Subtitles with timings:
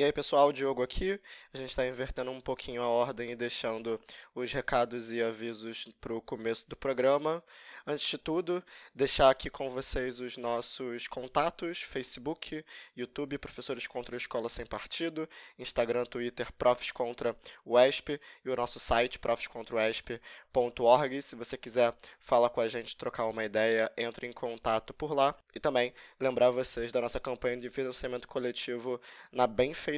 [0.00, 1.20] E aí, pessoal, Diogo aqui.
[1.52, 4.00] A gente está invertendo um pouquinho a ordem e deixando
[4.34, 7.44] os recados e avisos para o começo do programa.
[7.86, 12.64] Antes de tudo, deixar aqui com vocês os nossos contatos: Facebook,
[12.96, 15.28] YouTube, Professores contra a Escola Sem Partido,
[15.58, 21.20] Instagram, Twitter, Profs contra o ESP e o nosso site, profscontraoesp.org.
[21.20, 25.34] Se você quiser falar com a gente, trocar uma ideia, entre em contato por lá.
[25.54, 29.00] E também lembrar vocês da nossa campanha de financiamento coletivo
[29.32, 29.89] na Benfeitoria,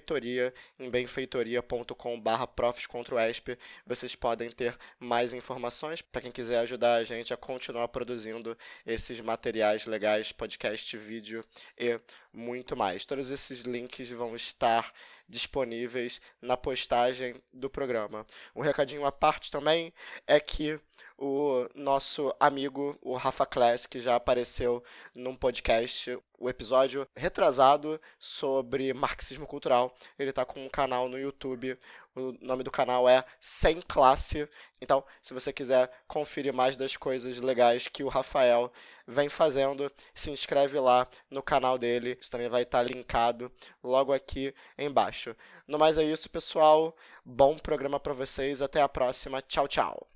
[0.78, 3.58] em benfeitoria.com.br profs contra o ESP.
[3.86, 9.20] Vocês podem ter mais informações para quem quiser ajudar a gente a continuar produzindo esses
[9.20, 11.44] materiais legais, podcast, vídeo
[11.78, 12.00] e
[12.32, 13.04] muito mais.
[13.04, 14.92] Todos esses links vão estar
[15.32, 18.26] disponíveis na postagem do programa.
[18.54, 19.92] Um recadinho à parte também
[20.26, 20.78] é que
[21.16, 28.92] o nosso amigo, o Rafa Class, que já apareceu num podcast, o episódio retrasado sobre
[28.92, 29.94] marxismo cultural.
[30.18, 31.78] Ele está com um canal no YouTube.
[32.14, 34.46] O nome do canal é Sem Classe.
[34.82, 38.70] Então, se você quiser conferir mais das coisas legais que o Rafael
[39.06, 42.18] vem fazendo, se inscreve lá no canal dele.
[42.20, 43.50] Isso também vai estar linkado
[43.82, 45.34] logo aqui embaixo.
[45.66, 46.94] No mais é isso, pessoal.
[47.24, 48.60] Bom programa para vocês.
[48.60, 49.40] Até a próxima.
[49.40, 50.06] Tchau, tchau.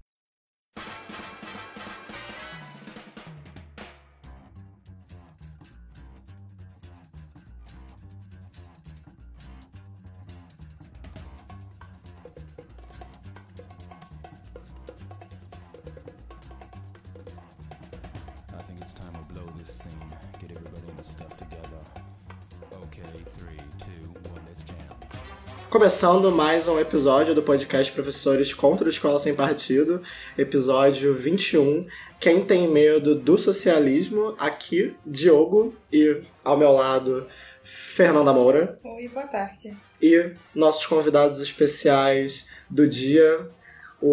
[25.77, 30.02] Começando mais um episódio do podcast Professores contra a Escola Sem Partido,
[30.38, 31.86] episódio 21.
[32.18, 34.34] Quem tem medo do socialismo?
[34.38, 37.27] Aqui, Diogo, e ao meu lado,
[37.62, 38.80] Fernanda Moura.
[38.83, 39.77] Oi, boa tarde.
[40.00, 43.46] E nossos convidados especiais do dia,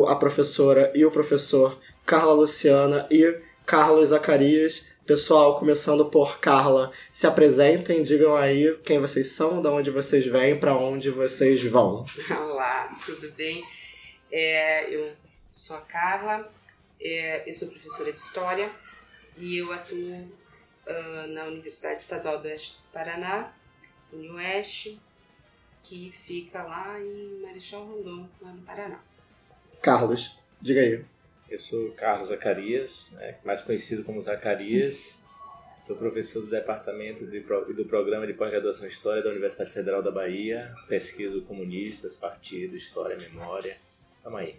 [0.10, 4.93] a professora e o professor Carla Luciana e Carlos Zacarias.
[5.06, 10.58] Pessoal, começando por Carla, se apresentem, digam aí quem vocês são, de onde vocês vêm,
[10.58, 12.06] para onde vocês vão.
[12.32, 13.62] Olá, tudo bem?
[14.32, 15.12] É, eu
[15.52, 16.50] sou a Carla,
[17.02, 18.72] é, eu sou professora de História
[19.38, 20.22] e eu atuo
[20.88, 23.52] uh, na Universidade Estadual do Oeste do Paraná,
[24.14, 25.02] UniOeste,
[25.84, 29.02] que fica lá em Marechal Rondon, lá no Paraná.
[29.82, 31.04] Carlos, diga aí.
[31.54, 35.20] Eu sou Carlos Zacarias, né, mais conhecido como Zacarias.
[35.80, 40.10] Sou professor do Departamento de, do Programa de Pós-Graduação em História da Universidade Federal da
[40.10, 40.74] Bahia.
[40.90, 43.78] Pesquiso comunistas, partido, história, memória.
[44.24, 44.56] Tamo aí.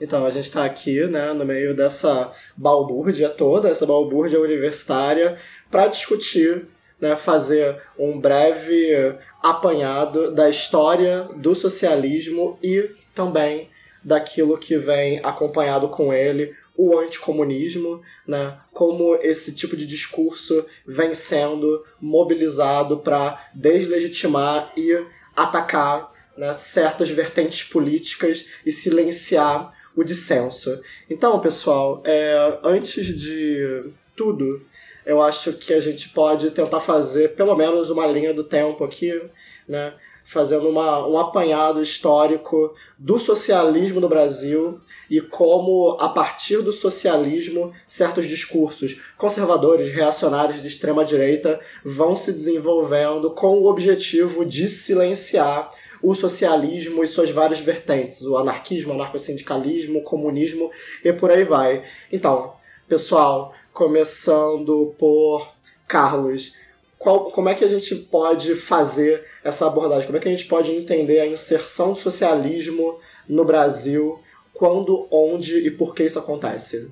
[0.00, 5.38] Então, a gente está aqui né, no meio dessa balbúrdia toda, essa balbúrdia universitária,
[5.70, 6.66] para discutir,
[7.00, 13.70] né, fazer um breve apanhado da história do socialismo e também
[14.06, 18.56] daquilo que vem acompanhado com ele, o anticomunismo, né?
[18.72, 27.64] como esse tipo de discurso vem sendo mobilizado para deslegitimar e atacar né, certas vertentes
[27.64, 30.80] políticas e silenciar o dissenso.
[31.10, 34.64] Então, pessoal, é, antes de tudo,
[35.04, 39.20] eu acho que a gente pode tentar fazer pelo menos uma linha do tempo aqui,
[39.66, 39.94] né?
[40.26, 47.72] Fazendo uma, um apanhado histórico do socialismo no Brasil e como, a partir do socialismo,
[47.86, 55.70] certos discursos conservadores, reacionários de extrema-direita vão se desenvolvendo com o objetivo de silenciar
[56.02, 60.72] o socialismo e suas várias vertentes, o anarquismo, o anarcossindicalismo, o comunismo
[61.04, 61.84] e por aí vai.
[62.12, 62.52] Então,
[62.88, 65.54] pessoal, começando por
[65.86, 66.52] Carlos,
[66.98, 70.06] qual, como é que a gente pode fazer essa abordagem?
[70.06, 72.98] Como é que a gente pode entender a inserção do socialismo
[73.28, 74.20] no Brasil?
[74.52, 76.90] Quando, onde e por que isso acontece?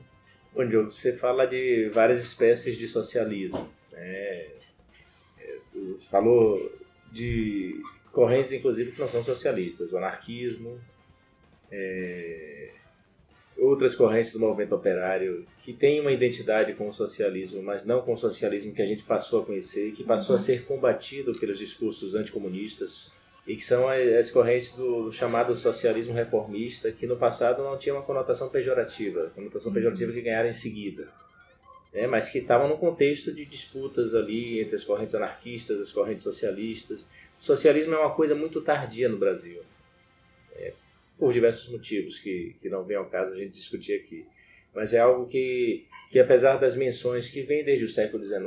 [0.55, 3.69] Bom, Diogo, você fala de várias espécies de socialismo.
[3.93, 4.47] Né?
[5.39, 5.57] É,
[6.11, 6.59] falou
[7.11, 7.81] de
[8.13, 9.93] correntes, inclusive, que não são socialistas.
[9.93, 10.79] O anarquismo,
[11.73, 12.71] é,
[13.57, 18.13] outras correntes do movimento operário que têm uma identidade com o socialismo, mas não com
[18.13, 20.43] o socialismo que a gente passou a conhecer, que passou uhum.
[20.43, 23.13] a ser combatido pelos discursos anticomunistas,
[23.47, 28.03] e que são as correntes do chamado socialismo reformista, que no passado não tinha uma
[28.03, 29.75] conotação pejorativa, conotação uhum.
[29.75, 31.09] pejorativa que ganharam em seguida.
[31.93, 36.25] Né, mas que estavam no contexto de disputas ali entre as correntes anarquistas, as correntes
[36.25, 37.07] socialistas.
[37.39, 39.61] O socialismo é uma coisa muito tardia no Brasil.
[41.19, 44.27] Por diversos motivos que, que não vem ao caso a gente discutir aqui.
[44.75, 48.43] Mas é algo que, que apesar das menções que vem desde o século XIX,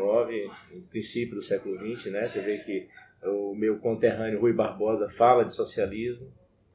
[0.72, 2.88] no princípio do século XX, né, você vê que
[3.24, 6.32] o meu conterrâneo Rui Barbosa fala de socialismo,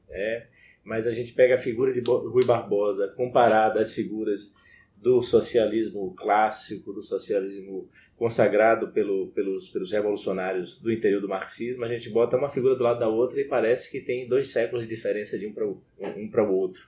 [0.09, 0.47] é,
[0.83, 4.55] mas a gente pega a figura de Rui Barbosa comparada às figuras
[5.03, 11.89] do socialismo clássico, do socialismo consagrado pelo, pelos, pelos revolucionários do interior do marxismo, a
[11.89, 14.95] gente bota uma figura do lado da outra e parece que tem dois séculos de
[14.95, 16.87] diferença de um para um para o outro.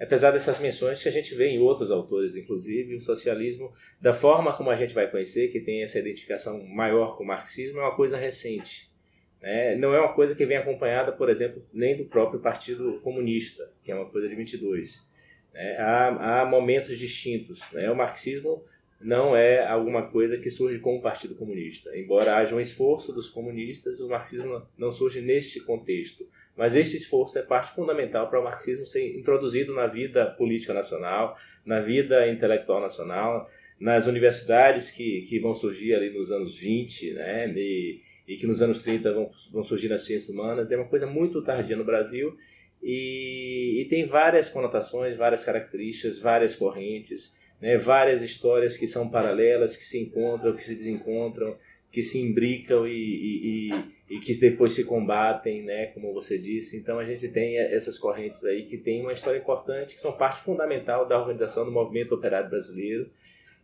[0.00, 4.56] Apesar dessas menções que a gente vê em outros autores, inclusive, o socialismo, da forma
[4.56, 7.94] como a gente vai conhecer, que tem essa identificação maior com o marxismo, é uma
[7.94, 8.92] coisa recente.
[9.40, 9.76] Né?
[9.76, 13.92] Não é uma coisa que vem acompanhada, por exemplo, nem do próprio Partido Comunista, que
[13.92, 15.13] é uma coisa de 22.
[15.54, 15.76] Né?
[15.78, 17.62] Há, há momentos distintos.
[17.72, 17.90] Né?
[17.90, 18.62] O marxismo
[19.00, 21.96] não é alguma coisa que surge com o Partido Comunista.
[21.96, 26.26] Embora haja um esforço dos comunistas, o marxismo não surge neste contexto.
[26.56, 31.36] Mas este esforço é parte fundamental para o marxismo ser introduzido na vida política nacional,
[31.64, 37.52] na vida intelectual nacional, nas universidades que, que vão surgir ali nos anos 20, né,
[37.56, 40.70] e, e que nos anos 30 vão, vão surgir nas ciências humanas.
[40.70, 42.36] É uma coisa muito tardia no Brasil
[42.86, 49.74] e, e tem várias conotações, várias características, várias correntes, né, várias histórias que são paralelas,
[49.74, 51.56] que se encontram, que se desencontram,
[51.90, 56.76] que se imbricam e, e, e, e, que depois se combatem, né, como você disse.
[56.76, 60.42] Então a gente tem essas correntes aí que têm uma história importante, que são parte
[60.42, 63.10] fundamental da organização do movimento operário brasileiro,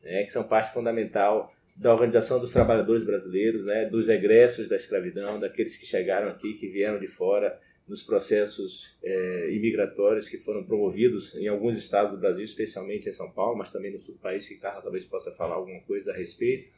[0.02, 5.38] né, que são parte fundamental da organização dos trabalhadores brasileiros, né, dos egressos da escravidão,
[5.38, 7.58] daqueles que chegaram aqui, que vieram de fora
[7.90, 13.32] nos processos é, imigratórios que foram promovidos em alguns estados do Brasil, especialmente em São
[13.32, 16.16] Paulo, mas também no sul do país, que Carla talvez possa falar alguma coisa a
[16.16, 16.70] respeito.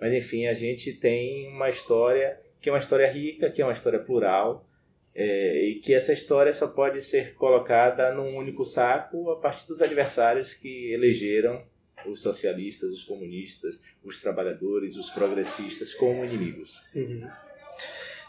[0.00, 3.74] Mas enfim, a gente tem uma história que é uma história rica, que é uma
[3.74, 4.66] história plural,
[5.14, 9.82] é, e que essa história só pode ser colocada num único saco a partir dos
[9.82, 11.62] adversários que elegeram
[12.06, 16.88] os socialistas, os comunistas, os trabalhadores, os progressistas como inimigos.
[16.94, 17.28] Uhum.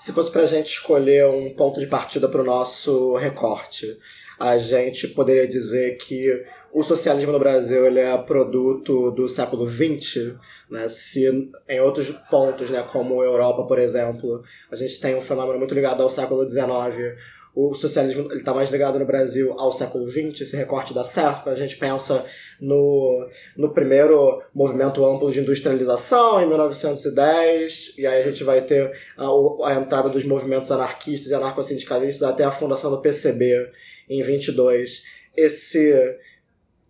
[0.05, 3.97] Se fosse para a gente escolher um ponto de partida para o nosso recorte,
[4.39, 10.35] a gente poderia dizer que o socialismo no Brasil ele é produto do século XX,
[10.69, 10.87] né?
[10.87, 15.73] se em outros pontos, né, como Europa, por exemplo, a gente tem um fenômeno muito
[15.73, 17.17] ligado ao século XIX,
[17.55, 21.55] o socialismo está mais ligado no Brasil ao século XX, esse recorte dá certo, quando
[21.55, 22.25] a gente pensa
[22.59, 28.91] no, no primeiro movimento amplo de industrialização, em 1910, e aí a gente vai ter
[29.17, 29.27] a,
[29.69, 33.71] a entrada dos movimentos anarquistas e anarcossindicalistas até a fundação do PCB
[34.09, 35.03] em 22.
[35.35, 35.93] Esse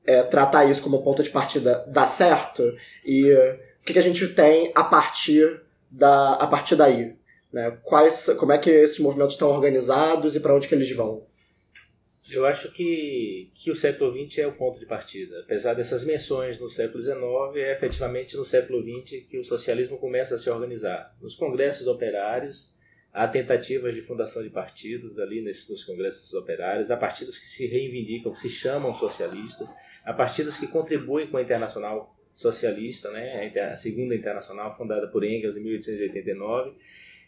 [0.08, 2.64] é, tratar isso como ponto de partida dá certo?
[3.06, 5.62] E o que, que a gente tem a partir
[5.92, 7.16] da a partir daí
[7.56, 7.80] né?
[7.84, 11.25] Quais, como é que esses movimentos estão organizados e para onde que eles vão?
[12.30, 15.40] Eu acho que, que o século XX é o ponto de partida.
[15.40, 17.16] Apesar dessas menções no século XIX,
[17.56, 21.16] é efetivamente no século XX que o socialismo começa a se organizar.
[21.22, 22.74] Nos congressos operários,
[23.13, 27.68] há tentativas de fundação de partidos ali nesses, nos congressos operários, há partidos que se
[27.68, 29.74] reivindicam, que se chamam socialistas,
[30.04, 35.56] há partidos que contribuem com a Internacional Socialista, né, a segunda internacional fundada por Engels
[35.56, 36.75] em 1889,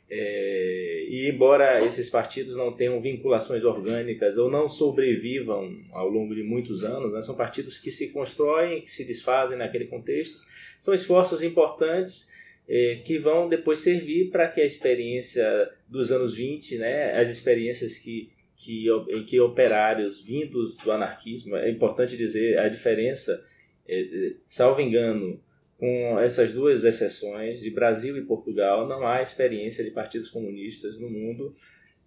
[0.09, 6.43] é, e embora esses partidos não tenham vinculações orgânicas ou não sobrevivam ao longo de
[6.43, 10.47] muitos anos, né, são partidos que se constroem, que se desfazem naquele contexto,
[10.79, 12.31] são esforços importantes
[12.69, 17.97] é, que vão depois servir para que a experiência dos anos 20, né, as experiências
[17.97, 23.45] que, que, em que operários vindos do anarquismo, é importante dizer a diferença,
[23.85, 25.37] é, é salvo engano,
[25.77, 31.09] com essas duas exceções, de Brasil e Portugal, não há experiência de partidos comunistas no
[31.09, 31.55] mundo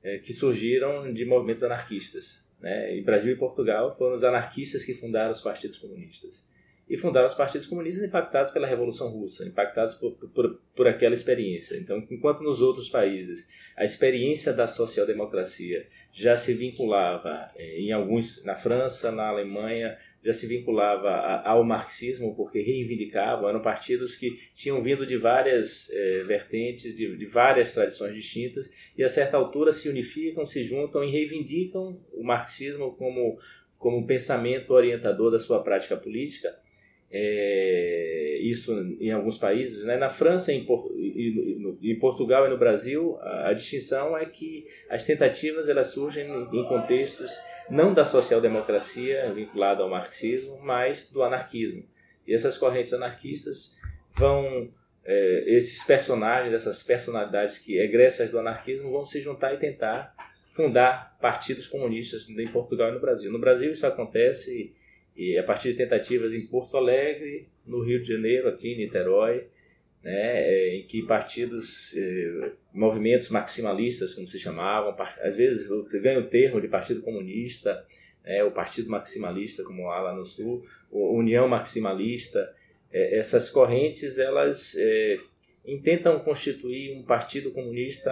[0.03, 2.49] é, que surgiram de movimentos anarquistas.
[2.61, 2.97] Né?
[2.97, 6.49] E Brasil e Portugal foram os anarquistas que fundaram os partidos comunistas.
[6.89, 11.77] E fundaram os partidos comunistas impactados pela Revolução Russa, impactados por, por, por aquela experiência.
[11.77, 18.43] Então, enquanto nos outros países a experiência da social-democracia já se vinculava é, em alguns,
[18.43, 24.83] na França, na Alemanha, já se vinculava ao marxismo porque reivindicavam, eram partidos que tinham
[24.83, 29.89] vindo de várias é, vertentes, de, de, várias tradições distintas, e a certa altura se
[29.89, 33.39] unificam, se juntam e reivindicam o marxismo como,
[33.79, 36.55] como pensamento orientador da sua prática política.
[37.13, 39.85] É, isso em alguns países.
[39.85, 39.97] Né?
[39.97, 40.67] Na França, em,
[41.83, 46.65] em, Portugal e no Brasil, a, a, distinção é que as tentativas elas surgem em
[46.69, 47.37] contextos
[47.69, 51.85] não da social-democracia vinculada ao marxismo, mas do anarquismo.
[52.27, 53.77] E essas correntes anarquistas
[54.15, 54.71] vão,
[55.05, 60.15] é, esses personagens, essas personalidades que egressas do anarquismo vão se juntar e tentar
[60.49, 63.33] fundar partidos comunistas em Portugal e no Brasil.
[63.33, 64.73] No Brasil isso acontece
[65.17, 69.47] e a partir de tentativas em Porto Alegre, no Rio de Janeiro, aqui em Niterói,
[70.03, 75.69] né, é, em que partidos, eh, movimentos maximalistas, como se chamavam, às vezes
[76.01, 77.85] ganha o termo de Partido Comunista,
[78.25, 82.51] é, o Partido Maximalista, como há lá no Sul, União Maximalista,
[82.93, 85.19] é, essas correntes elas é,
[85.67, 88.11] intentam constituir um partido comunista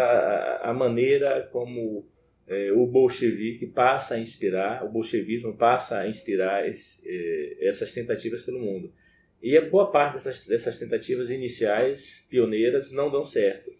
[0.63, 2.07] a maneira como
[2.49, 8.43] é, o bolchevique passa a inspirar, o bolchevismo passa a inspirar esse, é, essas tentativas
[8.43, 8.91] pelo mundo.
[9.43, 13.71] E a boa parte dessas, dessas tentativas iniciais, pioneiras, não dão certo.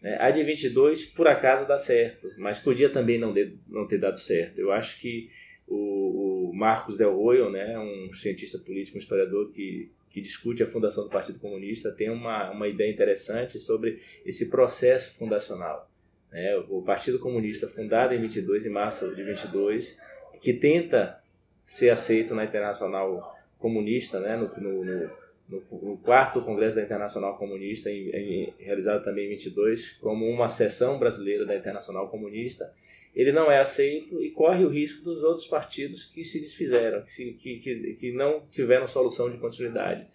[0.00, 0.16] Né?
[0.20, 4.18] A de 22, por acaso, dá certo, mas podia também não, de, não ter dado
[4.18, 4.58] certo.
[4.58, 5.28] Eu acho que
[5.66, 10.66] o, o Marcos Del Royo, né, um cientista político, um historiador que, que discute a
[10.66, 15.91] fundação do Partido Comunista, tem uma, uma ideia interessante sobre esse processo fundacional.
[16.32, 16.56] Né?
[16.68, 20.00] O Partido Comunista, fundado em 22, em março de 22,
[20.40, 21.20] que tenta
[21.64, 25.10] ser aceito na Internacional Comunista, né, no, no, no,
[25.70, 30.98] no quarto Congresso da Internacional Comunista, em, em, realizado também em 22, como uma seção
[30.98, 32.72] brasileira da Internacional Comunista,
[33.14, 37.12] ele não é aceito e corre o risco dos outros partidos que se desfizeram, que,
[37.12, 40.06] se, que, que, que não tiveram solução de continuidade.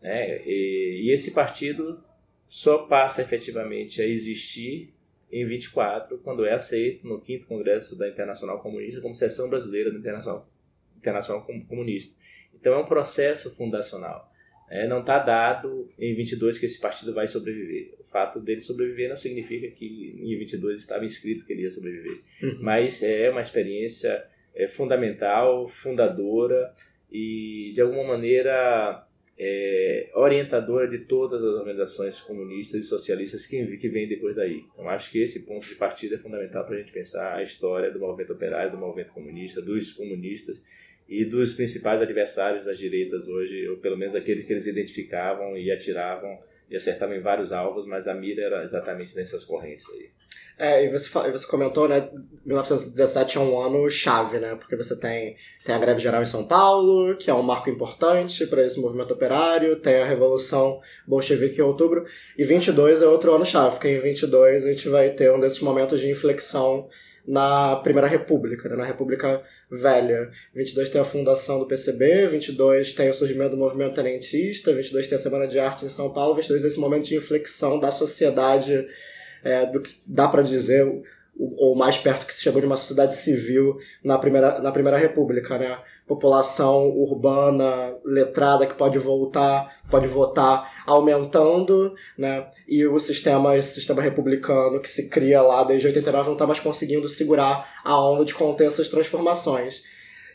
[0.00, 0.40] Né?
[0.46, 2.02] E, e, esse partido
[2.46, 4.94] só passa efetivamente a existir
[5.30, 9.98] em 24, quando é aceito no 5 Congresso da Internacional Comunista como seção brasileira da
[9.98, 10.48] Internacional,
[10.96, 12.16] Internacional Comunista.
[12.54, 14.24] Então é um processo fundacional.
[14.70, 17.94] É, não está dado em 22 que esse partido vai sobreviver.
[18.00, 22.20] O fato dele sobreviver não significa que em 22 estava escrito que ele ia sobreviver.
[22.42, 22.58] Uhum.
[22.60, 26.72] Mas é uma experiência é, fundamental, fundadora
[27.10, 29.06] e, de alguma maneira,
[29.38, 34.64] é, orientadora de todas as organizações comunistas e socialistas que, que vêm depois daí.
[34.72, 37.90] Então, acho que esse ponto de partida é fundamental para a gente pensar a história
[37.90, 40.62] do movimento operário, do movimento comunista, dos comunistas
[41.08, 45.70] e dos principais adversários das direitas hoje, ou pelo menos aqueles que eles identificavam e
[45.70, 50.10] atiravam e acertavam em vários alvos, mas a mira era exatamente nessas correntes aí.
[50.58, 52.08] É, e você, você comentou, né,
[52.44, 56.44] 1917 é um ano chave, né, porque você tem, tem a greve geral em São
[56.44, 61.64] Paulo, que é um marco importante para esse movimento operário, tem a Revolução Bolchevique em
[61.64, 62.04] outubro,
[62.36, 65.60] e 22 é outro ano chave, porque em 22 a gente vai ter um desses
[65.60, 66.88] momentos de inflexão
[67.24, 70.30] na Primeira República, né, na República Velha.
[70.54, 75.16] 22 tem a fundação do PCB, 22 tem o surgimento do movimento tenentista, 22 tem
[75.16, 78.84] a Semana de Arte em São Paulo, 22 é esse momento de inflexão da sociedade,
[79.48, 80.86] é, do que dá para dizer
[81.56, 85.56] ou mais perto que se chegou de uma sociedade civil na primeira, na primeira república,
[85.56, 85.78] né?
[86.06, 92.44] População urbana, letrada que pode voltar, pode votar aumentando, né?
[92.66, 96.58] E o sistema, esse sistema republicano que se cria lá desde 89 não está mais
[96.58, 99.84] conseguindo segurar a onda de conter essas transformações.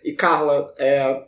[0.05, 1.25] E Carla, é,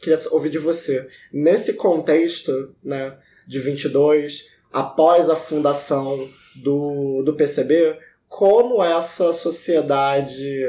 [0.00, 1.06] queria ouvir de você.
[1.30, 6.28] Nesse contexto, né, de 22, após a fundação
[6.62, 7.98] do, do PCB,
[8.28, 10.64] como essa sociedade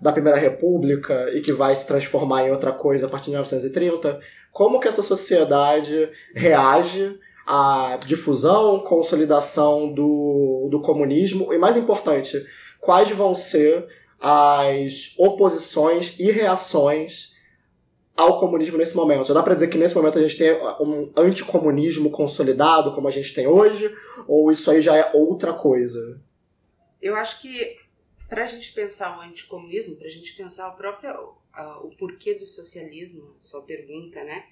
[0.00, 4.20] da Primeira República e que vai se transformar em outra coisa a partir de 1930,
[4.52, 12.44] como que essa sociedade reage à difusão, consolidação do, do comunismo e, mais importante,
[12.80, 13.86] quais vão ser
[14.20, 17.33] as oposições e reações
[18.16, 19.26] ao comunismo nesse momento.
[19.26, 23.10] Já dá para dizer que nesse momento a gente tem um anticomunismo consolidado, como a
[23.10, 23.92] gente tem hoje,
[24.28, 26.22] ou isso aí já é outra coisa?
[27.02, 27.76] Eu acho que
[28.28, 31.34] para a gente pensar o anticomunismo, para a gente pensar o próprio
[31.82, 34.44] o porquê do socialismo, sua pergunta, né?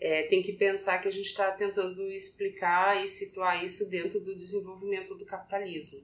[0.00, 4.36] É, tem que pensar que a gente está tentando explicar e situar isso dentro do
[4.36, 6.00] desenvolvimento do capitalismo,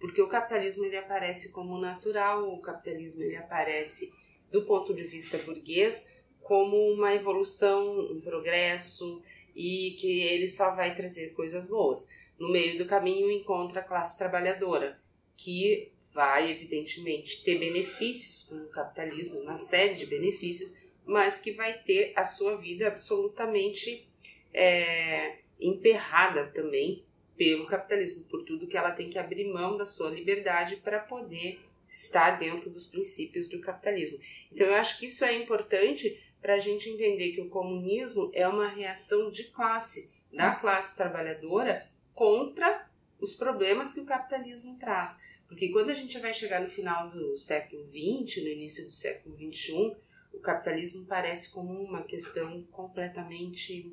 [0.00, 4.12] porque o capitalismo ele aparece como natural, o capitalismo ele aparece
[4.50, 6.15] do ponto de vista burguês
[6.46, 9.20] como uma evolução, um progresso
[9.54, 12.06] e que ele só vai trazer coisas boas.
[12.38, 15.00] No meio do caminho encontra a classe trabalhadora,
[15.36, 21.74] que vai, evidentemente, ter benefícios com o capitalismo, uma série de benefícios, mas que vai
[21.74, 24.06] ter a sua vida absolutamente
[24.54, 27.04] é, emperrada também
[27.36, 31.60] pelo capitalismo, por tudo que ela tem que abrir mão da sua liberdade para poder
[31.84, 34.18] estar dentro dos princípios do capitalismo.
[34.50, 38.46] Então, eu acho que isso é importante para a gente entender que o comunismo é
[38.46, 41.84] uma reação de classe, da classe trabalhadora
[42.14, 42.88] contra
[43.20, 45.20] os problemas que o capitalismo traz.
[45.48, 49.36] Porque quando a gente vai chegar no final do século XX, no início do século
[49.36, 49.96] XXI,
[50.32, 53.92] o capitalismo parece como uma questão completamente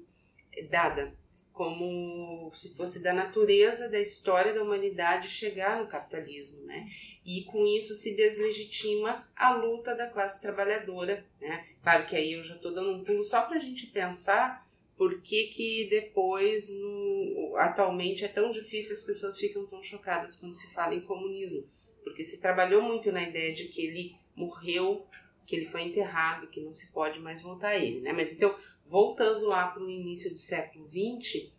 [0.70, 1.12] dada,
[1.54, 6.88] como se fosse da natureza da história da humanidade chegar no capitalismo, né?
[7.24, 11.68] E com isso se deslegitima a luta da classe trabalhadora, né?
[11.82, 14.68] Claro que aí eu já estou dando um pulo só para a gente pensar
[14.98, 20.56] por que, que depois, no, atualmente, é tão difícil, as pessoas ficam tão chocadas quando
[20.56, 21.64] se fala em comunismo.
[22.04, 25.06] Porque se trabalhou muito na ideia de que ele morreu,
[25.46, 28.02] que ele foi enterrado, que não se pode mais voltar a ele.
[28.02, 28.12] Né?
[28.12, 28.56] Mas então,
[28.86, 31.52] voltando lá para o início do século XX,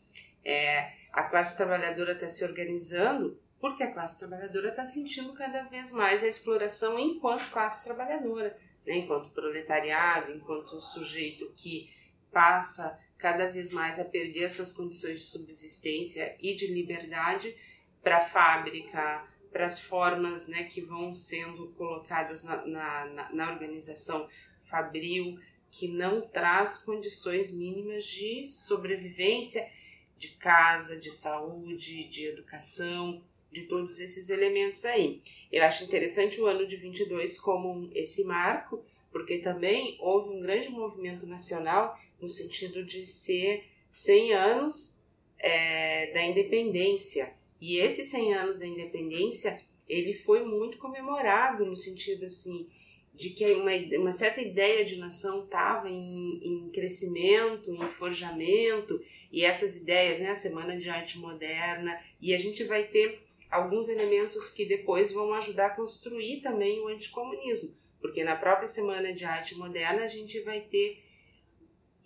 [0.44, 5.90] é, a classe trabalhadora está se organizando porque a classe trabalhadora está sentindo cada vez
[5.90, 8.54] mais a exploração enquanto classe trabalhadora,
[8.86, 8.96] né?
[8.96, 11.90] enquanto proletariado, enquanto sujeito que
[12.30, 17.56] passa cada vez mais a perder as suas condições de subsistência e de liberdade
[18.02, 24.28] para a fábrica, para as formas né, que vão sendo colocadas na, na, na organização
[24.58, 25.40] fabril,
[25.74, 29.68] que não traz condições mínimas de sobrevivência,
[30.16, 35.20] de casa, de saúde, de educação, de todos esses elementos aí.
[35.50, 40.68] Eu acho interessante o ano de 22 como esse marco, porque também houve um grande
[40.68, 45.00] movimento nacional no sentido de ser 100 anos
[45.40, 47.34] é, da independência.
[47.60, 52.68] E esses 100 anos da independência, ele foi muito comemorado no sentido assim
[53.14, 59.44] de que uma, uma certa ideia de nação estava em, em crescimento, em forjamento, e
[59.44, 64.50] essas ideias, né, a Semana de Arte Moderna, e a gente vai ter alguns elementos
[64.50, 69.54] que depois vão ajudar a construir também o anticomunismo, porque na própria Semana de Arte
[69.54, 71.04] Moderna a gente vai ter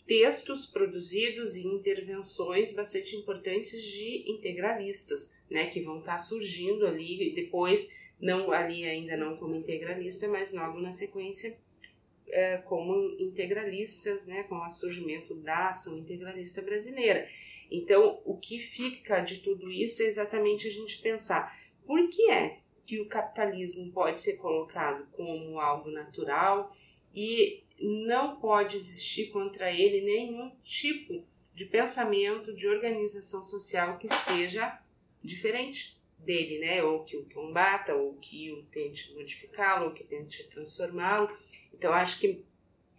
[0.07, 7.33] textos produzidos e intervenções bastante importantes de integralistas, né, que vão estar tá surgindo ali
[7.35, 11.57] depois, não ali ainda não como integralista, mas logo na sequência
[12.29, 17.29] é, como integralistas, né, com o surgimento da ação integralista brasileira.
[17.71, 21.57] Então, o que fica de tudo isso é exatamente a gente pensar
[21.87, 26.75] por que é que o capitalismo pode ser colocado como algo natural
[27.15, 31.23] e não pode existir contra ele nenhum tipo
[31.55, 34.81] de pensamento, de organização social que seja
[35.23, 36.83] diferente dele, né?
[36.83, 41.37] Ou que o combata, ou que o tente modificá-lo, ou que tente transformá-lo.
[41.73, 42.45] Então, acho que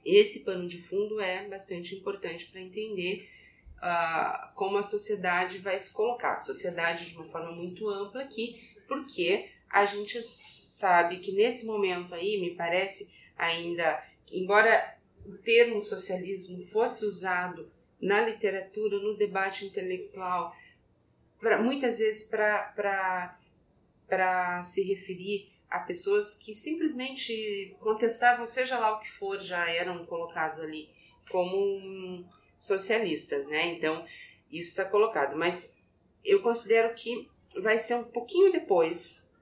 [0.06, 3.30] esse pano de fundo é bastante importante para entender
[3.78, 6.40] uh, como a sociedade vai se colocar.
[6.40, 12.40] Sociedade de uma forma muito ampla aqui, porque a gente sabe que nesse momento aí,
[12.40, 20.56] me parece ainda embora o termo socialismo fosse usado na literatura, no debate intelectual,
[21.40, 23.38] pra, muitas vezes para
[24.64, 30.60] se referir a pessoas que simplesmente contestavam, seja lá o que for, já eram colocados
[30.60, 30.90] ali
[31.30, 32.26] como
[32.58, 33.68] socialistas, né?
[33.68, 34.04] Então,
[34.52, 35.38] isso está colocado.
[35.38, 35.84] Mas
[36.26, 37.30] eu considero que
[37.62, 39.34] vai ser um pouquinho depois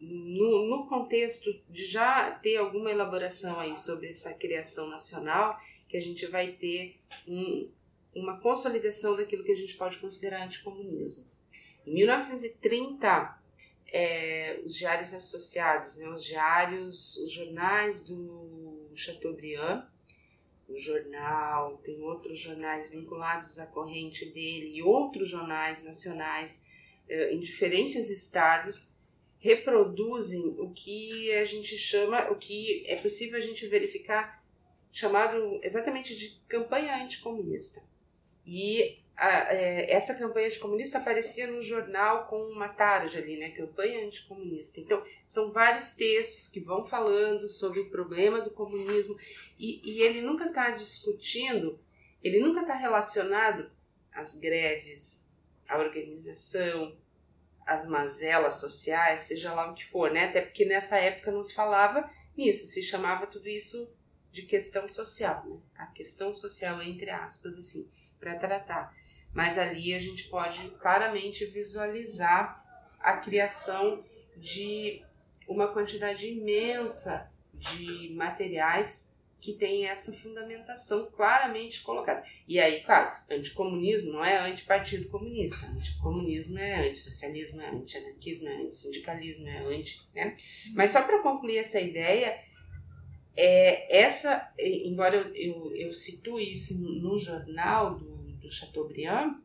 [0.00, 6.00] no, no contexto de já ter alguma elaboração aí sobre essa criação nacional, que a
[6.00, 7.70] gente vai ter um,
[8.14, 11.24] uma consolidação daquilo que a gente pode considerar anticomunismo.
[11.86, 13.38] Em 1930,
[13.86, 19.86] é, os diários associados, né, os diários, os jornais do Chateaubriand,
[20.68, 26.66] o jornal, tem outros jornais vinculados à corrente dele e outros jornais nacionais
[27.08, 28.92] é, em diferentes estados
[29.38, 34.44] reproduzem o que a gente chama, o que é possível a gente verificar,
[34.92, 37.80] chamado exatamente de campanha anticomunista.
[38.50, 43.50] E a, é, essa campanha anticomunista aparecia no jornal com uma tarja ali, né?
[43.50, 44.80] Campanha anticomunista.
[44.80, 49.18] Então, são vários textos que vão falando sobre o problema do comunismo
[49.58, 51.78] e, e ele nunca está discutindo,
[52.24, 53.70] ele nunca está relacionado
[54.14, 55.30] às greves,
[55.68, 56.96] à organização,
[57.66, 60.24] as mazelas sociais, seja lá o que for, né?
[60.24, 63.92] Até porque nessa época não se falava nisso, se chamava tudo isso
[64.32, 65.60] de questão social, né?
[65.76, 68.94] A questão social, entre aspas, assim, para tratar.
[69.32, 72.64] Mas ali a gente pode claramente visualizar
[73.00, 74.04] a criação
[74.36, 75.02] de
[75.46, 82.24] uma quantidade imensa de materiais que tem essa fundamentação claramente colocada.
[82.46, 89.48] E aí, claro, anticomunismo não é antipartido comunista, anticomunismo é antissocialismo, é antianarquismo, é antissindicalismo,
[89.48, 90.08] é anti.
[90.12, 90.36] Né?
[90.74, 92.36] Mas só para concluir essa ideia,
[93.40, 99.36] é, essa, embora eu, eu, eu situe isso no, jornal do, do Chateaubriand,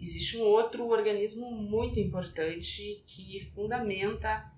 [0.00, 4.48] existe um outro organismo muito importante que fundamenta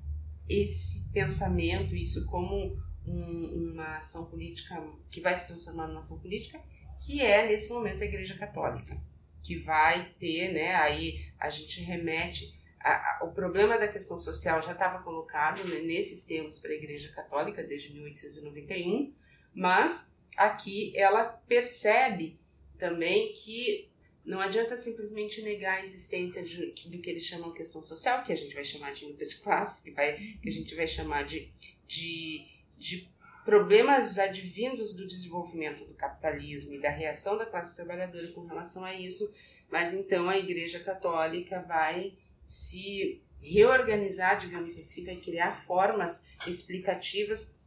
[0.46, 6.61] esse pensamento, isso como um, uma ação política que vai se transformar numa ação política,
[7.01, 9.01] que é nesse momento a Igreja Católica,
[9.42, 12.56] que vai ter, né, aí a gente remete
[12.87, 17.12] a, o problema da questão social já estava colocado né, nesses termos para a Igreja
[17.12, 19.12] Católica desde 1891,
[19.53, 22.38] mas aqui ela percebe
[22.79, 23.90] também que
[24.25, 28.37] não adianta simplesmente negar a existência de, do que eles chamam questão social, que a
[28.37, 31.51] gente vai chamar de luta de classe, que, vai, que a gente vai chamar de,
[31.87, 32.44] de,
[32.77, 33.09] de
[33.44, 38.94] problemas advindos do desenvolvimento do capitalismo e da reação da classe trabalhadora com relação a
[38.94, 39.33] isso,
[39.70, 42.16] mas então a Igreja Católica vai
[42.47, 47.59] se reorganizar, digamos assim, vai criar formas explicativas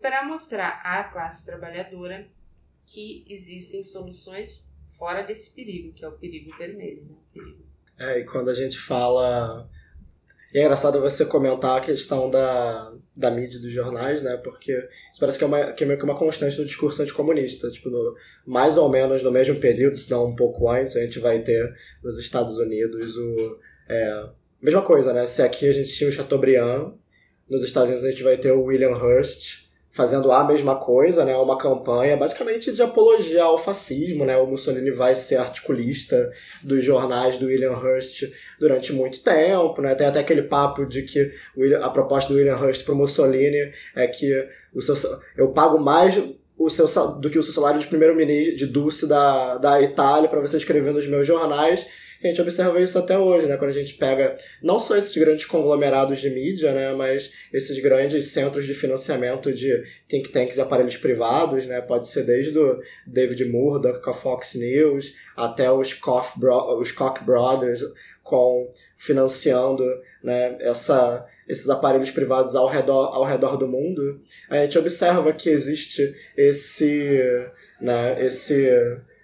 [0.00, 2.28] para mostrar à classe trabalhadora
[2.86, 7.02] que existem soluções fora desse perigo, que é o perigo vermelho.
[7.02, 7.16] Né?
[7.34, 7.62] Perigo.
[7.98, 9.68] É, e quando a gente fala.
[10.54, 14.36] E é engraçado você comentar a questão da, da mídia dos jornais, né?
[14.38, 17.70] Porque isso parece que é, uma, que é meio que uma constante no discurso anticomunista.
[17.70, 18.14] Tipo, no,
[18.46, 21.74] mais ou menos no mesmo período, se não um pouco antes, a gente vai ter
[22.02, 23.67] nos Estados Unidos o.
[23.88, 24.28] É,
[24.60, 25.26] mesma coisa, né?
[25.26, 26.92] Se aqui a gente tinha o Chateaubriand,
[27.48, 31.34] nos Estados Unidos a gente vai ter o William Hearst, fazendo a mesma coisa, né?
[31.36, 34.36] Uma campanha basicamente de apologia ao fascismo, né?
[34.36, 36.30] O Mussolini vai ser articulista
[36.62, 39.96] dos jornais do William Hearst durante muito tempo, né?
[39.96, 41.32] Tem até aquele papo de que
[41.80, 44.30] a proposta do William Hearst para o Mussolini é que
[44.72, 44.94] o seu,
[45.36, 46.16] eu pago mais
[46.56, 46.86] o seu,
[47.18, 50.92] do que o seu salário de primeiro-ministro de Dulce da, da Itália para você escrever
[50.92, 51.86] nos meus jornais
[52.22, 53.56] a gente observa isso até hoje, né?
[53.56, 56.92] Quando a gente pega não só esses grandes conglomerados de mídia, né?
[56.92, 61.80] Mas esses grandes centros de financiamento de think tanks e aparelhos privados, né?
[61.80, 66.90] Pode ser desde o David Murdoch com a Fox News até os Koch, Bro os
[66.90, 67.82] Koch Brothers
[68.22, 69.84] com financiando
[70.22, 75.48] né, essa, esses aparelhos privados ao redor, ao redor do mundo, a gente observa que
[75.48, 77.22] existe esse,
[77.80, 78.68] né, esse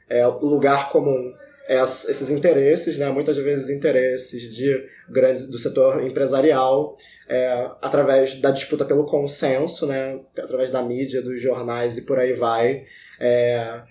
[0.08, 1.34] é, lugar comum
[1.68, 6.96] esses interesses, né, muitas vezes interesses de grandes do setor empresarial,
[7.28, 12.34] é, através da disputa pelo consenso, né, através da mídia, dos jornais e por aí
[12.34, 12.84] vai,
[13.18, 13.82] é,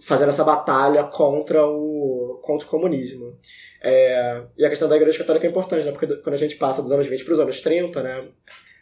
[0.00, 3.36] fazendo essa batalha contra o, contra o comunismo.
[3.82, 6.80] É, e a questão da Igreja Católica é importante, né, porque quando a gente passa
[6.80, 8.24] dos anos 20 para os anos 30, né,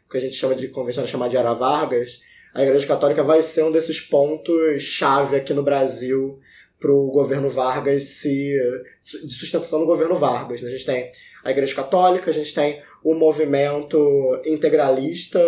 [0.07, 2.21] o que a gente chama de convencional chamar de Era Vargas,
[2.55, 6.39] a Igreja Católica vai ser um desses pontos chave aqui no Brasil
[6.79, 8.55] para o governo Vargas se.
[9.01, 10.63] de sustentação do governo Vargas.
[10.63, 10.69] Né?
[10.69, 11.11] A gente tem
[11.43, 13.99] a Igreja Católica, a gente tem o movimento
[14.47, 15.41] integralista,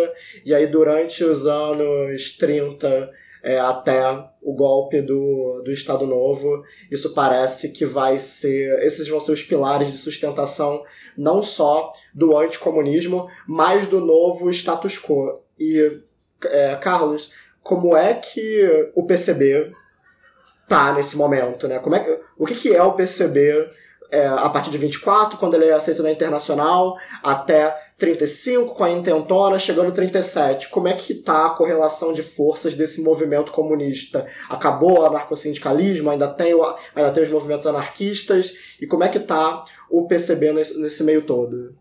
[0.45, 3.09] e aí durante os anos 30
[3.43, 4.01] é, até
[4.41, 8.83] o golpe do, do Estado Novo, isso parece que vai ser.
[8.83, 10.83] Esses vão ser os pilares de sustentação
[11.17, 15.41] não só do anticomunismo, mas do novo status quo.
[15.59, 15.99] E,
[16.45, 17.31] é, Carlos,
[17.63, 19.71] como é que o PCB
[20.67, 21.79] tá nesse momento, né?
[21.79, 23.69] Como é que, o que, que é o PCB
[24.11, 28.91] é, a partir de 24, quando ele é aceito na internacional, até 35 com a
[28.91, 30.69] intentona, chegando 37.
[30.69, 34.27] Como é que tá a correlação de forças desse movimento comunista?
[34.49, 36.09] Acabou o anarcossindicalismo?
[36.09, 36.63] Ainda tem, o,
[36.95, 38.55] ainda tem os movimentos anarquistas?
[38.79, 41.75] E como é que tá o PCB nesse, nesse meio todo?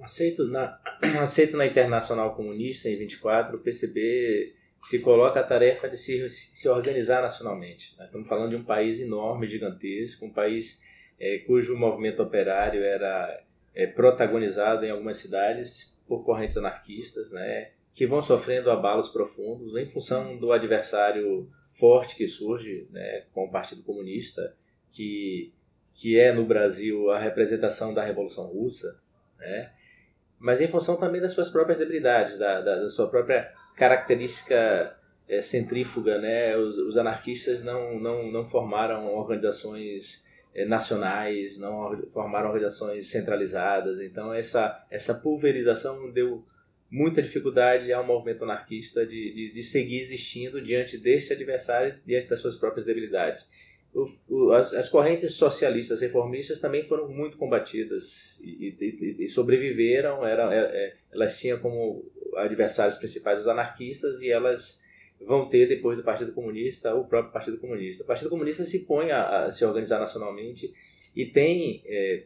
[0.00, 0.78] Aceito na,
[1.22, 6.68] aceito na Internacional Comunista em 24, o PCB se coloca a tarefa de se, se
[6.68, 7.96] organizar nacionalmente.
[7.98, 10.80] Nós estamos falando de um país enorme, gigantesco, um país
[11.18, 13.42] é, cujo movimento operário era
[13.74, 19.86] é, protagonizado em algumas cidades por correntes anarquistas, né, que vão sofrendo abalos profundos em
[19.86, 24.54] função do adversário forte que surge né, com o Partido Comunista,
[24.90, 25.52] que,
[25.92, 29.00] que é no Brasil a representação da Revolução Russa,
[29.38, 29.72] né,
[30.38, 34.96] mas em função também das suas próprias debilidades, da, da, da sua própria característica
[35.28, 36.56] é, centrífuga, né?
[36.56, 44.00] Os, os, anarquistas não, não, não formaram organizações é, nacionais, não formaram organizações centralizadas.
[44.00, 46.44] Então essa essa pulverização deu
[46.90, 52.40] muita dificuldade ao movimento anarquista de, de, de seguir existindo diante deste adversário, diante das
[52.40, 53.50] suas próprias debilidades.
[53.92, 60.24] O, o, as, as, correntes socialistas reformistas também foram muito combatidas e, e, e sobreviveram.
[60.24, 62.04] Era, é, é, elas tinham como
[62.36, 64.80] adversários principais os anarquistas e elas
[65.20, 68.04] vão ter depois do Partido Comunista o próprio Partido Comunista.
[68.04, 70.70] O Partido Comunista se põe a, a se organizar nacionalmente
[71.14, 72.24] e tem é,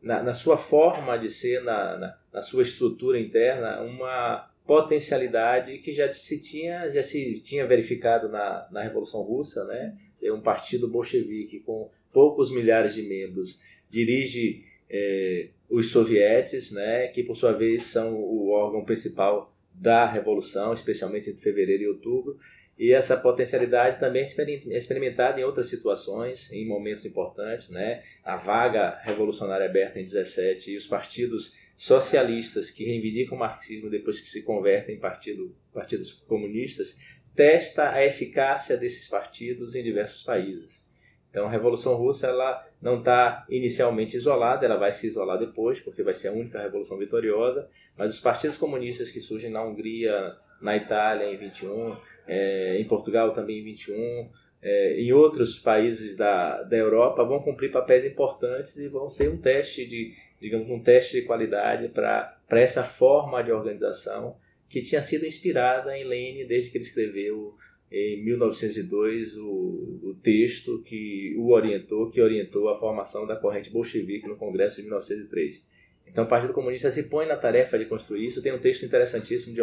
[0.00, 5.92] na, na, sua forma de ser, na, na, na, sua estrutura interna, uma potencialidade que
[5.92, 9.96] já se tinha já se tinha verificado na, na Revolução Russa, né?
[10.22, 13.58] É um partido bolchevique com poucos milhares de membros
[13.90, 20.72] dirige é, os sovietes, né, que por sua vez são o órgão principal da revolução,
[20.72, 22.38] especialmente entre fevereiro e outubro,
[22.78, 28.04] e essa potencialidade também é experimentada em outras situações, em momentos importantes, né?
[28.24, 34.20] A vaga revolucionária aberta em 17 e os partidos socialistas que reivindicam o marxismo depois
[34.20, 36.96] que se convertem em partido, partidos comunistas,
[37.34, 40.86] testa a eficácia desses partidos em diversos países.
[41.30, 46.02] Então a Revolução Russa ela não está inicialmente isolada, ela vai se isolar depois, porque
[46.02, 50.76] vai ser a única revolução vitoriosa, mas os partidos comunistas que surgem na Hungria, na
[50.76, 56.76] Itália em 21, é, em Portugal também em 21, é, em outros países da, da
[56.76, 61.26] Europa vão cumprir papéis importantes e vão ser um teste de, digamos, um teste de
[61.26, 64.36] qualidade para essa forma de organização
[64.68, 67.56] que tinha sido inspirada em Lenin desde que ele escreveu
[67.90, 74.28] em 1902 o, o texto que o orientou, que orientou a formação da corrente bolchevique
[74.28, 75.66] no Congresso de 1903.
[76.06, 78.42] Então o Partido Comunista se põe na tarefa de construir isso.
[78.42, 79.62] Tem um texto interessantíssimo de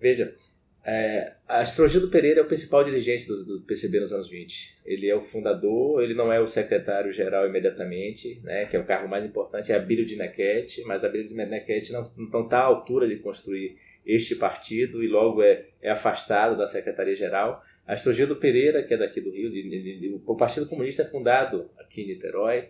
[0.00, 0.34] veja,
[0.82, 4.78] é, Astrogildo Pereira é o principal dirigente do, do, PCB nos anos 20.
[4.84, 9.06] Ele é o fundador, ele não é o secretário-geral imediatamente, né, que é o cargo
[9.06, 12.02] mais importante, é Abílio de Nequete, mas Abílio de Nequete não
[12.42, 13.76] está à altura de construir
[14.14, 17.62] este partido e logo é, é afastado da secretaria-geral.
[17.86, 21.70] Astrogildo Pereira, que é daqui do Rio, de, de, de, o Partido Comunista é fundado
[21.78, 22.68] aqui em Niterói,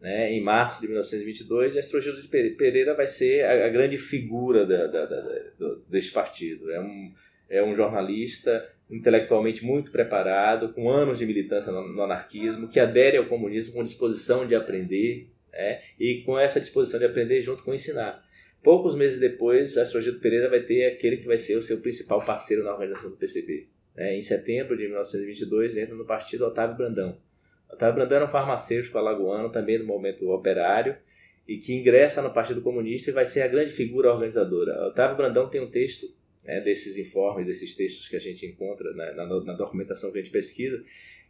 [0.00, 4.64] né, em março de 1922, e Astrogildo de Pereira vai ser a, a grande figura
[4.64, 6.70] da, da, da, desse partido.
[6.70, 7.12] É um
[7.48, 13.16] é um jornalista intelectualmente muito preparado, com anos de militância no, no anarquismo, que adere
[13.16, 17.74] ao comunismo com disposição de aprender é, e com essa disposição de aprender junto com
[17.74, 18.22] ensinar.
[18.68, 22.62] Poucos meses depois, Astrogito Pereira vai ter aquele que vai ser o seu principal parceiro
[22.62, 23.66] na organização do PCB.
[23.96, 27.16] É, em setembro de 1922, entra no partido Otávio Brandão.
[27.72, 30.98] Otávio Brandão era um farmacêutico alagoano, também no momento operário,
[31.48, 34.88] e que ingressa no Partido Comunista e vai ser a grande figura organizadora.
[34.88, 36.06] Otávio Brandão tem um texto
[36.44, 40.22] né, desses informes, desses textos que a gente encontra na, na, na, documentação que a
[40.22, 40.78] gente pesquisa,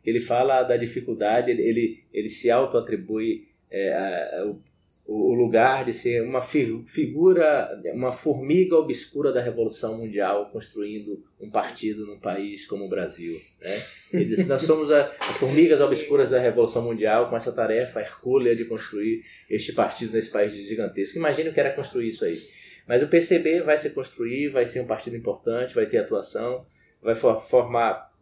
[0.04, 4.60] ele fala da dificuldade, ele, ele, ele se auto-atribui é, o,
[5.08, 12.04] o, lugar de ser uma figura, uma formiga obscura da Revolução Mundial, construindo um partido
[12.04, 13.34] num país como o Brasil.
[13.58, 13.82] Né?
[14.12, 18.54] Ele diz nós somos a, as formigas obscuras da Revolução Mundial com essa tarefa hercúlea
[18.54, 21.18] de construir este partido nesse país gigantesco.
[21.18, 22.38] Imagine o que era construir isso aí.
[22.86, 26.66] Mas o PCB vai se construir, vai ser um partido importante, vai ter atuação,
[27.02, 28.12] vai formar.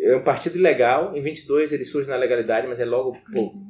[0.00, 3.16] É um partido legal, em 22 ele surge na legalidade, mas é logo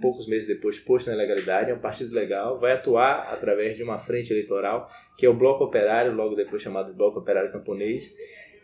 [0.01, 1.71] poucos meses depois posto na legalidade.
[1.71, 5.65] É um partido legal, vai atuar através de uma frente eleitoral, que é o Bloco
[5.65, 8.15] Operário, logo depois chamado Bloco Operário Camponês.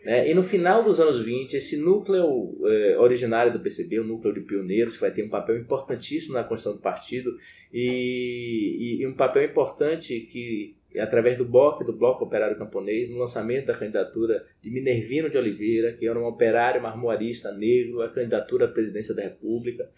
[0.05, 0.29] Né?
[0.29, 4.41] E no final dos anos 20, esse núcleo eh, originário do PCB, o núcleo de
[4.41, 7.35] pioneiros, que vai ter um papel importantíssimo na construção do partido
[7.73, 13.17] e, e, e um papel importante que através do BOC, do Bloco Operário Camponês, no
[13.17, 18.65] lançamento da candidatura de Minervino de Oliveira, que era um operário marmoarista negro, a candidatura
[18.65, 19.89] à presidência da República.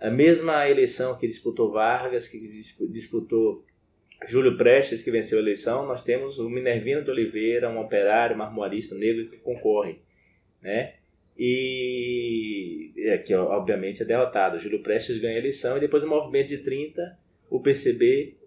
[0.00, 2.38] A mesma eleição que disputou Vargas, que
[2.90, 3.64] disputou
[4.26, 8.94] Júlio Prestes, que venceu a eleição, nós temos o Minervino de Oliveira, um operário marmoarista
[8.94, 10.00] negro que concorre.
[10.60, 10.94] Né?
[11.38, 14.58] E é, que obviamente é derrotado.
[14.58, 17.18] Júlio Prestes ganha a eleição e depois o movimento de 30,
[17.50, 18.41] o PCB é,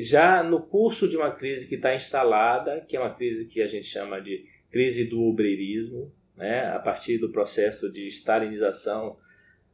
[0.00, 3.66] já no curso de uma crise que está instalada, que é uma crise que a
[3.66, 9.18] gente chama de crise do obreirismo, né, a partir do processo de stalinização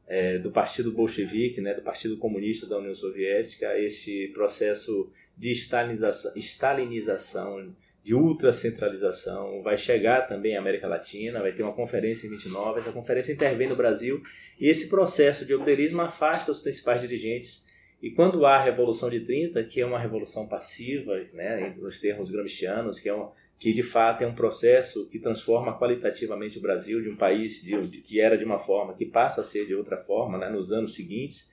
[0.09, 6.33] é, do Partido Bolchevique, né, do Partido Comunista da União Soviética, esse processo de stalinização,
[6.37, 12.79] stalinização de ultracentralização vai chegar também à América Latina, vai ter uma conferência em 29,
[12.79, 14.22] essa conferência intervém no Brasil,
[14.61, 17.65] e esse processo de obreirismo afasta os principais dirigentes
[18.02, 22.30] e quando há a Revolução de 30, que é uma revolução passiva, né, nos termos
[22.30, 27.00] gramscianos, que, é um, que de fato é um processo que transforma qualitativamente o Brasil
[27.00, 29.74] de um país de, de, que era de uma forma, que passa a ser de
[29.74, 31.50] outra forma né, nos anos seguintes,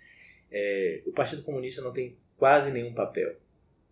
[0.51, 3.35] é, o Partido Comunista não tem quase nenhum papel.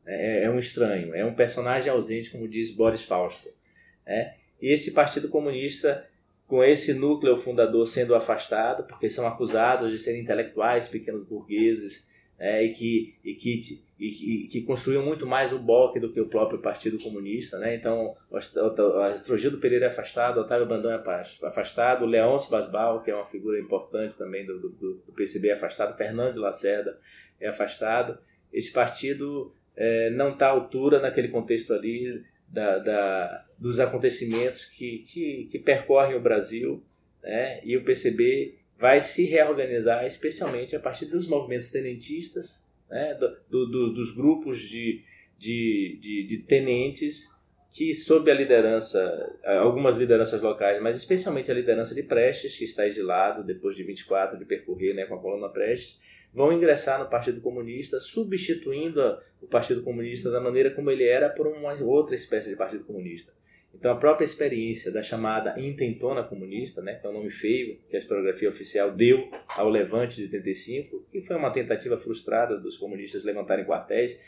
[0.05, 3.49] É, é, um estranho, é um personagem ausente, como diz Boris Fausto.
[4.05, 4.35] Né?
[4.61, 6.07] E esse Partido Comunista
[6.47, 12.10] com esse núcleo fundador sendo afastado, porque são acusados de serem intelectuais, pequenos burgueses,
[12.41, 13.61] é, e, que, e, que,
[13.99, 17.59] e, que construiu muito mais o BOC do que o próprio Partido Comunista.
[17.59, 17.75] Né?
[17.75, 18.15] Então,
[19.13, 20.99] Astrogildo Pereira é afastado, Otávio Bandão é
[21.43, 24.69] afastado, Leôncio Basbal, que é uma figura importante também do, do,
[25.05, 26.97] do PCB, é afastado, de Lacerda
[27.39, 28.17] é afastado.
[28.51, 35.03] Esse partido é, não está à altura naquele contexto ali da, da, dos acontecimentos que,
[35.07, 36.83] que, que percorrem o Brasil,
[37.21, 37.61] né?
[37.63, 43.93] e o PCB vai se reorganizar, especialmente a partir dos movimentos tenentistas, né, do, do,
[43.93, 45.03] dos grupos de,
[45.37, 47.27] de, de, de, tenentes
[47.71, 52.87] que, sob a liderança, algumas lideranças locais, mas especialmente a liderança de Prestes, que está
[52.87, 56.01] exilado depois de 24 de percorrer né, com a coluna Prestes,
[56.33, 58.99] vão ingressar no Partido Comunista, substituindo
[59.39, 63.31] o Partido Comunista da maneira como ele era por uma outra espécie de Partido Comunista.
[63.73, 67.95] Então a própria experiência da chamada intentona comunista, né, que é um nome feio que
[67.95, 73.23] a historiografia oficial deu ao levante de 85, que foi uma tentativa frustrada dos comunistas
[73.23, 74.19] levantarem quartéis,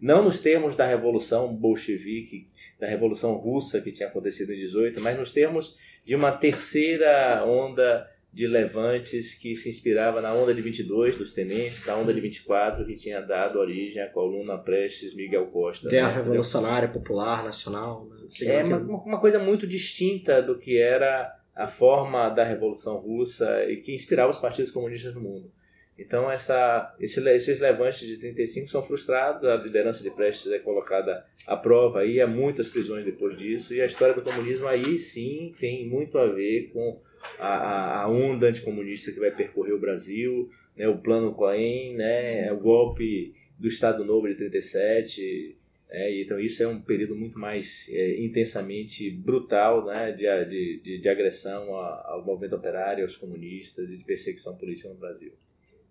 [0.00, 5.18] não nos termos da revolução bolchevique, da revolução russa que tinha acontecido em 18, mas
[5.18, 11.16] nos termos de uma terceira onda de levantes que se inspirava na onda de 22
[11.16, 15.88] dos tenentes, da onda de 24 que tinha dado origem à coluna Prestes Miguel Costa.
[15.88, 16.16] Guerra né?
[16.16, 18.06] Revolucionária Popular Nacional.
[18.06, 18.16] Né?
[18.42, 23.78] É uma, uma coisa muito distinta do que era a forma da Revolução Russa e
[23.78, 25.50] que inspirava os partidos comunistas no mundo.
[25.98, 31.26] Então essa, esse, esses levantes de 35 são frustrados, a liderança de Prestes é colocada
[31.46, 35.54] à prova aí, há muitas prisões depois disso, e a história do comunismo aí sim
[35.60, 36.98] tem muito a ver com
[37.38, 42.58] a, a onda anticomunista que vai percorrer o Brasil, né, o plano Cohen, né, o
[42.58, 45.56] golpe do Estado Novo de 37,
[45.90, 51.08] é, então isso é um período muito mais é, intensamente brutal né, de, de, de
[51.08, 55.32] agressão ao movimento operário, aos comunistas e de perseguição policial no Brasil.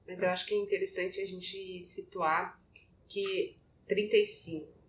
[0.07, 2.59] Mas eu acho que é interessante a gente situar
[3.07, 3.55] que
[3.87, 4.79] 35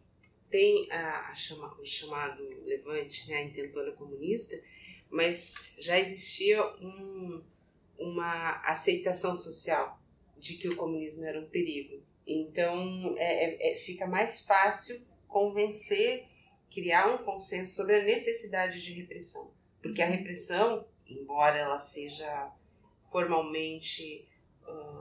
[0.49, 4.61] tem a, a chama, o chamado levante, né, a intentona comunista,
[5.11, 7.43] mas já existia um,
[7.99, 10.01] uma aceitação social
[10.39, 12.03] de que o comunismo era um perigo.
[12.27, 16.27] Então é, é, é, fica mais fácil convencer,
[16.71, 19.53] criar um consenso sobre a necessidade de repressão.
[19.83, 22.53] Porque a repressão, embora ela seja
[23.01, 24.29] formalmente
[24.63, 25.00] uh,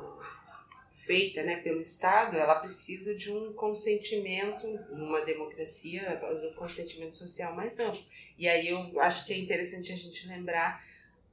[1.05, 7.79] feita né, pelo Estado, ela precisa de um consentimento, numa democracia, um consentimento social mais
[7.79, 8.01] amplo.
[8.37, 10.83] E aí eu acho que é interessante a gente lembrar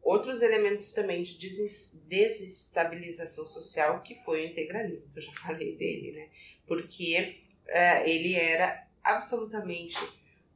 [0.02, 1.36] outros elementos também de
[2.06, 6.28] desestabilização social, que foi o integralismo, que eu já falei dele, né?
[6.66, 9.98] Porque uh, ele era absolutamente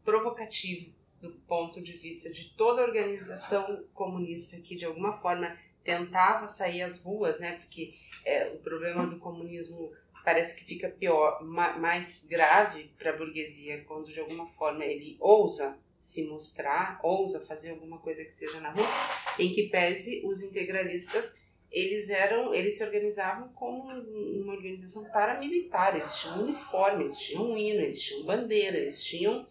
[0.05, 6.83] provocativo do ponto de vista de toda organização comunista que de alguma forma tentava sair
[6.83, 7.59] às ruas, né?
[7.59, 7.95] Porque
[8.25, 9.93] é, o problema do comunismo
[10.25, 15.79] parece que fica pior, mais grave para a burguesia quando de alguma forma ele ousa
[15.99, 18.87] se mostrar, ousa fazer alguma coisa que seja na rua,
[19.39, 26.15] em que pese os integralistas eles eram, eles se organizavam como uma organização paramilitar, eles
[26.17, 29.47] tinham uniforme, eles tinham um hino, eles tinham bandeira, eles tinham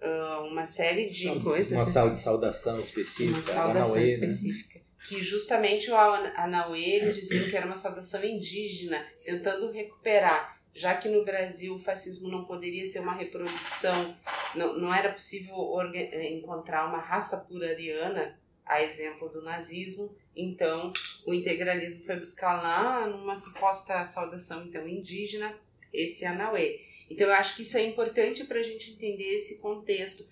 [0.00, 1.72] uh, uma série de uma coisas.
[1.72, 3.38] Uma assim, saudação específica.
[3.38, 4.04] Uma saudação né?
[4.04, 4.67] específica.
[4.67, 4.67] Né?
[5.08, 11.08] Que justamente o Anauê, eles diziam que era uma saudação indígena, tentando recuperar já que
[11.08, 14.16] no Brasil o fascismo não poderia ser uma reprodução,
[14.54, 15.56] não, não era possível
[15.92, 20.92] eh, encontrar uma raça pura ariana, a exemplo do nazismo, então
[21.26, 25.58] o integralismo foi buscar lá numa suposta saudação então indígena
[25.92, 26.80] esse Anauê.
[27.10, 30.28] Então eu acho que isso é importante para a gente entender esse contexto,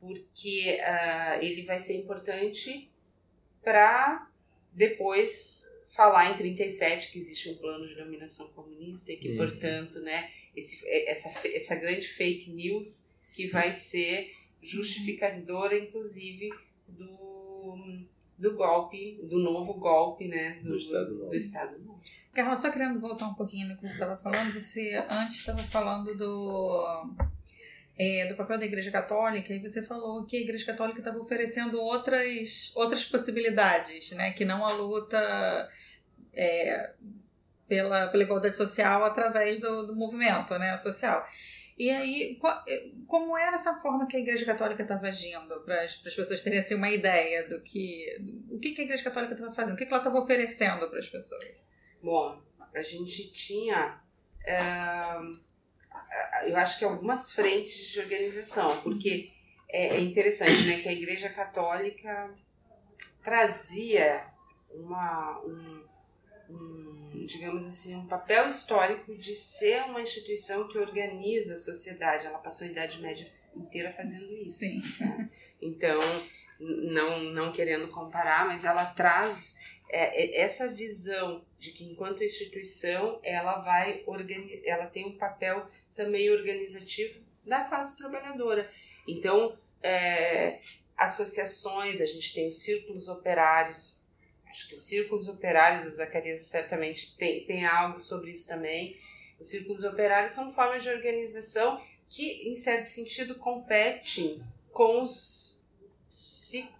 [0.00, 2.90] porque uh, ele vai ser importante
[3.66, 4.30] para
[4.72, 9.38] depois falar em 37 que existe um plano de dominação comunista e que, uhum.
[9.38, 16.48] portanto, né, esse, essa, essa grande fake news que vai ser justificadora, inclusive,
[16.86, 18.06] do,
[18.38, 21.30] do golpe, do novo golpe, né, do, do Estado Novo.
[21.30, 22.04] Do Estado Novo.
[22.32, 26.16] Carla, só querendo voltar um pouquinho no que você estava falando, você antes estava falando
[26.16, 27.16] do
[27.98, 31.80] é, do papel da Igreja Católica e você falou que a Igreja Católica estava oferecendo
[31.80, 34.32] outras, outras possibilidades, né?
[34.32, 35.68] Que não a luta
[36.34, 36.92] é,
[37.66, 41.26] pela, pela igualdade social através do, do movimento né, social.
[41.78, 42.38] E aí,
[43.06, 46.74] como era essa forma que a Igreja Católica estava agindo, para as pessoas terem assim,
[46.74, 48.16] uma ideia do que,
[48.50, 51.44] o que, a Igreja Católica estava fazendo, o que, ela estava oferecendo para as pessoas?
[52.02, 52.42] Bom,
[52.74, 54.00] a gente tinha.
[54.42, 55.45] Uh
[56.46, 59.30] eu acho que algumas frentes de organização, porque
[59.68, 62.34] é, é interessante, né, que a Igreja Católica
[63.22, 64.24] trazia
[64.70, 65.84] uma, um,
[66.50, 72.26] um, digamos assim, um papel histórico de ser uma instituição que organiza a sociedade.
[72.26, 74.58] Ela passou a Idade Média inteira fazendo isso.
[74.58, 74.82] Sim.
[75.00, 75.30] Né?
[75.60, 76.00] Então,
[76.60, 79.56] não, não querendo comparar, mas ela traz
[79.88, 84.04] é, é, essa visão de que enquanto instituição ela vai
[84.64, 85.66] ela tem um papel
[85.96, 88.70] também organizativo da classe trabalhadora.
[89.08, 90.60] Então, é,
[90.96, 94.04] associações, a gente tem os círculos operários,
[94.48, 98.98] acho que os círculos operários, o Zacarias certamente tem, tem algo sobre isso também.
[99.38, 104.42] Os círculos operários são formas de organização que, em certo sentido, competem
[104.72, 105.66] com os,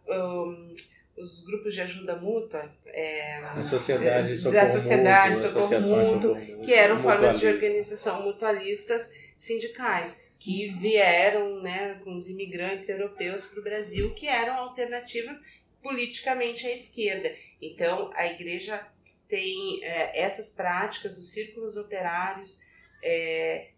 [0.09, 0.75] um,
[1.17, 6.75] os grupos de ajuda mútua, é, a sociedade de socorro, da sociedade, socorro mútuo, que
[6.75, 10.25] eram formas de organização mutualistas sindicais.
[10.39, 15.43] que vieram né, com os imigrantes europeus para o Brasil, que eram alternativas
[15.83, 17.33] politicamente à esquerda.
[17.61, 18.87] Então, a igreja
[19.27, 22.61] tem é, essas práticas, os círculos operários,
[23.03, 23.69] é,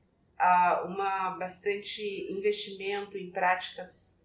[0.85, 4.18] uma bastante investimento em práticas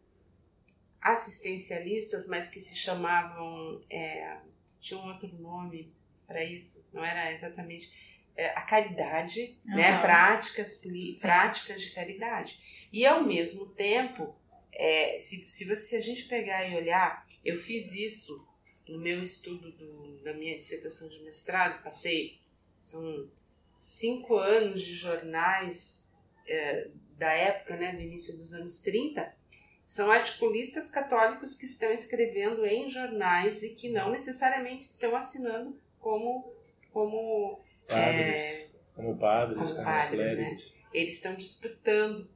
[1.03, 4.37] assistencialistas, mas que se chamavam, é,
[4.79, 5.93] tinha um outro nome
[6.25, 7.91] para isso, não era exatamente
[8.35, 9.75] é, a caridade, uhum.
[9.75, 9.99] né?
[10.01, 10.81] práticas,
[11.19, 12.87] práticas de caridade.
[12.91, 14.33] E ao mesmo tempo,
[14.71, 18.47] é, se, se, você, se a gente pegar e olhar, eu fiz isso
[18.87, 22.39] no meu estudo do, da minha dissertação de mestrado, passei,
[22.79, 23.29] são
[23.77, 26.11] cinco anos de jornais
[26.47, 26.87] é,
[27.17, 29.42] da época, né, do início dos anos 30,
[29.83, 36.53] são articulistas católicos que estão escrevendo em jornais e que não necessariamente estão assinando como
[36.91, 40.57] como padres, é, como padres, como, como padres né?
[40.93, 42.29] Eles estão disputando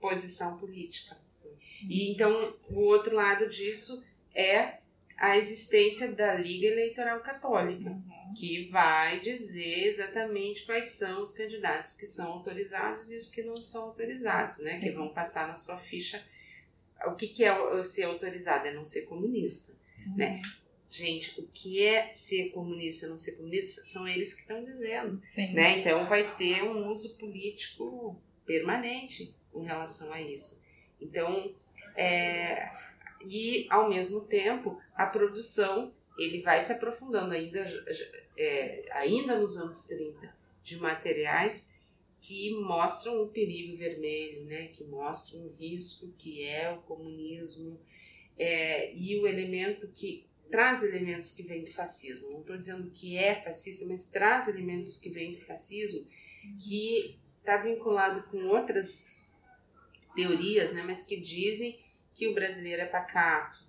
[0.00, 1.16] posição política.
[1.82, 4.78] E então o outro lado disso é
[5.16, 8.34] a existência da Liga Eleitoral Católica, uhum.
[8.36, 13.56] que vai dizer exatamente quais são os candidatos que são autorizados e os que não
[13.56, 14.74] são autorizados, né?
[14.74, 14.80] Sim.
[14.80, 16.24] Que vão passar na sua ficha.
[17.06, 18.66] O que, que é ser autorizado?
[18.66, 19.72] É não ser comunista,
[20.06, 20.16] uhum.
[20.16, 20.42] né?
[20.90, 25.20] Gente, o que é ser comunista e não ser comunista são eles que estão dizendo.
[25.22, 25.52] Sim.
[25.52, 25.80] Né?
[25.80, 30.64] Então vai ter um uso político permanente com relação a isso.
[31.00, 31.54] Então,
[31.94, 32.70] é,
[33.24, 37.62] e ao mesmo tempo a produção ele vai se aprofundando ainda,
[38.36, 41.70] é, ainda nos anos 30 de materiais
[42.20, 44.68] que mostram o perigo vermelho, né?
[44.68, 47.78] que mostram o risco que é o comunismo
[48.38, 52.30] é, e o elemento que traz elementos que vêm do fascismo.
[52.30, 56.06] Não estou dizendo que é fascista, mas traz elementos que vêm do fascismo
[56.58, 59.10] que está vinculado com outras
[60.14, 60.82] teorias, né?
[60.82, 61.78] mas que dizem
[62.14, 63.64] que o brasileiro é pacato,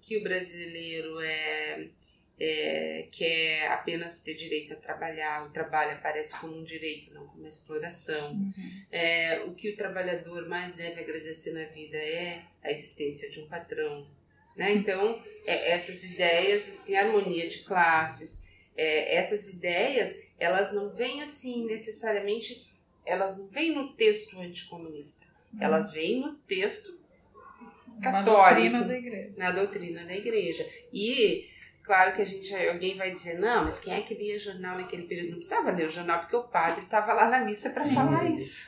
[0.00, 1.90] que o brasileiro é,
[2.38, 7.38] é, quer apenas ter direito a trabalhar, o trabalho aparece como um direito, não como
[7.38, 8.32] uma exploração.
[8.32, 8.52] Uhum.
[8.90, 13.48] É, o que o trabalhador mais deve agradecer na vida é a existência de um
[13.48, 14.06] patrão.
[14.54, 14.72] Né?
[14.72, 18.44] Então, é, essas ideias, assim, harmonia de classes,
[18.76, 22.70] é, essas ideias, elas não vêm assim necessariamente,
[23.04, 25.58] elas não vêm no texto anticomunista, uhum.
[25.62, 27.00] elas vêm no texto
[28.02, 28.12] católico.
[28.12, 29.34] Na doutrina da igreja.
[29.36, 30.68] Na doutrina da igreja.
[30.92, 31.48] E
[31.86, 35.04] claro que a gente alguém vai dizer, não, mas quem é que lia jornal naquele
[35.04, 35.30] período?
[35.30, 38.66] Não precisava ler o jornal, porque o padre estava lá na missa para falar isso.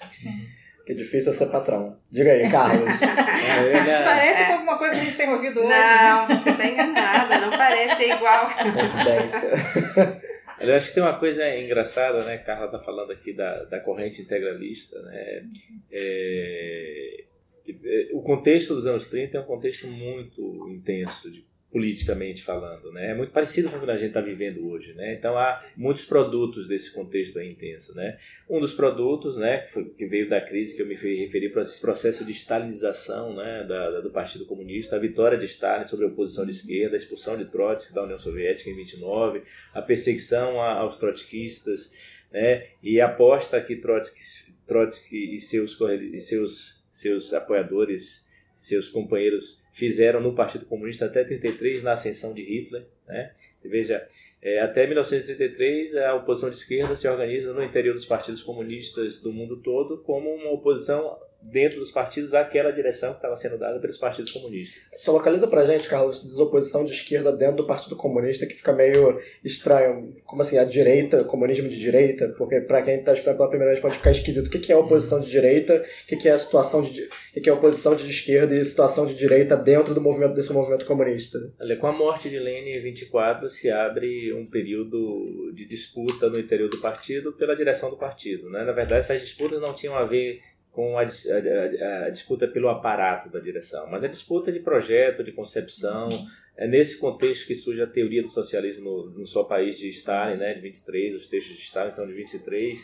[0.86, 2.00] Que difícil é ser patrão.
[2.10, 3.02] Diga aí, Carlos.
[3.02, 4.52] é, parece é.
[4.54, 5.68] alguma coisa que a gente tem ouvido hoje.
[5.68, 8.48] Não, você está enganada, não parece, é igual.
[8.72, 10.22] Coincidência.
[10.60, 12.38] Eu acho que tem uma coisa engraçada, né?
[12.38, 15.46] Carla está falando aqui da, da corrente integralista, né?
[15.92, 17.24] É,
[17.68, 22.90] é, o contexto dos anos 30 é um contexto muito intenso, de, politicamente falando.
[22.92, 23.10] Né?
[23.10, 24.94] É muito parecido com o que a gente está vivendo hoje.
[24.94, 25.14] Né?
[25.14, 27.94] Então há muitos produtos desse contexto intenso.
[27.94, 28.16] Né?
[28.48, 29.66] Um dos produtos né,
[29.96, 33.90] que, veio da crise, que eu me referi para esse processo de stalinização né, da,
[33.90, 37.36] da, do Partido Comunista, a vitória de Stalin sobre a oposição de esquerda, a expulsão
[37.36, 39.42] de Trotsky da União Soviética em 29,
[39.74, 41.92] a perseguição aos trotskistas
[42.32, 44.20] né, e a aposta que Trotsky,
[44.66, 45.78] Trotsky e seus,
[46.12, 52.42] e seus seus apoiadores, seus companheiros fizeram no Partido Comunista até 33 na ascensão de
[52.42, 52.84] Hitler.
[53.06, 53.30] Né?
[53.64, 54.04] Veja,
[54.42, 59.32] é, até 1933 a oposição de esquerda se organiza no interior dos partidos comunistas do
[59.32, 63.96] mundo todo como uma oposição dentro dos partidos àquela direção que estava sendo dada pelos
[63.96, 64.82] partidos comunistas.
[64.96, 69.20] Só localiza pra gente, Carlos, desoposição de esquerda dentro do Partido Comunista que fica meio
[69.44, 70.14] estranho.
[70.24, 72.34] Como assim, a direita, comunismo de direita?
[72.36, 74.46] Porque para quem está escutando pela primeira vez pode ficar esquisito.
[74.46, 75.84] O que é oposição de direita?
[76.04, 77.08] O que é a situação de...
[77.36, 80.84] O que é oposição de esquerda e situação de direita dentro do movimento desse movimento
[80.84, 81.38] comunista?
[81.60, 86.38] Olha, com a morte de Lenin em 24 se abre um período de disputa no
[86.38, 88.50] interior do partido pela direção do partido.
[88.50, 88.64] Né?
[88.64, 90.40] Na verdade, essas disputas não tinham a ver
[90.78, 95.32] com a, a, a, disputa pelo aparato da direção, mas a disputa de projeto, de
[95.32, 96.08] concepção.
[96.56, 100.36] É nesse contexto que surge a teoria do socialismo no, no seu país de Stalin,
[100.36, 102.78] né, de 23, os textos de Stalin são de 23.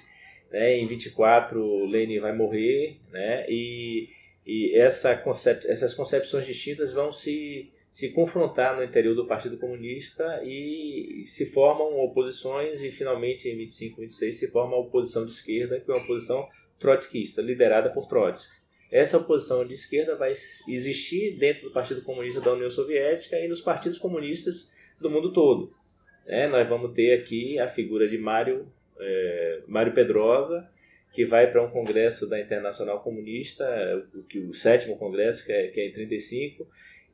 [0.50, 4.08] Né, em 24, Lenin vai morrer, né, e,
[4.44, 10.42] e essa concep essas concepções distintas vão se, se confrontar no interior do Partido Comunista
[10.44, 15.78] e se formam oposições, e finalmente em 25, 26 se forma a oposição de esquerda,
[15.78, 16.48] que é uma oposição
[16.84, 18.62] trotskista, liderada por Trotsky.
[18.92, 20.32] Essa oposição de esquerda vai
[20.68, 24.70] existir dentro do Partido Comunista da União Soviética e nos partidos comunistas
[25.00, 25.72] do mundo todo.
[26.26, 28.70] É, nós vamos ter aqui a figura de Mário,
[29.00, 30.68] é, Mário Pedrosa,
[31.10, 33.64] que vai para um congresso da Internacional Comunista,
[34.14, 36.68] o, o sétimo congresso, que é, que é em 35,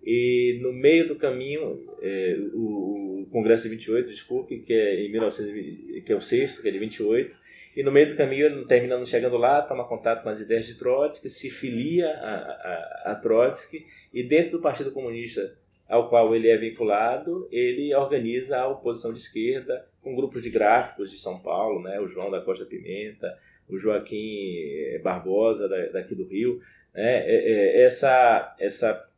[0.04, 5.12] e no meio do caminho, é, o, o, Congresso de 28, desculpe, que é em
[5.12, 7.36] 1920, que é o sexto, que é de 28,
[7.76, 11.30] e no meio do caminho, terminando chegando lá, toma contato com as ideias de Trotsky,
[11.30, 15.56] se filia a, a, a Trotsky, e dentro do Partido Comunista
[15.90, 21.10] ao qual ele é vinculado, ele organiza a oposição de esquerda com grupos de gráficos
[21.10, 23.36] de São Paulo, né, o João da Costa Pimenta,
[23.68, 26.60] o Joaquim eh, Barbosa daqui do Rio,
[26.94, 29.08] né, é, é, essa essa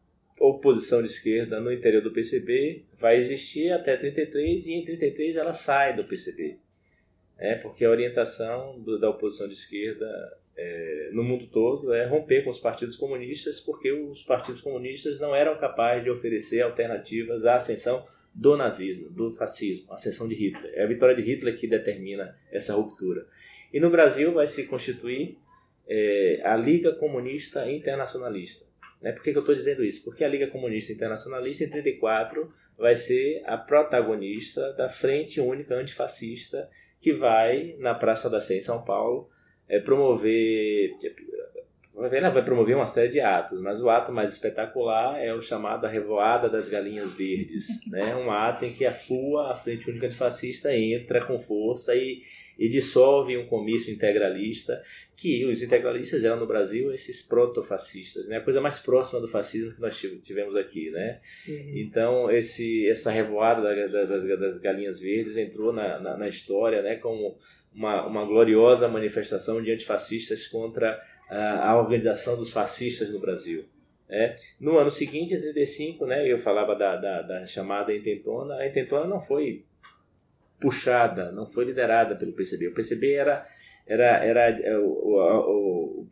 [0.41, 5.53] oposição de esquerda no interior do PCB vai existir até 33 e em 33 ela
[5.53, 6.57] sai do PCB,
[7.43, 10.07] né, porque a orientação do, da oposição de esquerda
[10.57, 15.35] é, no mundo todo é romper com os partidos comunistas, porque os partidos comunistas não
[15.35, 20.73] eram capazes de oferecer alternativas à ascensão do nazismo, do fascismo, a ascensão de Hitler.
[20.77, 23.27] É a vitória de Hitler que determina essa ruptura.
[23.73, 25.37] E no Brasil vai se constituir
[25.89, 28.65] é, a Liga Comunista Internacionalista.
[29.01, 29.11] Né?
[29.11, 30.05] Por que, que eu estou dizendo isso?
[30.05, 36.71] Porque a Liga Comunista Internacionalista, em 1934, vai ser a protagonista da Frente Única Antifascista
[37.03, 39.29] que vai, na Praça da Sé, em São Paulo,
[39.69, 40.97] é, promover.
[41.95, 45.85] Ela vai promover uma série de atos, mas o ato mais espetacular é o chamado
[45.85, 47.67] a Revoada das Galinhas Verdes.
[47.93, 48.15] Né?
[48.17, 52.23] Um ato em que a FUA, a Frente Única Antifascista, entra com força e,
[52.59, 54.81] e dissolve um comício integralista,
[55.15, 58.39] que os integralistas eram no Brasil esses protofascistas, né?
[58.39, 60.91] a coisa mais próxima do fascismo que nós tivemos aqui.
[60.91, 61.21] Né?
[61.47, 61.73] Uhum.
[61.77, 66.97] Então, esse, essa revoada da, das, das Galinhas Verdes entrou na, na, na história né?
[66.97, 67.37] como
[67.75, 70.99] uma, uma gloriosa manifestação de antifascistas contra
[71.33, 73.65] a, organização dos fascistas no Brasil.
[74.09, 74.37] É.
[74.61, 79.07] No ano seguinte, em 35, né, eu falava da, da, da, chamada intentona, a intentona
[79.07, 79.65] não foi
[80.61, 82.69] puxada, não foi liderada pelo PCB.
[82.69, 83.47] O PCB era,
[83.87, 86.07] era, era é, o, o,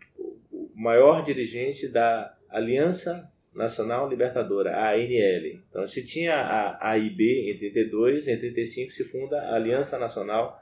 [0.51, 5.61] o maior dirigente da Aliança Nacional Libertadora, a ANL.
[5.69, 10.61] Então, se tinha a AIB em 32, em 35 se funda a Aliança Nacional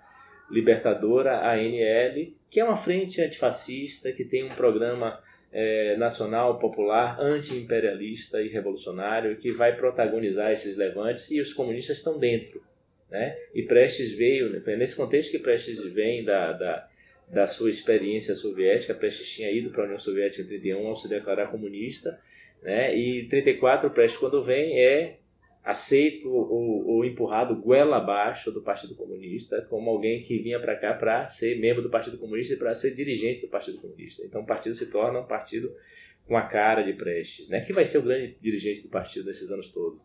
[0.50, 5.20] Libertadora, ANL, que é uma frente antifascista, que tem um programa
[5.52, 12.18] é, nacional popular anti-imperialista e revolucionário, que vai protagonizar esses levantes, e os comunistas estão
[12.18, 12.62] dentro.
[13.10, 13.36] Né?
[13.54, 16.88] E Prestes veio, foi nesse contexto que Prestes vem da, da,
[17.28, 21.08] da sua experiência soviética, Prestes tinha ido para a União Soviética em 31 ao se
[21.08, 22.18] declarar comunista,
[22.62, 22.94] né?
[22.94, 25.18] e em 34 Prestes quando vem é
[25.68, 31.26] aceito ou, empurrado goela abaixo do Partido Comunista como alguém que vinha para cá para
[31.26, 34.24] ser membro do Partido Comunista e para ser dirigente do Partido Comunista.
[34.24, 35.70] Então o partido se torna um partido
[36.26, 37.60] com a cara de Prestes, né?
[37.60, 40.02] que vai ser o grande dirigente do partido nesses anos todos.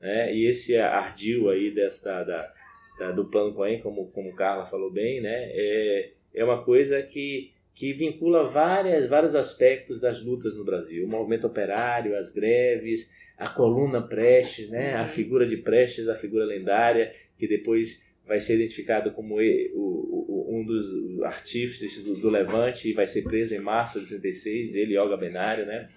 [0.00, 0.34] Né?
[0.34, 2.54] E esse ardil aí dessa, da,
[2.98, 5.50] da, do plano Cohen, como, como Carla falou bem, né?
[5.52, 11.04] é, é uma coisa que que vincula várias, vários aspectos das lutas no Brasil.
[11.04, 14.94] O movimento operário, as greves, a coluna Prestes, né?
[14.94, 21.22] a figura de Prestes, a figura lendária, que depois vai ser identificado como um dos
[21.22, 25.66] artífices do, Levante e vai ser preso em março de 36, ele e Olga Benário.
[25.66, 25.88] Né?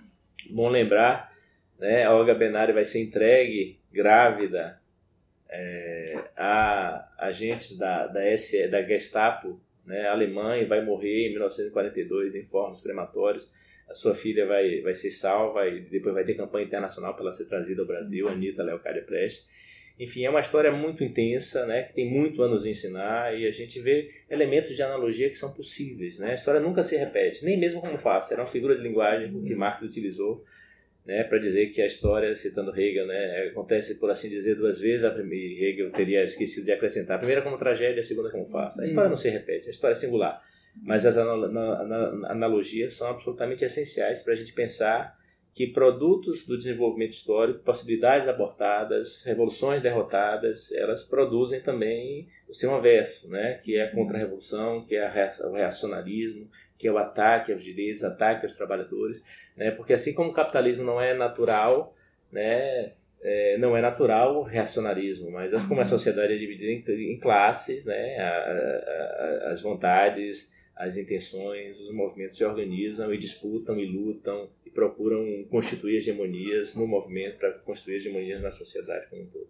[0.49, 1.31] Bom lembrar,
[1.79, 2.09] né?
[2.09, 4.79] Olga Benário vai ser entregue grávida
[5.49, 12.35] é, a agentes da, da, SE, da Gestapo né, alemã e vai morrer em 1942
[12.35, 13.51] em fornos crematórios.
[13.89, 17.31] A sua filha vai, vai ser salva e depois vai ter campanha internacional para ela
[17.31, 19.47] ser trazida ao Brasil, Anitta Leocádia Prestes.
[19.97, 23.51] Enfim, é uma história muito intensa, né, que tem muito a nos ensinar e a
[23.51, 26.19] gente vê elementos de analogia que são possíveis.
[26.19, 26.31] Né?
[26.31, 28.29] A história nunca se repete, nem mesmo como faz.
[28.31, 30.43] Era uma figura de linguagem que Marx utilizou
[31.05, 35.03] né, para dizer que a história, citando Hegel, né, acontece, por assim dizer, duas vezes.
[35.03, 38.81] A primeira, Hegel teria esquecido de acrescentar a primeira como tragédia, a segunda como farsa.
[38.81, 40.41] A história não se repete, a história é singular.
[40.81, 45.15] Mas as analogias são absolutamente essenciais para a gente pensar
[45.55, 53.29] que produtos do desenvolvimento histórico, possibilidades abortadas, revoluções derrotadas, elas produzem também o seu inverso,
[53.29, 53.53] né?
[53.63, 55.09] que é a contra-revolução, que é
[55.45, 59.23] o reacionarismo, que é o ataque aos direitos, ataque aos trabalhadores,
[59.55, 59.71] né?
[59.71, 61.95] Porque assim como o capitalismo não é natural,
[62.31, 62.93] né?
[63.21, 67.85] É, não é natural o reacionarismo, mas como a sociedade é dividida em, em classes,
[67.85, 68.17] né?
[68.19, 74.69] A, a, as vontades, as intenções, os movimentos se organizam e disputam e lutam e
[74.69, 79.47] procuram constituir hegemonias no movimento para construir hegemonias na sociedade como um todo.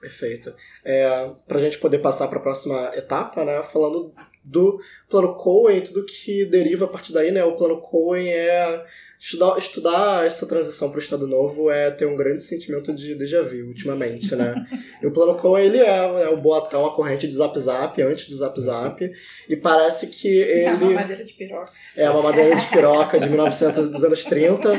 [0.00, 0.54] Perfeito.
[0.84, 5.78] É, para a gente poder passar para a próxima etapa, né, falando do plano Cohen
[5.78, 8.86] e tudo que deriva a partir daí, né, o plano Cohen é
[9.22, 13.42] Estudar, estudar essa transição para o Estado Novo é ter um grande sentimento de déjà
[13.42, 14.54] vu, ultimamente, né?
[15.02, 18.26] e o Plano Cohen, ele é, é o boatão, a corrente de Zap Zap, antes
[18.30, 19.12] do Zap Zap,
[19.46, 20.64] e parece que ele...
[20.64, 21.72] É uma madeira de piroca.
[21.94, 24.72] É uma madeira de piroca de 1900 dos anos 30,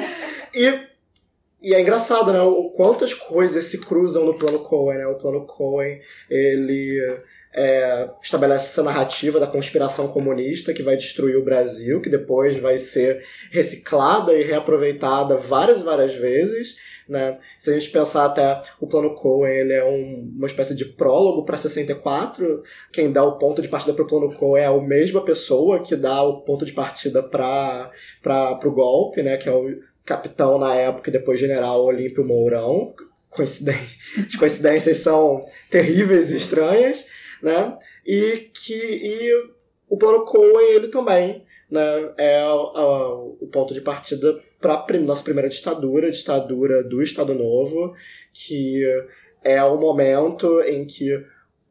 [0.55, 0.79] e,
[1.61, 2.41] e é engraçado, né?
[2.41, 5.07] O, quantas coisas se cruzam no Plano Cohen, né?
[5.07, 5.99] O Plano Cohen,
[6.29, 6.99] ele
[7.53, 12.77] é, estabelece essa narrativa da conspiração comunista que vai destruir o Brasil, que depois vai
[12.77, 16.77] ser reciclada e reaproveitada várias e várias vezes.
[17.09, 17.37] Né?
[17.59, 21.43] Se a gente pensar até o plano Cohen, ele é um, uma espécie de prólogo
[21.43, 22.63] para 64.
[22.91, 25.95] Quem dá o ponto de partida para o plano Cohen é a mesma pessoa que
[25.95, 27.91] dá o ponto de partida para
[28.63, 29.35] o golpe, né?
[29.35, 32.93] que é o capitão na época e depois general Olímpio Mourão.
[33.29, 33.97] Coincidência.
[34.27, 37.05] As coincidências são terríveis e estranhas
[37.41, 37.77] né?
[38.05, 39.31] E que e
[39.89, 44.99] o plano Cohen, ele também, né, é a, a, o ponto de partida para a
[44.99, 47.93] nossa primeira ditadura, ditadura do Estado Novo,
[48.31, 48.83] que
[49.43, 51.09] é o momento em que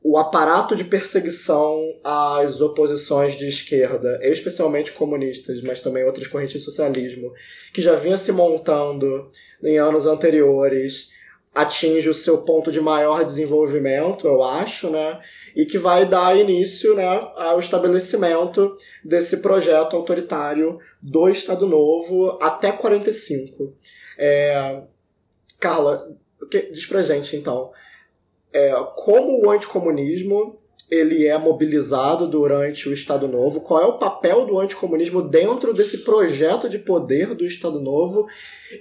[0.02, 6.64] o aparato de perseguição às oposições de esquerda, especialmente comunistas, mas também outras correntes de
[6.64, 7.32] socialismo,
[7.72, 9.30] que já vinha se montando
[9.62, 11.10] em anos anteriores,
[11.54, 15.20] atinge o seu ponto de maior desenvolvimento, eu acho, né?
[15.54, 22.70] e que vai dar início né, ao estabelecimento desse projeto autoritário do Estado Novo até
[22.72, 23.74] 45.
[24.18, 24.82] É,
[25.58, 26.08] Carla,
[26.72, 27.72] diz pra gente então,
[28.52, 30.58] é, como o anticomunismo
[30.90, 35.98] ele é mobilizado durante o Estado Novo, qual é o papel do anticomunismo dentro desse
[35.98, 38.26] projeto de poder do Estado Novo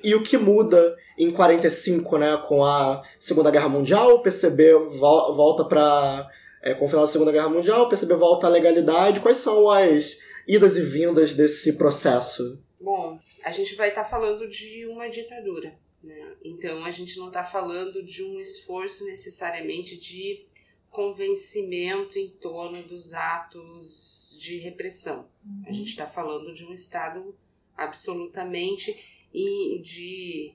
[0.03, 5.63] e o que muda em 45, né, com a Segunda Guerra Mundial, o PCB volta
[5.63, 6.27] para
[6.61, 9.19] é, com o final da Segunda Guerra Mundial, o PCB volta à legalidade.
[9.19, 10.17] Quais são as
[10.47, 12.61] idas e vindas desse processo?
[12.79, 15.73] Bom, a gente vai estar tá falando de uma ditadura.
[16.03, 16.35] Né?
[16.43, 20.45] Então, a gente não está falando de um esforço necessariamente de
[20.89, 25.29] convencimento em torno dos atos de repressão.
[25.45, 25.63] Uhum.
[25.67, 27.35] A gente está falando de um Estado
[27.75, 28.97] absolutamente
[29.33, 30.53] em, de,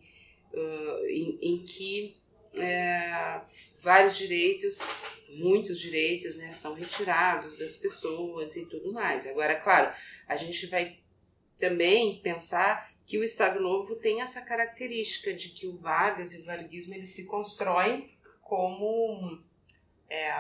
[0.53, 2.17] uh, em, em que
[2.59, 3.41] é,
[3.81, 9.27] vários direitos, muitos direitos, né, são retirados das pessoas e tudo mais.
[9.27, 9.95] Agora, claro,
[10.27, 10.97] a gente vai
[11.59, 16.45] também pensar que o Estado Novo tem essa característica de que o Vargas e o
[16.45, 18.11] varguismo eles se constroem
[18.43, 19.41] como
[20.09, 20.31] é,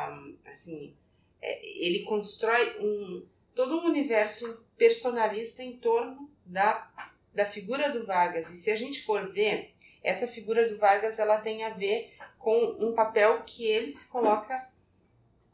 [0.46, 0.94] assim
[1.40, 6.90] é, ele constrói um todo um universo personalista em torno da,
[7.32, 8.50] da figura do Vargas.
[8.50, 12.76] E se a gente for ver essa figura do Vargas ela tem a ver com
[12.80, 14.73] um papel que ele se coloca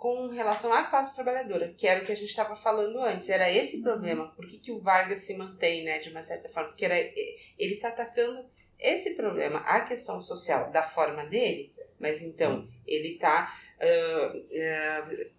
[0.00, 3.28] com relação à classe trabalhadora, que era o que a gente estava falando antes.
[3.28, 4.28] Era esse o problema.
[4.34, 6.70] Por que, que o Vargas se mantém, né, de uma certa forma?
[6.70, 8.48] Porque era, ele está atacando
[8.78, 15.30] esse problema, a questão social, da forma dele, mas então ele está uh, uh,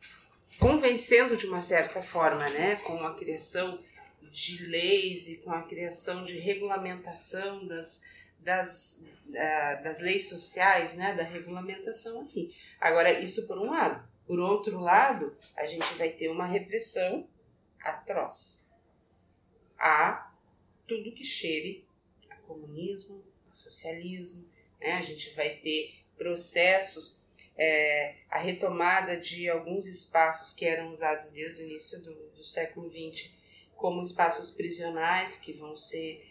[0.59, 3.83] convencendo de uma certa forma, né, com a criação
[4.31, 8.03] de leis e com a criação de regulamentação das,
[8.37, 12.53] das, uh, das leis sociais, né, da regulamentação, assim.
[12.79, 14.10] Agora, isso por um lado.
[14.31, 17.27] Por outro lado, a gente vai ter uma repressão
[17.83, 18.71] atroz
[19.77, 20.33] a
[20.87, 21.85] tudo que cheire
[22.29, 24.47] a comunismo, a socialismo,
[24.79, 24.93] né?
[24.93, 27.25] A gente vai ter processos,
[27.57, 32.89] é, a retomada de alguns espaços que eram usados desde o início do, do século
[32.89, 33.31] XX
[33.75, 36.25] como espaços prisionais que vão ser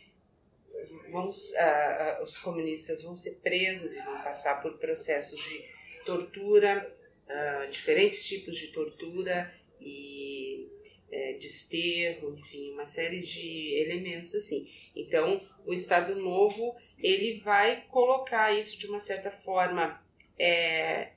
[0.73, 5.69] uh, uh, os comunistas vão ser presos e vão passar por processos de
[6.07, 6.99] tortura,
[7.31, 10.69] uh, diferentes tipos de tortura e
[11.09, 14.69] uh, desterro, enfim, uma série de elementos assim.
[14.95, 20.03] Então, o Estado Novo ele vai colocar isso de uma certa forma
[20.39, 21.13] é,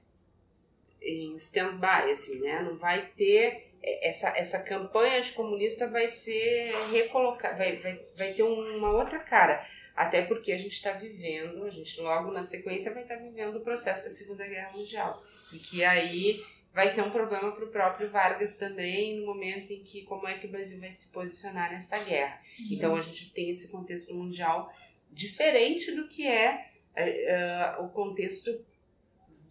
[1.01, 2.61] em stand-by, assim, né?
[2.61, 8.91] Não vai ter essa, essa campanha anticomunista vai ser recolocada, vai, vai, vai ter uma
[8.91, 9.65] outra cara.
[9.95, 13.57] Até porque a gente está vivendo, a gente logo na sequência vai estar tá vivendo
[13.57, 15.21] o processo da Segunda Guerra Mundial.
[15.53, 16.43] E que aí
[16.73, 20.37] vai ser um problema para o próprio Vargas também, no momento em que como é
[20.37, 22.41] que o Brasil vai se posicionar nessa guerra.
[22.59, 22.67] Uhum.
[22.71, 24.73] Então a gente tem esse contexto mundial
[25.11, 26.65] diferente do que é
[26.97, 28.65] uh, o contexto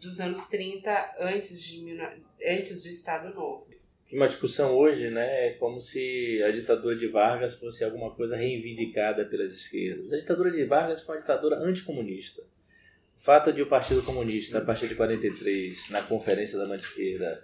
[0.01, 1.97] dos anos 30 antes, de,
[2.45, 3.73] antes do Estado Novo
[4.17, 9.25] uma discussão hoje, né, é como se a ditadura de Vargas fosse alguma coisa reivindicada
[9.25, 10.13] pelas esquerdas.
[10.13, 12.43] A ditadura de Vargas foi uma ditadura anticomunista.
[13.23, 17.41] Fato de o Partido Comunista, a partir de 43, na Conferência da Mantiqueira,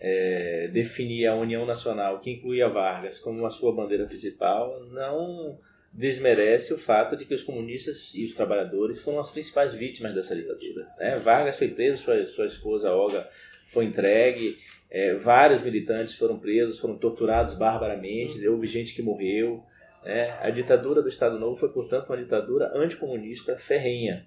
[0.00, 5.58] é, definir a União Nacional, que incluía Vargas como a sua bandeira principal, não
[5.92, 10.34] desmerece o fato de que os comunistas e os trabalhadores foram as principais vítimas dessa
[10.34, 10.82] ditadura.
[10.98, 11.18] Né?
[11.18, 13.28] Vargas foi preso, sua, sua esposa Olga
[13.66, 14.56] foi entregue,
[14.90, 19.62] é, vários militantes foram presos, foram torturados barbaramente, houve gente que morreu.
[20.02, 20.38] Né?
[20.40, 24.26] A ditadura do Estado Novo foi, portanto, uma ditadura anticomunista ferrenha.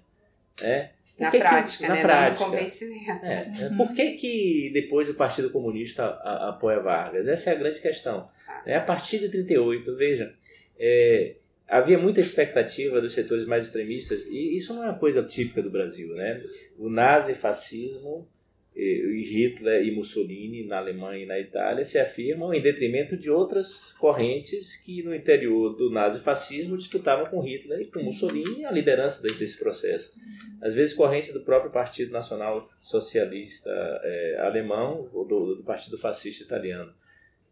[0.62, 0.90] Né?
[1.18, 2.02] Na que prática, que, na né?
[2.02, 2.44] prática.
[2.44, 3.24] No convencimento.
[3.26, 6.06] É, Por que, que depois o Partido Comunista
[6.48, 7.28] apoia Vargas?
[7.28, 8.26] Essa é a grande questão.
[8.64, 10.34] É, a partir de 38, veja,
[10.78, 11.36] é,
[11.68, 15.70] havia muita expectativa dos setores mais extremistas, e isso não é uma coisa típica do
[15.70, 16.14] Brasil.
[16.14, 16.42] Né?
[16.78, 18.28] O nazifascismo
[18.74, 23.92] e Hitler e Mussolini na Alemanha e na Itália se afirmam em detrimento de outras
[23.98, 29.58] correntes que no interior do nazifascismo disputavam com Hitler e com Mussolini a liderança desse
[29.58, 30.14] processo.
[30.62, 33.68] Às vezes correntes do próprio Partido Nacional Socialista
[34.04, 36.94] é, alemão ou do, do, Partido Fascista Italiano.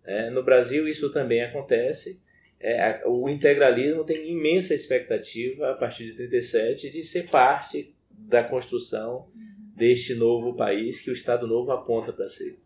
[0.05, 2.23] É, no Brasil isso também acontece.
[2.61, 9.27] É, o integralismo tem imensa expectativa a partir de 37 de ser parte da construção
[9.75, 12.61] deste novo país que o Estado Novo aponta para ser.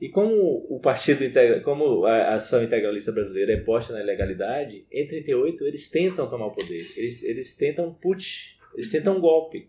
[0.00, 1.24] E como o partido
[1.62, 6.52] como a ação integralista brasileira é posta na ilegalidade, em 38 eles tentam tomar o
[6.52, 9.68] poder, eles, eles tentam putsch, eles tentam um golpe.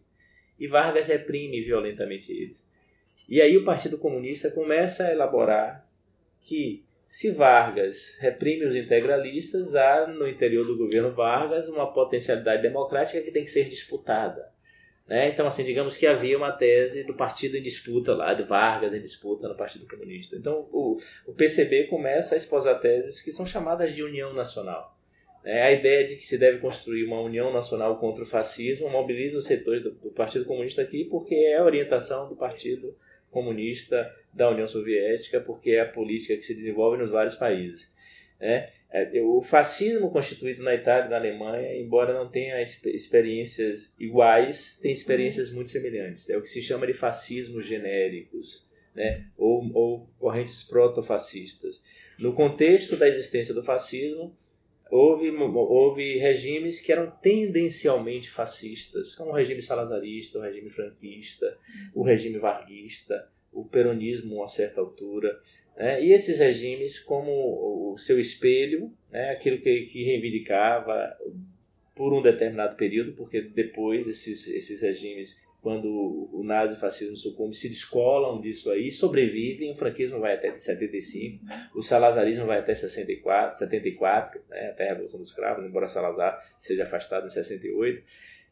[0.60, 2.70] E Vargas reprime violentamente eles.
[3.28, 5.88] E aí o Partido Comunista começa a elaborar
[6.39, 13.22] que se Vargas reprime os integralistas, há no interior do governo Vargas uma potencialidade democrática
[13.22, 14.47] que tem que ser disputada.
[15.07, 15.30] Né?
[15.30, 19.01] Então, assim, digamos que havia uma tese do partido em disputa lá, de Vargas em
[19.01, 20.36] disputa no Partido Comunista.
[20.36, 24.99] Então, o, o PCB começa a esposar teses que são chamadas de união nacional.
[25.44, 29.40] É, a ideia de que se deve construir uma união nacional contra o fascismo mobiliza
[29.40, 32.96] os setores do, do Partido Comunista aqui, porque é a orientação do Partido
[33.32, 37.94] Comunista da União Soviética, porque é a política que se desenvolve nos vários países.
[38.40, 38.70] Né?
[38.90, 44.92] É, o fascismo constituído na Itália e na Alemanha, embora não tenha experiências iguais, tem
[44.92, 46.30] experiências muito semelhantes.
[46.30, 49.26] É o que se chama de fascismos genéricos, né?
[49.38, 51.84] ou, ou correntes proto-fascistas.
[52.20, 54.34] No contexto da existência do fascismo,
[54.90, 61.58] houve, houve regimes que eram tendencialmente fascistas, como o regime salazarista, o regime franquista,
[61.94, 65.40] o regime varguista, o peronismo a certa altura.
[65.78, 66.04] Né?
[66.04, 69.32] E esses regimes, como o seu espelho, né?
[69.32, 71.18] aquilo que, que reivindicava
[71.96, 78.39] por um determinado período, porque depois esses, esses regimes, quando o nazifascismo sucumbe, se descolam
[78.39, 81.43] disso aí, sobrevivem, o franquismo vai até 75,
[81.76, 84.70] o salazarismo vai até 64, 74, né?
[84.70, 88.01] até a Revolução dos Escravos, embora Salazar seja afastado em 68,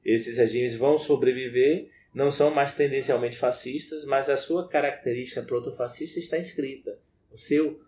[0.03, 6.37] esses regimes vão sobreviver, não são mais tendencialmente fascistas, mas a sua característica protofascista está
[6.37, 6.97] inscrita
[7.31, 7.79] o seu,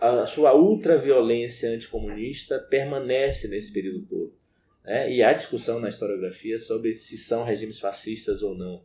[0.00, 4.41] a sua ultraviolência anticomunista permanece nesse período todo.
[4.84, 5.12] Né?
[5.12, 8.82] E há discussão na historiografia sobre se são regimes fascistas ou não.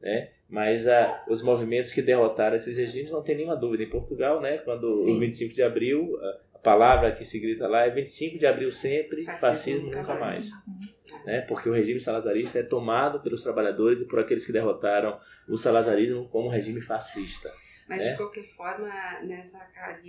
[0.00, 0.30] Né?
[0.48, 3.82] Mas a, os movimentos que derrotaram esses regimes não tem nenhuma dúvida.
[3.82, 5.16] Em Portugal, né, quando Sim.
[5.16, 9.24] o 25 de abril, a, palavra que se grita lá é 25 de abril sempre,
[9.24, 10.50] fascismo, fascismo nunca mais.
[10.50, 11.24] mais.
[11.24, 11.40] Né?
[11.42, 16.28] Porque o regime salazarista é tomado pelos trabalhadores e por aqueles que derrotaram o salazarismo
[16.28, 17.52] como regime fascista.
[17.88, 18.12] Mas é?
[18.12, 18.88] de qualquer forma,
[19.22, 19.68] nessa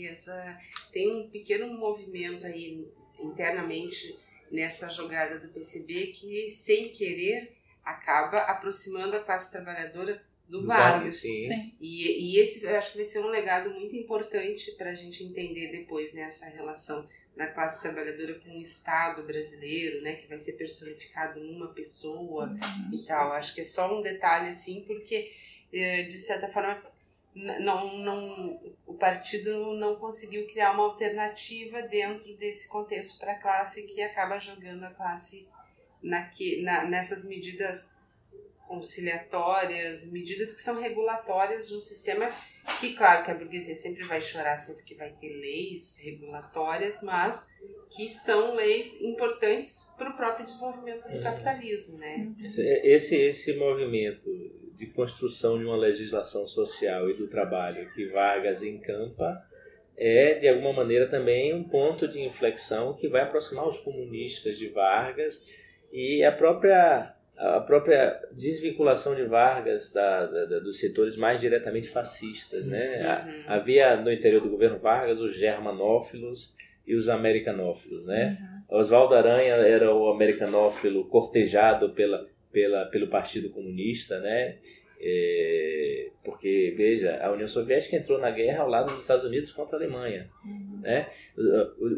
[0.09, 0.57] essa
[0.93, 2.85] tem um pequeno movimento aí
[3.19, 4.15] internamente
[4.51, 11.17] nessa jogada do PCB que, sem querer, acaba aproximando a classe trabalhadora do Vargas.
[11.17, 11.73] Sim.
[11.79, 15.23] E, e esse eu acho que vai ser um legado muito importante para a gente
[15.23, 20.37] entender depois nessa né, relação da classe trabalhadora com o Estado brasileiro, né, que vai
[20.37, 22.93] ser personificado numa pessoa uhum.
[22.93, 23.31] e tal.
[23.31, 25.31] Acho que é só um detalhe assim, porque
[25.71, 26.90] eh, de certa forma
[27.33, 33.87] não, não, o partido não conseguiu criar uma alternativa dentro desse contexto para a classe
[33.87, 35.47] que acaba jogando a classe
[36.03, 37.93] naque, na, nessas medidas
[38.67, 42.29] conciliatórias, medidas que são regulatórias de um sistema
[42.79, 47.49] que, claro, que a burguesia sempre vai chorar sempre que vai ter leis regulatórias, mas
[47.89, 51.23] que são leis importantes para o próprio desenvolvimento do uhum.
[51.23, 52.31] capitalismo, né?
[52.83, 54.29] Esse, esse movimento
[54.81, 59.39] de construção de uma legislação social e do trabalho que Vargas encampa
[59.95, 64.67] é, de alguma maneira, também um ponto de inflexão que vai aproximar os comunistas de
[64.69, 65.47] Vargas
[65.93, 72.65] e a própria, a própria desvinculação de Vargas da, da, dos setores mais diretamente fascistas.
[72.65, 73.23] Né?
[73.23, 73.53] Uhum.
[73.53, 76.55] Havia no interior do governo Vargas os germanófilos
[76.87, 78.03] e os americanófilos.
[78.03, 78.39] Né?
[78.71, 78.79] Uhum.
[78.79, 84.57] Oswaldo Aranha era o americanófilo cortejado pela pela, pelo Partido Comunista, né?
[85.03, 89.75] É, porque, veja, a União Soviética entrou na guerra ao lado dos Estados Unidos contra
[89.75, 90.29] a Alemanha.
[90.45, 90.79] Uhum.
[90.81, 91.09] Né?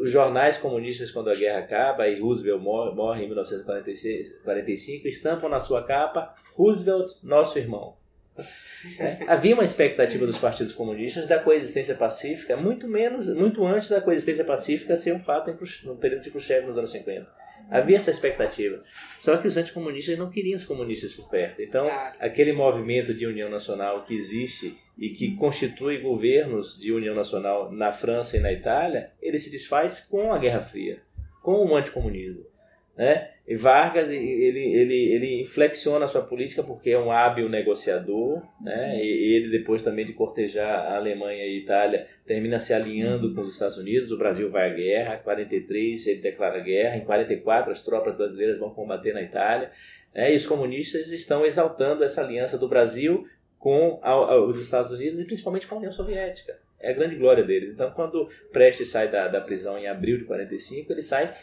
[0.00, 5.82] Os jornais comunistas, quando a guerra acaba e Roosevelt morre em 1945, estampam na sua
[5.82, 7.94] capa Roosevelt, nosso irmão.
[9.00, 13.98] É, havia uma expectativa dos partidos comunistas da coexistência pacífica, muito menos, muito antes da
[13.98, 15.50] coexistência pacífica ser um fato
[15.84, 17.26] no período de Khrushchev nos anos 50.
[17.70, 18.82] Havia essa expectativa.
[19.18, 21.62] Só que os anticomunistas não queriam os comunistas por perto.
[21.62, 21.86] Então,
[22.20, 27.90] aquele movimento de união nacional que existe e que constitui governos de união nacional na
[27.90, 31.02] França e na Itália, ele se desfaz com a Guerra Fria,
[31.42, 32.53] com o anticomunismo.
[32.96, 33.30] Né?
[33.46, 38.96] E Vargas ele, ele, ele inflexiona a sua política porque é um hábil negociador, né?
[39.04, 43.42] E ele depois também de cortejar a Alemanha e a Itália termina se alinhando com
[43.42, 44.10] os Estados Unidos.
[44.10, 48.58] O Brasil vai à guerra, em 43 ele declara guerra, em 44 as tropas brasileiras
[48.58, 49.70] vão combater na Itália.
[50.14, 50.32] Né?
[50.32, 53.26] E os comunistas estão exaltando essa aliança do Brasil
[53.58, 54.00] com
[54.46, 56.56] os Estados Unidos e principalmente com a União Soviética.
[56.80, 57.70] É a grande glória deles.
[57.70, 61.34] Então, quando Prestes sai da, da prisão em abril de 45, ele sai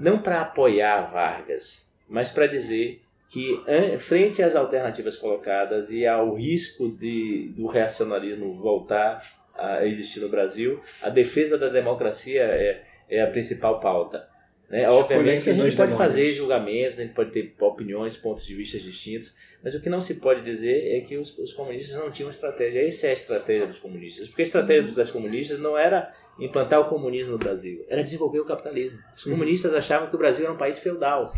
[0.00, 3.62] não para apoiar Vargas, mas para dizer que,
[3.98, 9.22] frente às alternativas colocadas e ao risco de, do reacionarismo voltar
[9.56, 14.29] a existir no Brasil, a defesa da democracia é, é a principal pauta.
[14.70, 14.88] Né?
[14.88, 19.34] Obviamente a gente pode fazer julgamentos, a gente pode ter opiniões, pontos de vista distintos,
[19.62, 22.86] mas o que não se pode dizer é que os, os comunistas não tinham estratégia.
[22.86, 24.28] Essa é a estratégia dos comunistas.
[24.28, 28.40] Porque a estratégia dos, das comunistas não era implantar o comunismo no Brasil, era desenvolver
[28.40, 28.98] o capitalismo.
[29.14, 29.32] Os uhum.
[29.32, 31.34] comunistas achavam que o Brasil era um país feudal.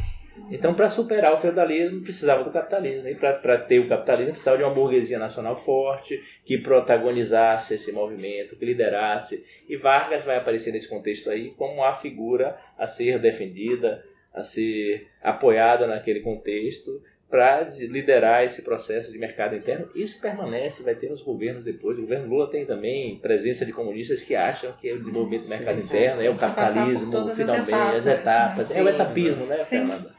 [0.51, 3.09] Então, para superar o feudalismo, precisava do capitalismo.
[3.09, 8.57] E para ter o capitalismo, precisava de uma burguesia nacional forte, que protagonizasse esse movimento,
[8.57, 9.45] que liderasse.
[9.68, 15.09] E Vargas vai aparecer nesse contexto aí como a figura a ser defendida, a ser
[15.22, 17.03] apoiada naquele contexto,
[17.33, 19.89] para liderar esse processo de mercado interno.
[19.95, 21.99] Isso permanece, vai ter nos governos depois.
[21.99, 25.49] O governo Lula tem também presença de comunistas que acham que é o desenvolvimento do
[25.49, 26.26] mercado sim, interno, sim.
[26.26, 28.07] é o capitalismo, finalmente, as etapas.
[28.07, 28.70] As etapas.
[28.76, 30.11] É o etapismo, né, Fernanda?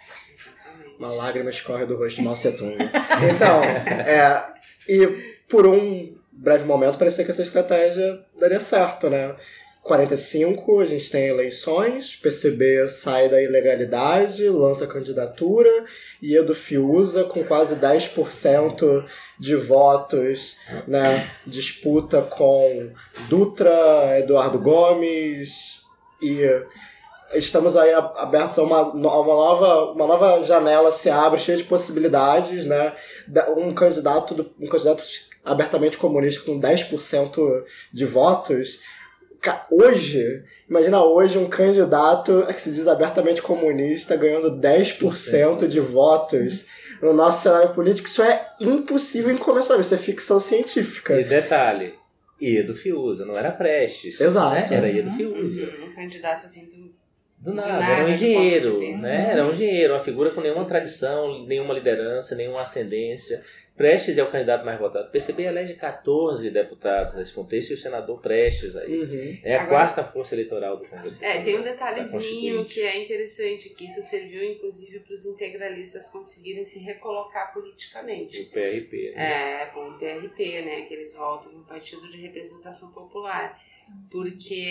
[0.97, 2.77] Uma lágrima escorre do rosto de Mao Tse Tung.
[3.35, 4.43] Então, é,
[4.89, 5.05] e
[5.47, 9.35] por um breve momento parecia que essa estratégia daria certo, né?
[9.83, 15.69] 45, a gente tem eleições, PCB sai da ilegalidade, lança candidatura,
[16.21, 19.05] e Edu Fiuza, com quase 10%
[19.37, 20.55] de votos,
[20.87, 22.91] né, disputa com
[23.27, 25.81] Dutra, Eduardo Gomes,
[26.21, 26.39] e
[27.33, 31.65] estamos aí abertos a uma, a uma, nova, uma nova janela se abre, cheia de
[31.65, 32.93] possibilidades, né,
[33.57, 35.03] um candidato, um candidato
[35.43, 38.79] abertamente comunista com 10% de votos
[39.69, 46.65] Hoje, imagina hoje um candidato que se diz abertamente comunista ganhando 10% de votos
[47.01, 48.07] no nosso cenário político.
[48.07, 51.19] Isso é impossível incomensurável, isso é ficção científica.
[51.19, 51.95] E detalhe,
[52.41, 54.19] Iedo Fiuza, não era Prestes.
[54.19, 54.71] Exato.
[54.71, 54.77] Né?
[54.77, 55.63] Era Iedo Fiuza.
[55.63, 56.93] Uhum, um candidato vindo
[57.37, 59.31] do nada, do nada, era um engenheiro, né?
[59.31, 63.43] Era um engenheiro, uma figura com nenhuma tradição, nenhuma liderança, nenhuma ascendência.
[63.75, 65.07] Prestes é o candidato mais votado.
[65.07, 68.99] O PCB elege 14 deputados nesse contexto e o senador Prestes aí.
[68.99, 69.39] Uhum.
[69.43, 71.17] É a Agora, quarta força eleitoral do Congresso.
[71.19, 76.63] É, tem um detalhezinho que é interessante, que isso serviu inclusive para os integralistas conseguirem
[76.63, 78.41] se recolocar politicamente.
[78.41, 79.13] O PRP.
[79.15, 79.61] Né?
[79.61, 80.81] É, com o PRP, né?
[80.83, 83.59] Que eles voltam no Partido de Representação Popular.
[84.09, 84.67] Porque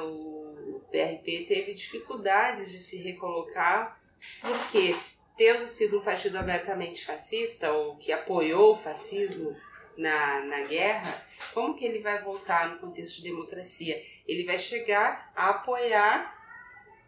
[0.00, 4.00] o PRP teve dificuldades de se recolocar,
[4.40, 4.92] porque
[5.40, 9.56] tendo sido um partido abertamente fascista, ou que apoiou o fascismo
[9.96, 14.04] na, na guerra, como que ele vai voltar no contexto de democracia?
[14.28, 16.38] Ele vai chegar a apoiar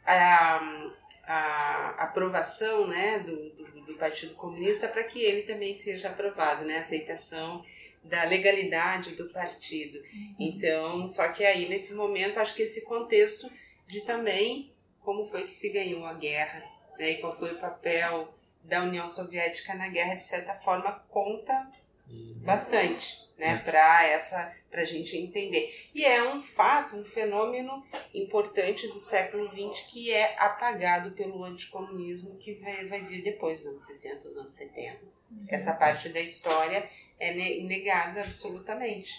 [0.06, 0.90] a,
[1.26, 6.78] a aprovação né, do, do, do Partido Comunista para que ele também seja aprovado, né,
[6.78, 7.62] a aceitação
[8.02, 9.98] da legalidade do partido.
[9.98, 10.36] Uhum.
[10.40, 13.52] Então, só que aí nesse momento acho que esse contexto
[13.86, 14.72] de também
[15.02, 16.72] como foi que se ganhou a guerra
[17.02, 18.32] né, e qual foi o papel
[18.62, 21.68] da União Soviética na guerra, de certa forma, conta
[22.08, 22.36] uhum.
[22.44, 23.56] bastante, né, é.
[23.58, 25.90] para essa para a gente entender.
[25.94, 27.84] E é um fato, um fenômeno
[28.14, 33.68] importante do século XX que é apagado pelo anticomunismo que vai, vai vir depois dos
[33.68, 35.02] anos 60, dos anos 70.
[35.02, 35.44] Uhum.
[35.48, 36.88] Essa parte da história
[37.20, 39.12] é negada absolutamente.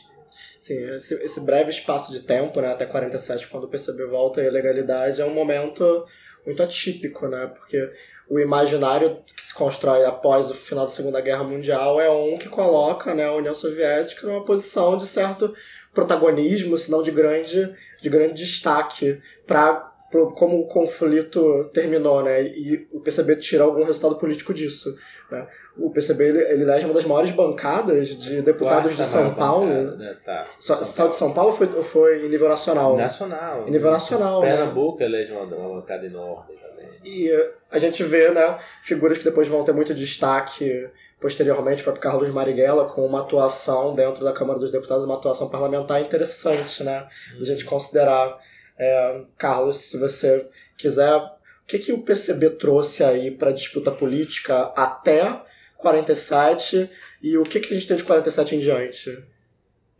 [0.59, 4.45] Sim, esse, esse, breve espaço de tempo, né, até 47, quando o PCB volta à
[4.45, 6.07] ilegalidade, é um momento
[6.45, 7.47] muito atípico, né?
[7.47, 7.91] Porque
[8.29, 12.49] o imaginário que se constrói após o final da Segunda Guerra Mundial é um que
[12.49, 15.53] coloca né, a União Soviética numa posição de certo
[15.93, 19.91] protagonismo, se não de grande, de grande destaque para
[20.35, 22.43] como o conflito terminou, né?
[22.43, 24.95] E o PCB tira algum resultado político disso.
[25.31, 25.47] Né?
[25.77, 29.67] O PCB ele, ele elege uma das maiores bancadas de deputados Quarta de São Paulo.
[29.67, 30.17] bancada, né?
[30.23, 32.95] Tá, Só, São de São Paulo foi, foi em nível nacional?
[32.95, 33.67] Nacional.
[33.67, 34.41] Em nível nacional.
[34.41, 34.49] né?
[34.49, 36.89] Pernambuco elege uma, uma bancada enorme também.
[37.03, 41.83] E eh, a gente vê, né, figuras que depois vão ter muito destaque posteriormente, o
[41.85, 46.83] próprio Carlos Marighella, com uma atuação dentro da Câmara dos Deputados, uma atuação parlamentar interessante,
[46.83, 47.07] né?
[47.39, 48.37] A gente considerar.
[48.77, 51.31] É, Carlos, se você quiser, o
[51.65, 55.41] que, que o PCB trouxe aí para a disputa política até
[55.83, 56.89] 47
[57.21, 59.23] e o que, que a gente tem de 47 em diante?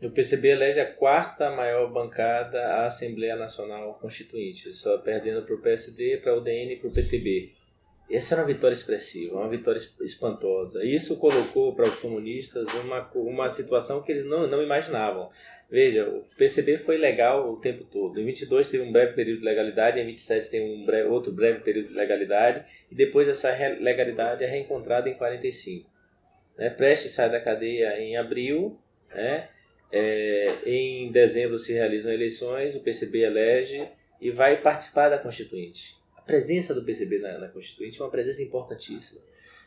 [0.02, 5.60] O PCB elege a quarta maior bancada à Assembleia Nacional Constituinte, só perdendo para o
[5.60, 7.54] PSD, para o UDN e para o PTB.
[8.10, 10.84] Essa era uma vitória expressiva, uma vitória es- espantosa.
[10.84, 15.28] Isso colocou para os comunistas uma, uma situação que eles não, não imaginavam.
[15.70, 18.20] Veja, o PCB foi legal o tempo todo.
[18.20, 21.60] Em 22 teve um breve período de legalidade, em 27 tem um breve, outro breve
[21.60, 23.50] período de legalidade, e depois essa
[23.80, 25.90] legalidade é reencontrada em 45.
[26.58, 26.70] Né?
[26.70, 28.78] Prestes sai da cadeia em abril,
[29.12, 29.48] né?
[29.90, 33.88] É, em dezembro se realizam eleições, o PCB elege
[34.20, 35.94] e vai participar da Constituinte.
[36.26, 39.20] Presença do PCB na, na Constituinte é uma presença importantíssima.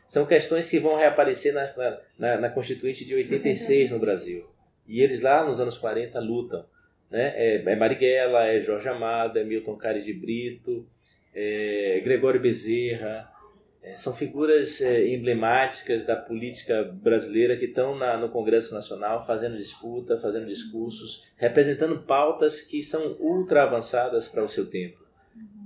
[0.05, 1.65] São questões que vão reaparecer na,
[2.17, 4.47] na, na Constituinte de 86 no Brasil.
[4.87, 6.65] E eles lá nos anos 40 lutam.
[7.11, 7.33] Né?
[7.35, 10.87] É, é Marighella, é Jorge Amado, é Milton Cares de Brito,
[11.33, 13.29] é Gregório Bezerra,
[13.87, 20.17] é, são figuras é, emblemáticas da política brasileira que estão no Congresso Nacional fazendo disputa,
[20.17, 24.97] fazendo discursos, representando pautas que são ultra avançadas para o seu tempo,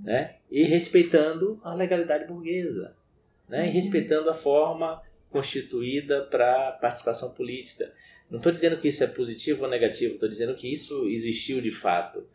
[0.04, 0.36] né?
[0.49, 2.95] E respeitando a legalidade burguesa,
[3.47, 3.68] né?
[3.68, 7.91] E respeitando a forma constituída para participação política.
[8.30, 11.72] Não estou dizendo que isso é positivo ou negativo, estou dizendo que isso existiu de
[11.72, 12.26] fato,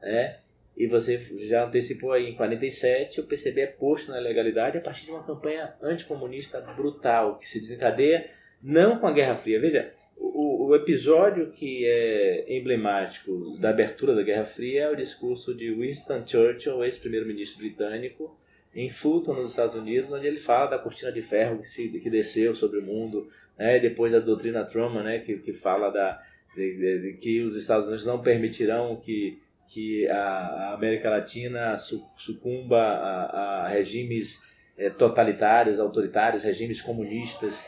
[0.00, 0.38] né?
[0.76, 5.04] E você já antecipou aí, em 47, o PCB é posto na legalidade a partir
[5.04, 8.28] de uma campanha anticomunista brutal, que se desencadeia
[8.62, 9.60] não com a Guerra Fria.
[9.60, 15.54] Veja, o, o episódio que é emblemático da abertura da Guerra Fria é o discurso
[15.54, 18.36] de Winston Churchill, ex-primeiro-ministro britânico,
[18.74, 22.10] em Fulton, nos Estados Unidos, onde ele fala da cortina de ferro que, se, que
[22.10, 26.20] desceu sobre o mundo, né, depois da doutrina Truman, né, que, que fala da,
[26.56, 31.76] de, de, de que os Estados Unidos não permitirão que que a América Latina
[32.16, 34.40] sucumba a, a regimes
[34.76, 37.64] é, totalitários, autoritários, regimes comunistas.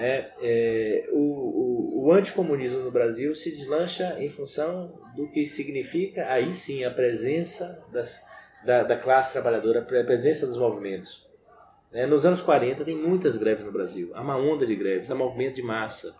[0.00, 6.30] É, é, o, o, o, anticomunismo no Brasil se deslancha em função do que significa,
[6.30, 8.24] aí sim, a presença das,
[8.64, 11.28] da, da classe trabalhadora, a presença dos movimentos.
[11.92, 15.16] É, nos anos 40 tem muitas greves no Brasil, há uma onda de greves, há
[15.16, 16.14] movimento de massa.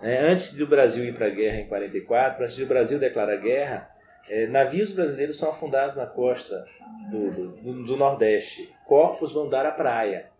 [0.00, 3.90] É, antes do Brasil ir para a guerra em 44, antes do Brasil declarar guerra,
[4.28, 6.64] é, navios brasileiros são afundados na costa
[7.10, 8.72] do, do, do, Nordeste.
[8.86, 10.31] Corpos vão dar à praia.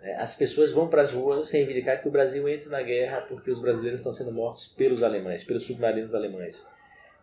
[0.00, 3.50] É, as pessoas vão para as ruas reivindicar que o Brasil entre na guerra porque
[3.50, 6.64] os brasileiros estão sendo mortos pelos alemães, pelos submarinos alemães.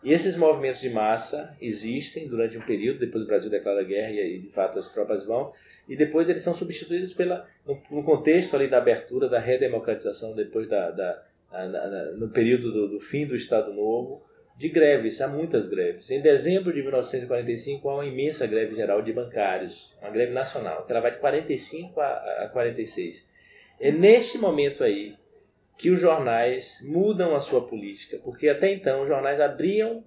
[0.04, 4.38] E esses movimentos de massa existem durante um período, depois o Brasil declara guerra e,
[4.38, 5.52] de fato as tropas vão,
[5.88, 10.68] e depois eles são substituídos pela, no, no contexto ali da abertura, da redemocratização, depois
[10.68, 11.24] da, da
[12.18, 14.22] no período do, do fim do Estado Novo,
[14.58, 16.10] de greves, há muitas greves.
[16.10, 20.92] Em dezembro de 1945 há uma imensa greve geral de bancários, uma greve nacional, que
[20.92, 23.28] ela vai de 45 a, 46.
[23.80, 25.16] É neste momento aí
[25.78, 30.06] que os jornais mudam a sua política, porque até então os jornais abriam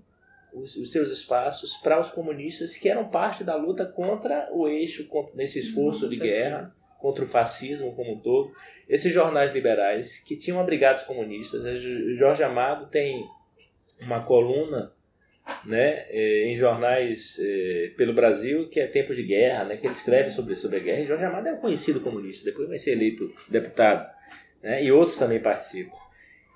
[0.54, 5.06] os, os seus espaços para os comunistas que eram parte da luta contra o eixo,
[5.08, 6.62] contra, nesse esforço de guerra,
[6.98, 8.50] contra o fascismo como um todo.
[8.88, 11.64] Esses jornais liberais que tinham abrigado os comunistas,
[12.16, 13.28] Jorge Amado tem
[14.00, 14.92] uma coluna
[15.64, 20.30] né, em jornais eh, pelo Brasil que é Tempo de Guerra, né, que ele escreve
[20.30, 21.00] sobre, sobre a guerra.
[21.00, 24.08] E Jorge Amado é um conhecido comunista, depois vai ser eleito deputado.
[24.62, 25.96] Né, e outros também participam.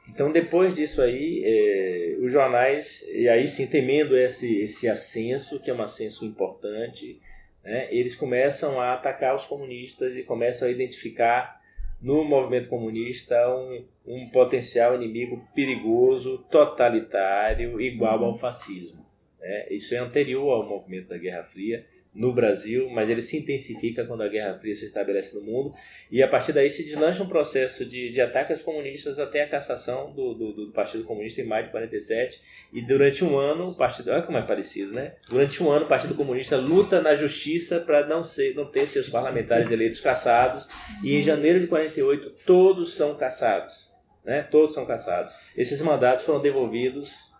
[0.09, 5.70] Então, depois disso aí, eh, os jornais, e aí sim, temendo esse, esse ascenso, que
[5.70, 7.20] é um ascenso importante,
[7.64, 11.61] né, eles começam a atacar os comunistas e começam a identificar
[12.01, 19.07] no movimento comunista um, um potencial inimigo perigoso, totalitário, igual ao fascismo.
[19.40, 19.66] Né?
[19.70, 24.22] Isso é anterior ao movimento da Guerra Fria no Brasil, mas ele se intensifica quando
[24.22, 25.72] a Guerra Fria se estabelece no mundo,
[26.11, 30.12] e a partir daí se deslancha um processo de, de ataques comunistas até a cassação
[30.12, 32.38] do, do, do, Partido Comunista em maio de 47,
[32.72, 34.11] e durante um ano o Partido...
[34.11, 35.14] Olha como é parecido, né?
[35.28, 39.09] Durante um ano o Partido Comunista luta na justiça para não, ser, não ter seus
[39.09, 40.68] parlamentares eleitos cassados,
[41.03, 43.90] e em janeiro de 48 todos são cassados,
[44.24, 44.42] né?
[44.42, 45.34] Todos são cassados.
[45.56, 47.32] Esses mandatos foram devolvidos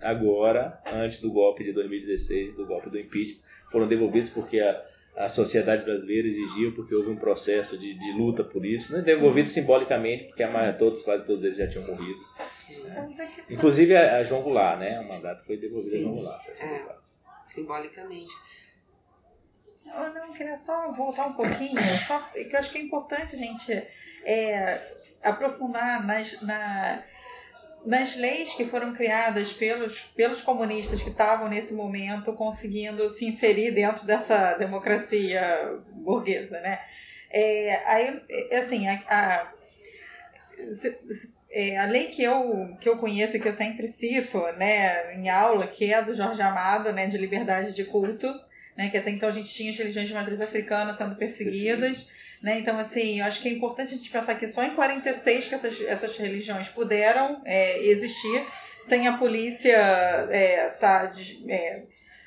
[0.00, 4.84] agora, antes do golpe de 2016, do golpe do impeachment, foram devolvidos porque a,
[5.16, 9.02] a sociedade brasileira exigiu, porque houve um processo de, de luta por isso, né?
[9.02, 12.20] devolvido simbolicamente, porque a, todos, quase todos eles já tinham morrido.
[13.48, 14.98] Inclusive a, a, João Goulart, né?
[15.00, 15.98] O mandato foi devolvido Sim.
[15.98, 16.96] a João Goulart, é,
[17.46, 18.34] simbolicamente.
[19.84, 23.38] Eu não queria só voltar um pouquinho, só que eu acho que é importante a
[23.38, 23.72] gente
[24.24, 24.91] é,
[25.22, 27.02] aprofundar nas, na,
[27.84, 33.72] nas leis que foram criadas pelos, pelos comunistas que estavam nesse momento conseguindo se inserir
[33.72, 36.80] dentro dessa democracia burguesa, né?
[37.30, 39.52] É, aí, é, assim, a, a,
[41.50, 45.28] é, a lei que eu, que eu conheço e que eu sempre cito né, em
[45.30, 48.32] aula, que é a do Jorge Amado, né, de liberdade de culto,
[48.76, 52.10] né, que até então a gente tinha as religiões de matriz africana sendo perseguidas,
[52.42, 52.58] né?
[52.58, 55.54] Então, assim, eu acho que é importante a gente pensar que só em 46 que
[55.54, 58.44] essas, essas religiões puderam é, existir
[58.80, 61.12] sem a polícia é, tá,
[61.48, 61.84] é,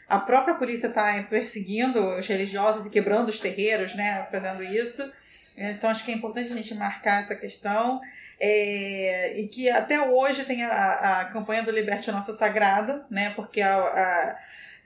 [0.07, 5.11] a própria polícia tá perseguindo os religiosos e quebrando os terreiros, né, fazendo isso.
[5.57, 7.99] Então, acho que é importante a gente marcar essa questão.
[8.39, 13.31] É, e que até hoje tem a, a campanha do Liberte o Nosso Sagrado, né,
[13.35, 14.37] porque a, a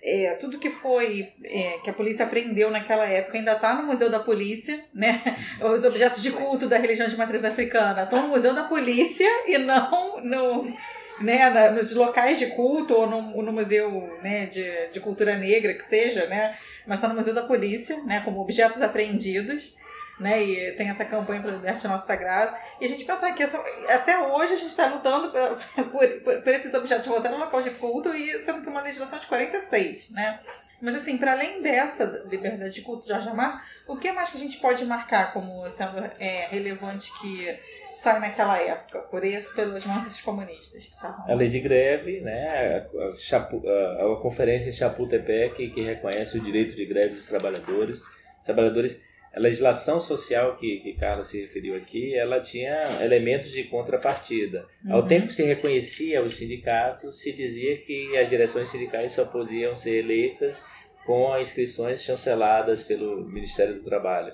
[0.02, 4.10] é, tudo que foi é, que a polícia apreendeu naquela época ainda está no Museu
[4.10, 5.22] da Polícia, né?
[5.62, 9.58] Os objetos de culto da religião de matriz africana estão no Museu da Polícia e
[9.58, 10.74] não no,
[11.20, 15.84] né, nos locais de culto ou no, no Museu né, de, de Cultura Negra, que
[15.84, 16.58] seja, né?
[16.88, 18.22] Mas está no Museu da Polícia, né?
[18.24, 19.78] Como objetos apreendidos
[20.20, 20.44] né?
[20.44, 22.56] E tem essa campanha para liberte nosso sagrado.
[22.80, 23.58] E a gente pensar que isso,
[23.88, 25.32] até hoje a gente está lutando
[25.92, 29.20] por, por, por, esses objetos voltando ao local de culto e sendo que uma legislação
[29.20, 30.40] de 46, né?
[30.82, 34.38] Mas assim, para além dessa liberdade de culto de Jorge Amar, o que mais que
[34.38, 37.60] a gente pode marcar como sendo é, relevante que
[37.96, 43.16] sai naquela época, por esse, pelas mãos comunistas que A lei de greve, né, a,
[43.18, 48.02] Chapu, a, a conferência em Chapultepec que reconhece o direito de greve dos trabalhadores.
[48.46, 54.66] Trabalhadores a legislação social que, que Carla se referiu aqui, ela tinha elementos de contrapartida.
[54.86, 54.96] Uhum.
[54.96, 59.76] Ao tempo que se reconhecia os sindicatos, se dizia que as direções sindicais só podiam
[59.76, 60.64] ser eleitas
[61.06, 64.34] com inscrições chanceladas pelo Ministério do Trabalho.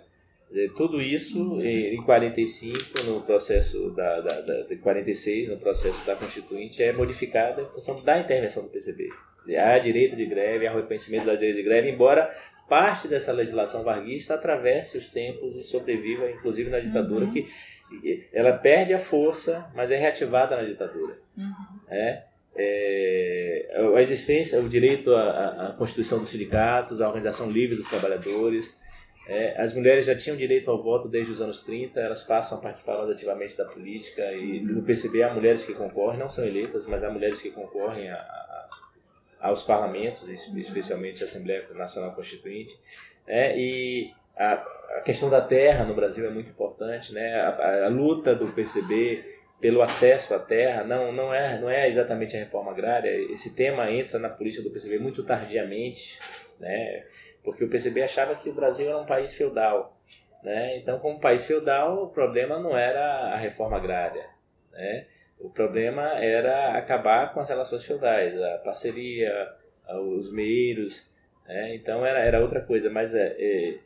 [0.78, 1.62] Tudo isso uhum.
[1.62, 7.62] em 45, no processo da, da, da, de 46, no processo da Constituinte, é modificado
[7.62, 9.10] em função da intervenção do PCB.
[9.58, 12.34] Há direito de greve, há reconhecimento da direito de greve, embora
[12.68, 17.34] parte dessa legislação varguista atravesse os tempos e sobreviva, inclusive na ditadura, uhum.
[17.34, 17.48] que
[18.34, 21.18] ela perde a força, mas é reativada na ditadura.
[21.38, 21.54] Uhum.
[21.90, 22.24] É,
[22.58, 28.74] é, a existência, o direito à, à, Constituição dos sindicatos, à organização livre dos trabalhadores.
[29.28, 32.62] É, as mulheres já tinham direito ao voto desde os anos 30, elas passam a
[32.62, 34.76] participar ativamente da política e uhum.
[34.76, 38.46] no PCB há mulheres que concorrem, não são eleitas, mas há mulheres que concorrem a
[39.40, 42.80] aos parlamentos, especialmente a Assembleia Nacional Constituinte,
[43.28, 43.58] né?
[43.58, 44.54] e a,
[44.98, 47.40] a, questão da terra no Brasil é muito importante, né?
[47.42, 52.36] A, a, luta do PCB pelo acesso à terra não, não, é, não é exatamente
[52.36, 56.20] a reforma agrária, esse tema entra na política do PCB muito tardiamente,
[56.60, 57.06] né?
[57.44, 59.98] porque o PCB achava que o Brasil era um país feudal,
[60.44, 60.78] né?
[60.78, 64.28] então como país feudal o problema não era a reforma agrária,
[64.72, 65.08] né?
[65.40, 69.54] O problema era acabar com as relações feudais, a parceria,
[70.18, 71.10] os meiros,
[71.48, 71.76] né?
[71.76, 73.80] então era, era outra coisa, mas é, é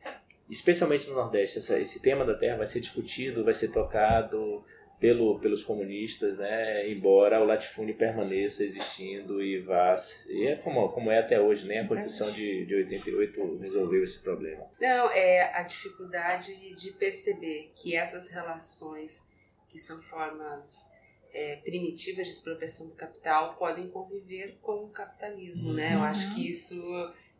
[0.49, 4.63] especialmente no Nordeste, essa, esse tema da terra vai ser discutido, vai ser tocado
[4.99, 6.89] pelo, pelos comunistas, né?
[6.89, 9.95] embora o latifúndio permaneça existindo e vá.
[10.27, 11.83] E é como, como é até hoje, nem né?
[11.83, 14.65] a Constituição de, de 88 resolveu esse problema.
[14.79, 19.25] Não, é a dificuldade de perceber que essas relações,
[19.69, 20.91] que são formas
[21.33, 25.75] é, primitivas de expropriação do capital podem conviver com o capitalismo, uhum.
[25.75, 25.95] né?
[25.95, 26.75] Eu acho que isso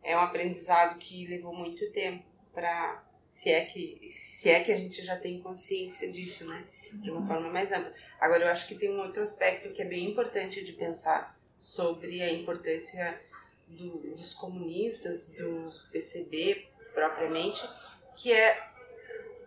[0.02, 4.76] é um aprendizado que levou muito tempo para se é que se é que a
[4.76, 6.64] gente já tem consciência disso, né?
[6.92, 7.26] De uma uhum.
[7.26, 7.92] forma mais ampla.
[8.20, 12.22] Agora eu acho que tem um outro aspecto que é bem importante de pensar sobre
[12.22, 13.20] a importância
[13.68, 17.68] do, dos comunistas, do PCB propriamente,
[18.16, 18.69] que é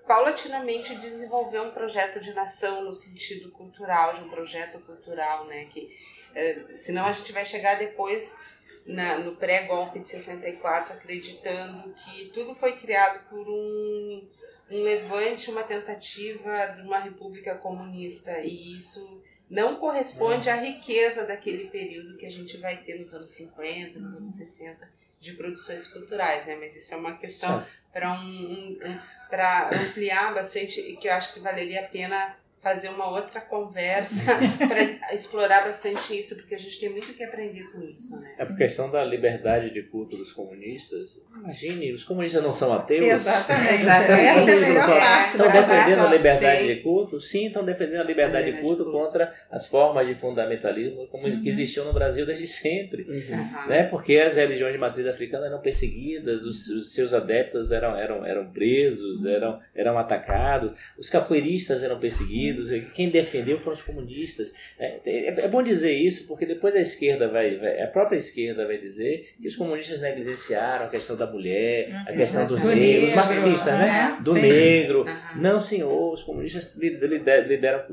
[0.08, 5.66] paulatinamente desenvolver um projeto de nação no sentido cultural, de um projeto cultural, né?
[5.66, 5.96] Que,
[6.36, 8.38] é, senão a gente vai chegar depois
[8.86, 14.28] na, no pré-golpe de 64 acreditando que tudo foi criado por um,
[14.70, 21.70] um levante, uma tentativa de uma república comunista e isso não corresponde à riqueza daquele
[21.70, 24.90] período que a gente vai ter nos anos 50, nos anos 60
[25.20, 26.56] de produções culturais, né?
[26.56, 29.00] Mas isso é uma questão para um, um, um
[29.34, 34.32] para ampliar bastante e que eu acho que valeria a pena fazer uma outra conversa
[34.58, 38.36] para explorar bastante isso, porque a gente tem muito que aprender com isso, né?
[38.38, 41.22] É por questão da liberdade de culto dos comunistas.
[41.38, 43.04] Imagine, os comunistas não são ateus.
[43.04, 43.82] Exatamente.
[43.84, 44.24] Exatamente.
[44.28, 46.68] Essa é a melhor parte Estão defendendo a liberdade Sim.
[46.68, 47.20] de culto?
[47.20, 49.06] Sim, estão defendendo a liberdade de culto de culto.
[49.06, 51.42] contra as formas de fundamentalismo como Uhum.
[51.42, 53.04] que existiam no Brasil desde sempre.
[53.04, 53.68] Uhum.
[53.68, 53.84] Né?
[53.84, 58.52] Porque as religiões de matriz africana eram perseguidas, os, os seus adeptos eram, eram, eram
[58.52, 64.54] presos, eram, eram atacados, os capoeiristas eram perseguidos, e quem defendeu foram os comunistas.
[64.80, 68.66] É, é, é bom dizer isso, porque depois a esquerda vai, vai- a própria esquerda
[68.66, 72.18] vai dizer que os comunistas negligenciaram a questão da mulher, a Uhum.
[72.18, 74.16] questão dos Do negros, os negro, marxistas, né?
[74.18, 74.42] uhum, Do sim.
[74.42, 75.02] negro.
[75.08, 75.42] Aham.
[75.42, 77.84] Não, senhor, os comunistas li- lider- lideram,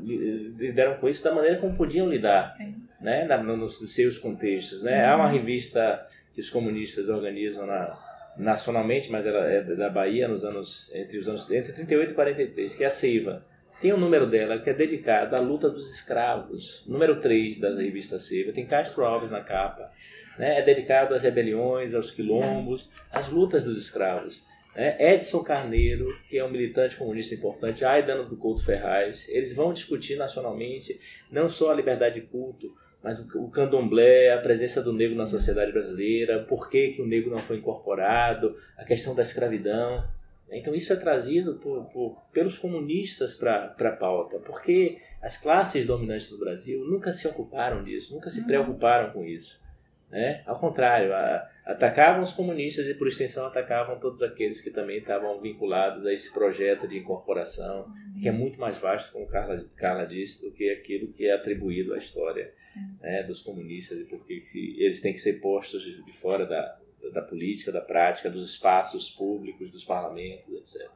[0.57, 2.75] lideram com isso da maneira como podiam lidar Sim.
[2.99, 4.83] né, na- no- nos, nos seus contextos.
[4.83, 5.05] Né?
[5.05, 6.01] Há uma revista
[6.33, 7.97] que os comunistas organizam na-
[8.37, 12.73] nacionalmente, mas ela é da Bahia nos anos entre os anos entre 38 e 43,
[12.75, 13.45] que é a Seiva.
[13.81, 16.85] Tem um número dela que é dedicado à luta dos escravos.
[16.87, 18.51] Número 3 da revista Seiva.
[18.51, 19.91] Tem Castro Alves na capa.
[20.37, 20.59] Né?
[20.59, 24.45] É dedicado às rebeliões, aos quilombos, às lutas dos escravos.
[24.75, 24.95] né?
[24.99, 30.15] Edson Carneiro, que é um militante comunista importante, Aidano do Couto Ferraz, eles vão discutir
[30.15, 30.99] nacionalmente
[31.31, 32.71] não só a liberdade de culto,
[33.03, 37.07] mas o o candomblé, a presença do negro na sociedade brasileira, por que, que o
[37.07, 40.07] negro não foi incorporado, a questão da escravidão.
[40.51, 46.29] Então isso é trazido por, por- pelos comunistas para a pauta, porque as classes dominantes
[46.29, 48.47] do Brasil nunca se ocuparam disso, nunca se Uhum.
[48.47, 49.61] preocuparam com isso.
[50.09, 50.43] Né?
[50.45, 55.39] Ao contrário, a- atacavam os comunistas e, por extensão, atacavam todos aqueles que também estavam
[55.39, 57.87] vinculados a esse projeto de incorporação,
[58.21, 61.93] que é muito mais vasto, como Carla, Carla disse, do que aquilo que é atribuído
[61.93, 62.53] à história
[62.99, 66.77] né, dos comunistas e porque que eles têm que ser postos de, de fora da,
[67.11, 70.89] da política, da prática, dos espaços públicos, dos parlamentos, etc.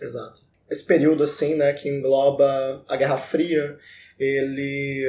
[0.00, 0.40] Exato.
[0.70, 3.78] Esse período, assim, né, que engloba a Guerra Fria,
[4.18, 5.04] ele...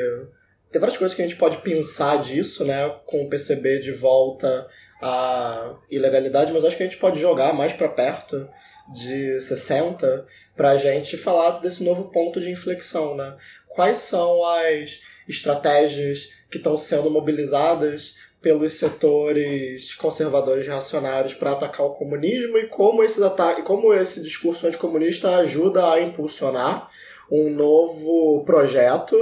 [0.72, 4.68] Tem várias coisas que a gente pode pensar disso, né, com o PCB de volta
[5.02, 8.49] à ilegalidade, mas acho que a gente pode jogar mais para perto
[8.94, 13.38] de 60 pra gente falar desse novo ponto de inflexão, né?
[13.68, 18.15] Quais são as estratégias que estão sendo mobilizadas
[18.45, 24.67] pelos setores conservadores reacionários para atacar o comunismo e como, esses ata como esse discurso
[24.67, 26.88] anticomunista ajuda a impulsionar
[27.31, 29.17] um novo projeto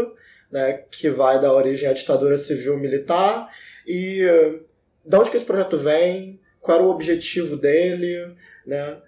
[0.52, 3.50] né, que vai dar origem à ditadura civil-militar
[3.88, 4.60] e eh,
[5.06, 8.36] de onde que esse projeto vem, qual era o objetivo dele,
[8.68, 9.02] né?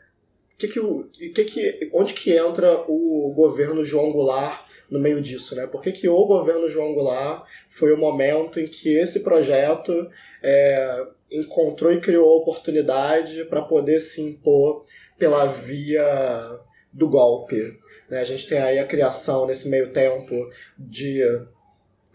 [0.57, 5.55] Que que o, que que, onde que entra o governo João Goulart no meio disso,
[5.55, 5.67] né?
[5.67, 10.09] Por que, que o governo João Goulart foi o momento em que esse projeto
[10.43, 14.85] é, encontrou e criou oportunidade para poder se impor
[15.17, 16.59] pela via
[16.91, 17.77] do golpe.
[18.09, 18.19] Né?
[18.19, 20.33] A gente tem aí a criação, nesse meio tempo,
[20.77, 21.21] de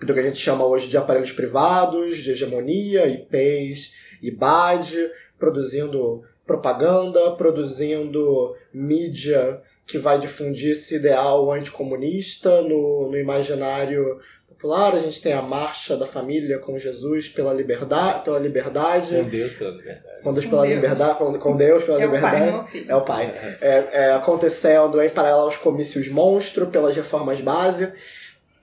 [0.01, 3.93] do que a gente chama hoje de aparelhos privados, de hegemonia, IPs,
[4.23, 14.19] IBAD, produzindo propaganda, produzindo mídia que vai difundir esse ideal anticomunista no, no imaginário
[14.49, 14.95] popular.
[14.95, 19.53] A gente tem a marcha da família com Jesus pela liberdade, pela liberdade, Com Deus
[19.55, 20.23] pela liberdade.
[20.23, 20.75] com Deus pela Deus.
[20.75, 22.53] liberdade, com, com Deus pela É o pai, liberdade.
[22.53, 22.91] meu filho.
[22.91, 23.57] É o pai.
[23.61, 27.93] É, é, acontecendo em paralelo aos comícios monstro, pelas reformas base.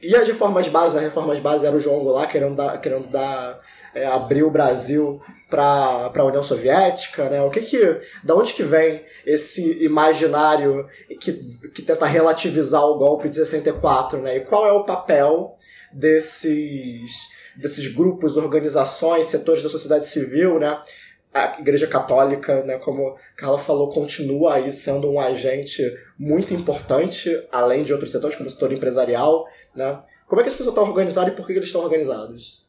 [0.01, 3.59] E as reformas base, nas reformas base era o João Goulart querendo dar, querendo dar
[3.95, 7.41] é, abrir o Brasil para a União Soviética, né?
[7.41, 10.87] O que que, da onde que vem esse imaginário
[11.19, 11.33] que,
[11.73, 14.37] que tenta relativizar o golpe de 64, né?
[14.37, 15.53] E qual é o papel
[15.91, 20.81] desses desses grupos, organizações, setores da sociedade civil, né?
[21.33, 25.83] A Igreja Católica, né, como Carla falou, continua aí sendo um agente
[26.17, 29.45] muito importante, além de outros setores, como o setor empresarial,
[29.75, 29.99] né?
[30.25, 32.65] Como é que as pessoas estão organizadas e por que eles estão organizados?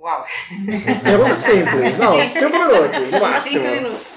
[0.00, 0.24] Uau!
[1.02, 1.98] Pergunta simples.
[1.98, 3.64] Não, cinco minutos, no máximo.
[3.64, 4.12] Cinco minutos.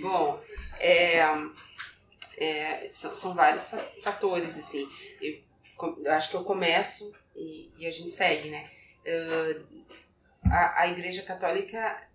[0.00, 0.42] Bom,
[0.78, 1.20] é,
[2.36, 4.88] é, são, são vários fatores, assim.
[5.20, 5.40] Eu,
[6.04, 8.70] eu acho que eu começo e, e a gente segue, né?
[10.44, 12.08] Ah, a, a Igreja Católica,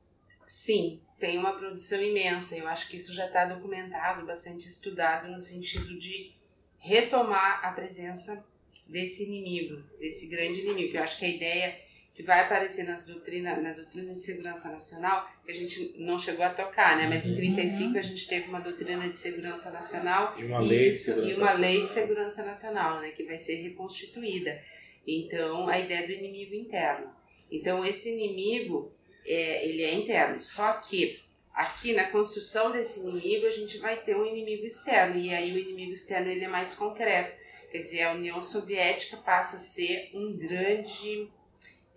[0.45, 2.55] sim, tem uma produção imensa.
[2.55, 6.33] Eu acho que isso já está documentado, bastante estudado, no sentido de
[6.77, 8.45] retomar a presença
[8.87, 10.95] desse inimigo, desse grande inimigo.
[10.95, 11.86] Eu acho que a ideia
[12.17, 16.43] que vai aparecer nas doutrina, na doutrina de segurança nacional, que a gente não chegou
[16.43, 17.07] a tocar, né?
[17.07, 17.35] Mas em Uhum.
[17.35, 21.33] 35 a gente teve uma doutrina de segurança nacional E uma lei de segurança e
[21.35, 21.61] uma nacional.
[21.71, 24.59] lei de segurança nacional, né, que vai ser reconstituída.
[25.05, 27.07] Então, a ideia do inimigo interno.
[27.51, 28.91] Então, esse inimigo,
[29.23, 30.41] é, ele é interno.
[30.41, 31.19] Só que
[31.53, 35.19] aqui na construção desse inimigo, a gente vai ter um inimigo externo.
[35.19, 37.31] E aí o inimigo externo ele é mais concreto.
[37.71, 41.29] Quer dizer, a União Soviética passa a ser um grande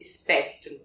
[0.00, 0.80] espectro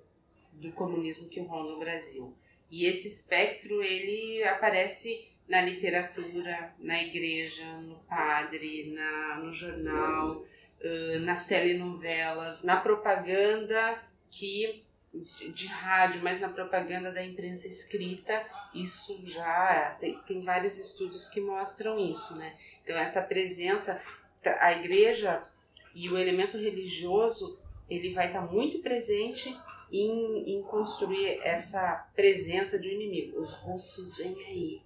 [0.52, 2.36] do comunismo que ronda o Brasil.
[2.70, 11.20] E esse espectro ele aparece na literatura, na igreja, no padre, na, no jornal, uh,
[11.20, 14.84] nas telenovelas, na propaganda que
[15.54, 21.40] de, rádio, mas na propaganda da imprensa escrita, isso já tem, tem vários estudos que
[21.40, 22.56] mostram isso, né?
[22.84, 24.02] Então essa presença,
[24.60, 25.44] a igreja
[25.94, 27.58] e o elemento religioso,
[27.90, 29.56] ele vai estar muito presente
[29.92, 33.40] em, em construir essa presença de um inimigo.
[33.40, 34.82] Os russos vêm aí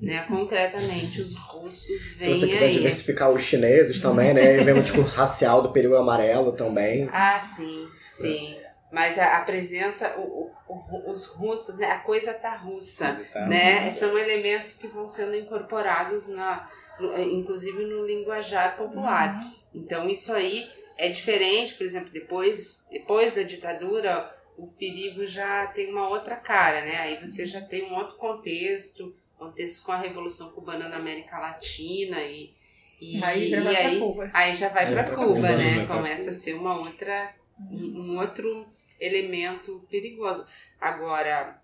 [0.00, 0.24] né?
[0.28, 2.72] Concretamente, os russos vêm Se você quiser aí.
[2.74, 4.62] diversificar os chineses também, né?
[4.62, 7.08] Vem um discurso racial do perigo amarelo também.
[7.12, 8.56] Ah, sim, sim.
[8.92, 11.86] Mas a, a presença, o, o, os russos, né?
[11.90, 13.46] A coisa tá russa, Tá.
[13.46, 13.90] né?
[13.90, 16.70] São elementos que vão sendo incorporados na,
[17.00, 19.44] no- inclusive no linguajar popular.
[19.74, 25.90] Então isso aí é diferente, por exemplo, depois, depois da ditadura, o perigo já tem
[25.90, 26.96] uma outra cara, né?
[26.96, 32.20] Aí você já tem um outro contexto, contexto com a Revolução Cubana na América Latina
[32.24, 32.52] e,
[33.00, 34.30] e Aí já e vai aí, Cuba.
[34.34, 35.86] aí já vai para Cuba, Cuba, né?
[35.86, 37.32] pra Começa a ser uma outra
[37.70, 38.66] um um outro
[39.00, 40.44] elemento perigoso.
[40.80, 41.60] Agora,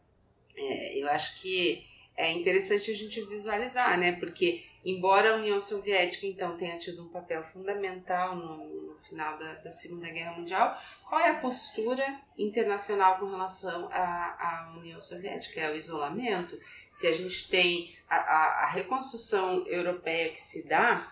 [0.56, 1.84] é, eu acho que
[2.16, 4.12] é interessante a gente visualizar, né?
[4.12, 9.54] Porque, embora a União Soviética, então, tenha tido um papel fundamental no, no final da,
[9.54, 10.78] da Segunda Guerra Mundial,
[11.08, 15.60] qual é a postura internacional com relação à, União Soviética?
[15.60, 16.58] É o isolamento?
[16.90, 21.06] Se a gente tem a, a, a reconstrução europeia que se dá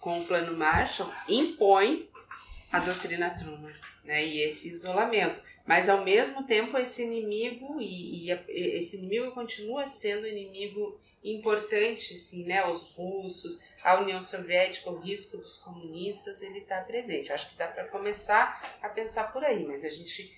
[0.00, 2.10] com o Plano Marshall, impõe
[2.70, 3.72] a doutrina Truman,
[4.04, 4.26] né?
[4.26, 5.40] E esse isolamento.
[5.64, 8.30] Mas ao mesmo tempo esse inimigo e, e
[8.76, 12.66] esse inimigo continua sendo inimigo importante, assim, né?
[12.66, 17.28] Os russos, a União Soviética, o risco dos comunistas, ele está presente.
[17.30, 20.32] Eu acho que dá para começar a pensar por aí, mas a gente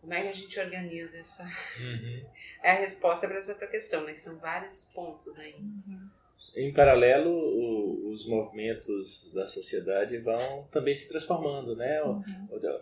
[0.00, 1.42] como é que a gente organiza essa
[1.80, 2.24] Uhum.
[2.62, 4.12] é a resposta para essa tua questão, né?
[4.12, 5.56] Que São vários pontos aí.
[6.54, 12.00] Em paralelo, o- os movimentos da sociedade vão também se transformando, né?
[12.04, 12.22] O-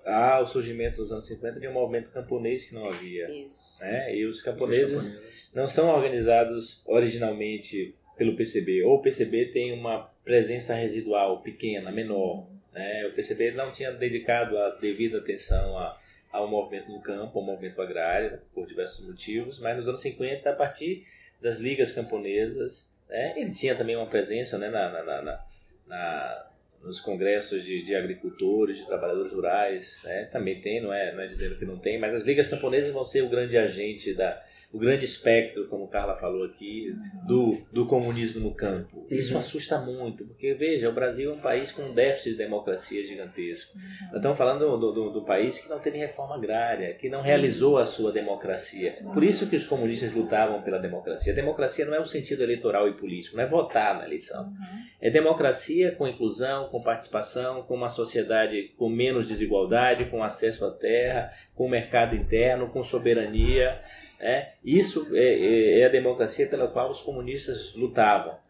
[0.05, 3.81] Há o surgimento nos anos 50 de um movimento camponês que não havia, Isso.
[3.81, 4.15] né?
[4.15, 10.74] E os camponeses não são organizados originalmente pelo PCB, ou o PCB tem uma presença
[10.74, 12.47] residual pequena, menor.
[12.72, 13.06] Né?
[13.06, 15.98] O PCB não tinha dedicado a devida atenção a,
[16.32, 20.55] ao movimento no campo, ao movimento agrário, por diversos motivos, mas nos anos 50, a
[20.55, 21.05] partir
[21.40, 23.35] das ligas camponesas, né?
[23.36, 24.68] ele tinha também uma presença né?
[24.70, 25.44] na, na, na, na-
[25.86, 26.47] na-
[26.85, 30.24] nos congressos de, de agricultores, de trabalhadores rurais, né?
[30.27, 33.05] também tem, não é, não é dizendo que não tem, mas as ligas camponesas vão
[33.05, 34.43] ser o grande agente da,
[34.73, 36.94] o grande espectro, como Carla falou aqui,
[37.27, 39.06] do, do comunismo no campo.
[39.11, 39.40] Isso Uhum.
[39.40, 43.77] assusta muito, porque veja, o Brasil é um país com um déficit de democracia gigantesco.
[44.09, 47.78] Nós estamos falando do, do, do país que não teve reforma agrária, que não realizou
[47.78, 48.98] a sua democracia.
[49.12, 51.32] Por isso que os comunistas lutavam pela democracia.
[51.32, 54.52] A democracia não é o sentido eleitoral e político, não é votar na eleição.
[55.01, 60.73] É democracia com inclusão, com participação, com uma sociedade com menos desigualdade, com acesso à
[60.73, 63.81] terra, com mercado interno, com soberania.
[64.19, 64.49] né?
[64.65, 68.43] Isso é, é- é a democracia pela qual os comunistas lutavam.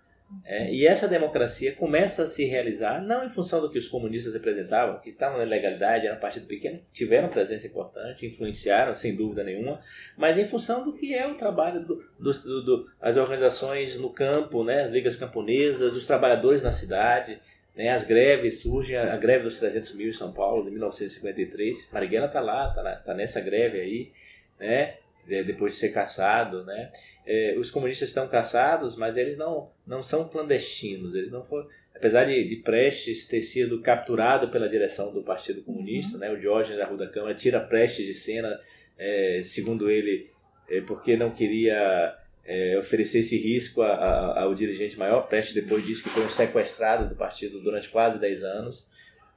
[0.46, 4.32] É, e essa democracia começa a se realizar não em função do que os comunistas
[4.32, 9.44] representavam, que estavam na legalidade, era um partido pequeno, tiveram presença importante, influenciaram sem dúvida
[9.44, 9.80] nenhuma,
[10.16, 14.08] mas em função do que é o trabalho do, dos- do, do- as organizações no
[14.10, 17.38] campo, né, as ligas camponesas, os trabalhadores na cidade,
[17.76, 22.26] né, as greves surgem, a, greve dos 300 mil em São Paulo, de 1953, Marighella
[22.26, 24.12] está lá, está tá nessa greve aí,
[24.58, 24.96] né,
[25.26, 26.90] de- depois de ser caçado, né,
[27.26, 32.24] é, os comunistas estão caçados, mas eles não, não são clandestinos, eles não foram, apesar
[32.24, 36.86] de, de Prestes ter sido capturado pela direção do Partido Comunista, né, o Diógenes da
[36.86, 38.58] Rua da Câmara tira Prestes de cena,
[38.96, 40.28] é, segundo ele,
[40.68, 45.22] é, porque não queria é, oferecer esse risco a- a- ao dirigente maior.
[45.28, 48.92] Prestes depois disse que foi um sequestrado do partido durante quase 10 anos.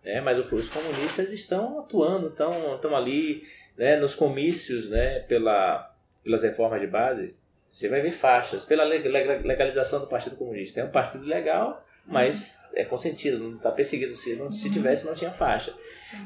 [0.06, 3.44] né, mas os comunistas estão atuando, estão, estão ali
[3.78, 5.94] né, nos comícios né, pela,
[6.24, 7.36] pelas reformas de base.
[7.70, 10.80] Você vai ver faixas pela leg- leg- legalização do Partido Comunista.
[10.80, 14.16] É um partido legal, mas é consentido, não está perseguido.
[14.16, 15.74] Se, não, se tivesse, não tinha faixa.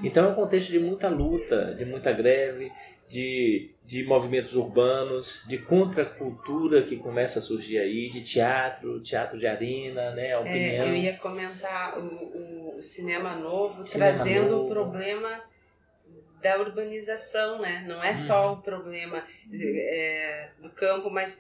[0.04, 2.72] Então é um contexto de muita luta, de muita greve,
[3.12, 9.46] de, de movimentos urbanos, de contracultura que começa a surgir aí, de teatro, teatro de
[9.46, 10.88] arena, né, É, opinião.
[10.88, 14.66] eu ia comentar o, o- cinema novo Cinema trazendo novo.
[14.66, 15.44] o problema
[16.42, 17.84] da urbanização, né?
[17.88, 18.16] Não é Hum.
[18.16, 19.24] só o problema
[19.54, 21.40] é, do campo, mas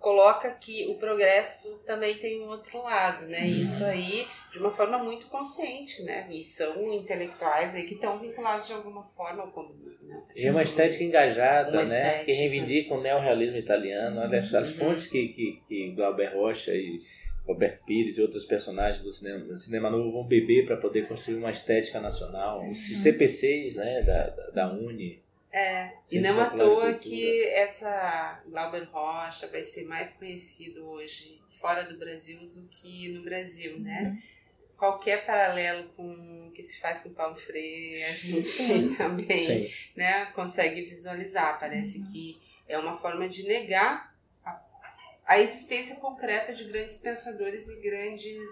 [0.00, 3.42] coloca que o progresso também tem um outro lado, né?
[3.42, 3.46] Uhum.
[3.60, 6.26] Isso aí de uma forma muito consciente, né?
[6.30, 10.22] E são intelectuais aí que estão vinculados de alguma forma ao comunismo, né?
[10.34, 11.98] E é uma estética engajada, Uma né?
[11.98, 12.24] estética.
[12.24, 14.20] Que reivindica o neorrealismo italiano.
[14.20, 14.74] Olha as, as Uhum.
[14.86, 16.98] fontes que, que, que Glauber Rocha e
[17.46, 21.36] Roberto Pires e outros personagens do cinema, do cinema novo vão beber para poder construir
[21.36, 22.68] uma estética nacional.
[22.68, 25.22] Os CPCs né, da, da, da Uni.
[25.52, 31.84] É, e não à toa que essa Glauber Rocha vai ser mais conhecido hoje fora
[31.84, 34.22] do Brasil do que no Brasil, né?
[34.76, 39.74] Qualquer paralelo com o que se faz com Paulo Freire, a gente também Sim.
[39.94, 41.58] né, consegue visualizar.
[41.58, 44.58] Parece que é uma forma de negar a,
[45.26, 48.48] a existência concreta de grandes pensadores e grandes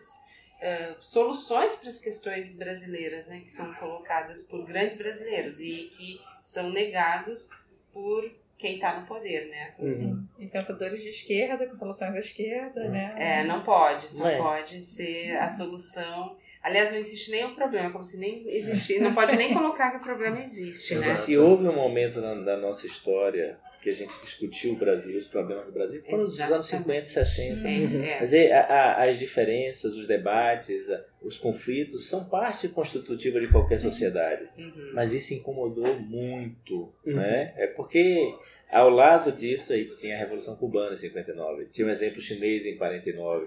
[0.60, 6.20] eh, soluções para as questões brasileiras, né, que são colocadas por grandes brasileiros e que
[6.48, 7.50] são negados
[7.92, 8.24] por
[8.56, 9.74] quem está no poder, né?
[9.78, 10.26] Uhum.
[10.38, 13.14] E pensadores de esquerda, com soluções à esquerda, né?
[13.18, 14.38] É, não pode, só Não é.
[14.38, 16.38] pode ser a solução.
[16.62, 18.98] Aliás, não existe nem o problema, como se nem existisse.
[19.00, 21.14] Não pode nem colocar que o problema existe, né?
[21.14, 25.28] Se houve um momento na, da nossa história que a gente discutiu o Brasil, os
[25.28, 27.06] problemas do Brasil, foram os anos Exatamente.
[27.06, 27.62] 50 e 60.
[27.62, 28.02] Tem, Uhum.
[28.02, 28.14] é.
[28.18, 33.46] Quer dizer, a- a- as diferenças, os debates, a- os conflitos são parte constitutiva de
[33.46, 34.48] qualquer sociedade.
[34.58, 34.90] Uhum.
[34.94, 37.14] Mas isso incomodou muito, Uhum.
[37.14, 37.54] né?
[37.56, 38.34] É porque
[38.68, 42.76] ao lado disso aí tinha a Revolução Cubana em 59, tinha o exemplo chinês em
[42.76, 43.46] 49.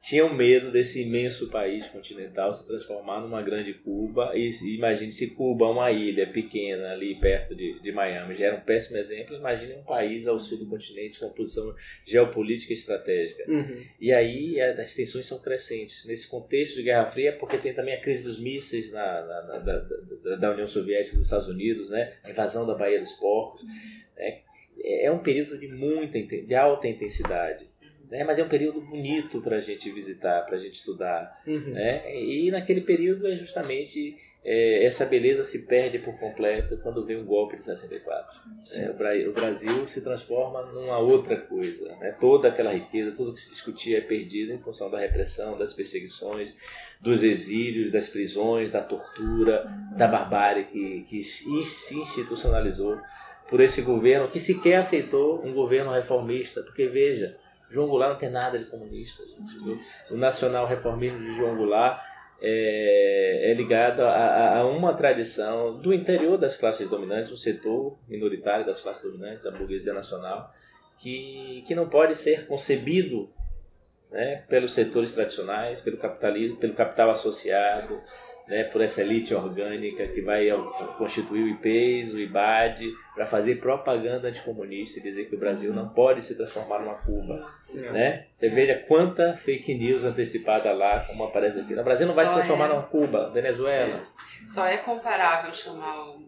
[0.00, 4.32] Tinham medo desse imenso país continental se transformar numa grande Cuba.
[4.34, 8.60] E imagine se Cuba, uma ilha pequena ali perto de, de Miami, já era um
[8.62, 9.36] péssimo exemplo.
[9.36, 11.74] Imagine um país ao sul do continente com uma posição
[12.06, 13.44] geopolítica e estratégica.
[13.46, 13.84] Uhum.
[14.00, 16.06] E aí as tensões são crescentes.
[16.06, 19.58] Nesse contexto de Guerra Fria, porque tem também a crise dos mísseis na, na- na-
[19.58, 22.14] da, da- da União Soviética dos Estados Unidos, né?
[22.24, 23.64] a invasão da Baía dos Porcos.
[24.16, 24.38] né?
[24.82, 27.68] É, é um período de muita de alta intensidade.
[28.10, 28.24] Né?
[28.24, 31.40] Mas é um período bonito para a gente visitar, para a gente estudar.
[31.46, 31.70] Uhum.
[31.72, 32.02] Né?
[32.22, 37.24] E naquele período é justamente é, essa beleza se perde por completo quando vem o
[37.24, 38.40] golpe de 64.
[38.76, 41.94] É, o, Bra- o Brasil se transforma numa outra coisa.
[41.96, 42.16] Né?
[42.20, 46.56] Toda aquela riqueza, tudo que se discutia é perdido em função da repressão, das perseguições,
[47.00, 49.64] dos exílios, das prisões, da tortura,
[49.96, 51.48] da barbárie que, que se
[51.96, 52.98] institucionalizou
[53.48, 56.62] por esse governo que sequer aceitou um governo reformista.
[56.62, 57.36] Porque veja,
[57.70, 59.22] João Goulart não tem nada de comunista.
[59.24, 59.80] Gente?
[60.10, 62.02] O nacional reformismo de João Goulart
[62.42, 67.96] é, é ligado a, a- a uma tradição do interior das classes dominantes, um setor
[68.08, 70.52] minoritário das classes dominantes, a burguesia nacional,
[70.98, 73.30] que, que não pode ser concebido
[74.10, 78.00] né, pelos setores tradicionais, pelo capitalismo, pelo capital associado,
[78.50, 80.48] né, por essa elite orgânica que vai
[80.98, 85.88] constituir o IPES, o IBAD, para fazer propaganda anticomunista e dizer que o Brasil não
[85.88, 87.48] pode se transformar numa Cuba.
[87.72, 87.92] É.
[87.92, 88.26] Né?
[88.34, 91.74] Você veja quanta fake news antecipada lá, como aparece aqui.
[91.74, 92.68] O Brasil não vai se Só transformar é.
[92.70, 94.02] numa Cuba, Venezuela.
[94.44, 96.20] Só é comparável chamar o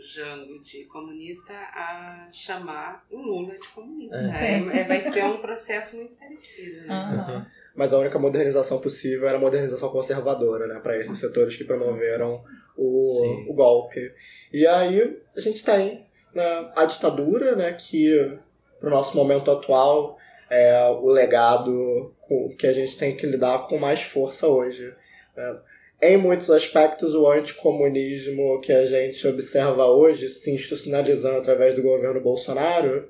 [0.00, 4.16] Jango de comunista a chamar o Lula de comunista.
[4.16, 4.54] É.
[4.54, 6.80] É, é- vai ser um processo muito parecido.
[6.82, 6.86] Né?
[6.88, 7.46] Aham.
[7.74, 10.80] Mas a única modernização possível era a modernização conservadora, né?
[10.80, 12.44] Para esses setores que promoveram Sim.
[12.76, 14.12] o, o golpe.
[14.52, 17.72] E aí a gente tem né, a ditadura, né?
[17.72, 18.38] Que,
[18.80, 20.18] pro nosso momento atual,
[20.50, 24.92] é o legado com, que a gente tem que lidar com mais força hoje.
[25.36, 25.58] né?
[26.02, 32.20] Em muitos aspectos, o anticomunismo que a gente observa hoje se institucionalizando através do governo
[32.22, 33.06] Bolsonaro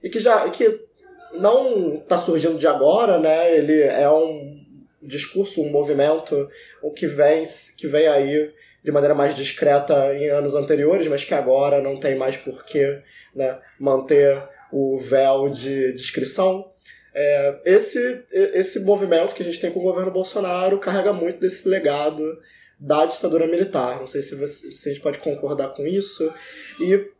[0.00, 0.86] e que já que
[1.34, 3.56] não está surgindo de agora, né?
[3.56, 4.60] Ele é um
[5.02, 6.48] discurso, um movimento
[6.82, 7.42] o que vem
[7.76, 8.52] que vem aí
[8.82, 13.02] de maneira mais discreta em anos anteriores, mas que agora não tem mais porquê
[13.34, 14.42] né, manter
[14.72, 16.69] o véu de descrição.
[17.14, 21.68] É, esse, esse movimento que a gente tem com o governo Bolsonaro carrega muito desse
[21.68, 22.38] legado
[22.78, 23.98] da ditadura militar.
[23.98, 26.32] Não sei se, você, se a gente pode concordar com isso.
[26.80, 27.10] E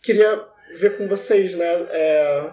[0.00, 0.44] queria
[0.74, 1.86] ver com vocês, né?
[1.90, 2.52] É,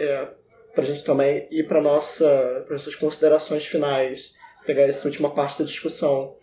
[0.00, 0.28] é,
[0.74, 4.34] para a gente também ir para nossa para nossas considerações finais,
[4.64, 6.36] pegar essa última parte da discussão.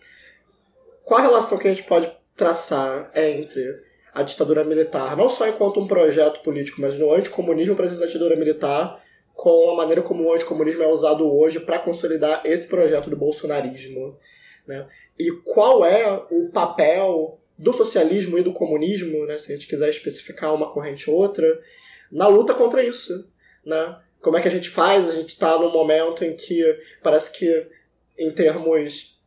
[1.04, 3.82] Qual a relação que a gente pode traçar entre
[4.14, 8.36] a ditadura militar, não só enquanto um projeto político, mas no anticomunismo presente da ditadura
[8.36, 9.02] militar,
[9.38, 14.18] com a maneira como o anticomunismo é usado hoje para consolidar esse projeto do bolsonarismo?
[14.66, 14.84] Né?
[15.16, 19.90] E qual é o papel do socialismo e do comunismo, né, se a gente quiser
[19.90, 21.46] especificar uma corrente ou outra,
[22.10, 23.30] na luta contra isso?
[23.64, 24.00] Né?
[24.20, 25.08] Como é que a gente faz?
[25.08, 26.60] A gente está num momento em que
[27.00, 27.68] parece que,
[28.18, 29.17] em termos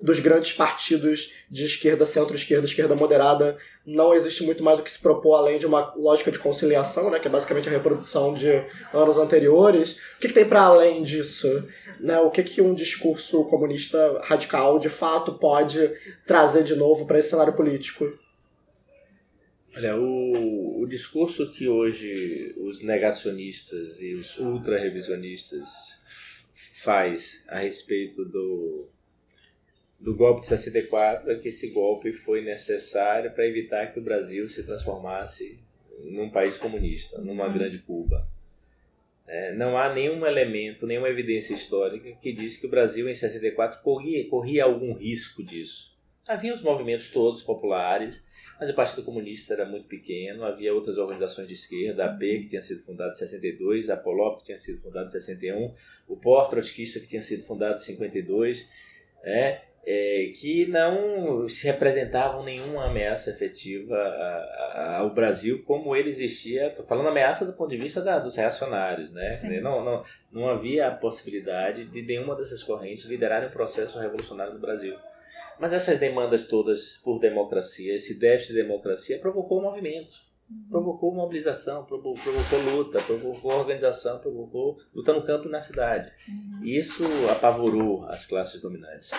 [0.00, 4.98] dos grandes partidos de esquerda, centro-esquerda, esquerda moderada, não existe muito mais o que se
[4.98, 8.48] propor além de uma lógica de conciliação, né, que é basicamente a reprodução de
[8.92, 9.92] anos anteriores.
[10.16, 11.66] O que, que tem para além disso?
[12.00, 15.92] Né, o que, que um discurso comunista radical de fato pode
[16.26, 18.12] trazer de novo para esse cenário político?
[19.76, 25.68] Olha, o, o discurso que hoje os negacionistas e os ultra-revisionistas
[26.82, 28.88] faz a respeito do,
[30.06, 34.48] do golpe de 64 é que esse golpe foi necessário para evitar que o Brasil
[34.48, 35.58] se transformasse
[36.04, 37.52] num país comunista, numa uhum.
[37.52, 38.24] grande Cuba.
[39.26, 43.82] É, não há nenhum elemento, nenhuma evidência histórica que diz que o Brasil em 64
[43.82, 45.98] corria, corria algum risco disso.
[46.24, 48.24] Havia os movimentos todos populares,
[48.60, 52.46] mas o Partido Comunista era muito pequeno, havia outras organizações de esquerda, a AP, que
[52.46, 55.74] tinha sido fundada em 62, a Polop, que tinha sido fundada em 61,
[56.06, 58.70] o Port Trotskista, que tinha sido fundado em 52,
[59.24, 63.96] é, é, que não se representavam nenhuma ameaça efetiva
[64.96, 66.66] ao Brasil como ele existia.
[66.66, 69.40] Estou falando ameaça do ponto de vista da, dos reacionários, né?
[69.62, 70.02] Não, não,
[70.32, 74.96] não havia a possibilidade de nenhuma dessas correntes liderarem um processo revolucionário no Brasil.
[75.58, 80.14] Mas essas demandas todas por democracia, esse déficit de democracia, provocou um movimento,
[80.50, 80.66] uhum.
[80.68, 86.12] provocou mobilização, provocou, provocou luta, provocou organização, provocou luta no campo e na cidade.
[86.28, 86.64] Uhum.
[86.64, 89.12] Isso apavorou as classes dominantes.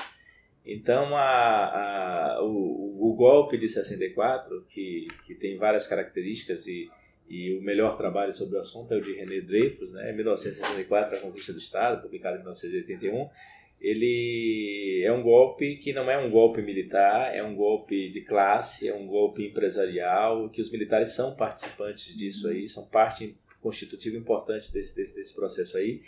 [0.67, 6.89] Então, a, a, o, o, golpe de 64, que, que tem várias características e,
[7.29, 10.11] e o melhor trabalho sobre o assunto é o de René Dreyfus, né?
[10.11, 13.29] 1964, A Conquista do Estado, publicado em 1981.
[13.79, 18.89] Ele é um golpe que não é um golpe militar, é um golpe de classe,
[18.89, 24.73] é um golpe empresarial, que os militares são participantes disso aí, são parte constitutiva importante
[24.73, 26.01] desse, desse, desse processo aí,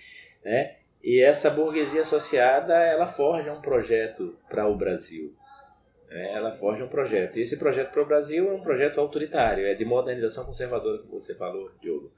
[0.43, 0.75] né?
[1.03, 5.33] E essa burguesia associada, ela forja um projeto para o Brasil.
[6.09, 7.37] É, ela forja um projeto.
[7.37, 11.19] E esse projeto para o Brasil é um projeto autoritário, é de modernização conservadora, como
[11.19, 12.11] você falou, Diogo.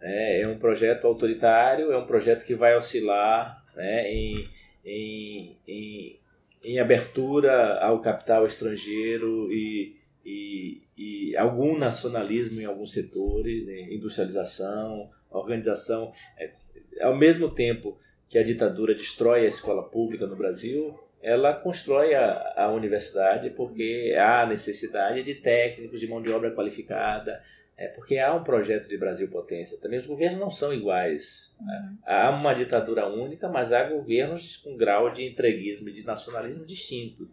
[0.00, 4.48] É, é um projeto autoritário, é um projeto que vai oscilar né, em,
[4.84, 6.20] em, em,
[6.62, 15.10] em abertura ao capital estrangeiro e, e, e algum nacionalismo em alguns setores, né, industrialização,
[15.30, 16.12] organização.
[16.36, 16.52] É,
[17.00, 17.96] ao mesmo tempo
[18.28, 24.14] que a ditadura destrói a escola pública no Brasil, ela constrói a, a universidade porque
[24.18, 27.42] há necessidade de técnicos, de mão de obra qualificada,
[27.76, 29.78] é porque há um projeto de Brasil potência.
[29.78, 31.54] Também os governos não são iguais.
[31.60, 31.96] Uhum.
[32.04, 37.30] Há uma ditadura única, mas há governos com grau de entreguismo e de nacionalismo distinto.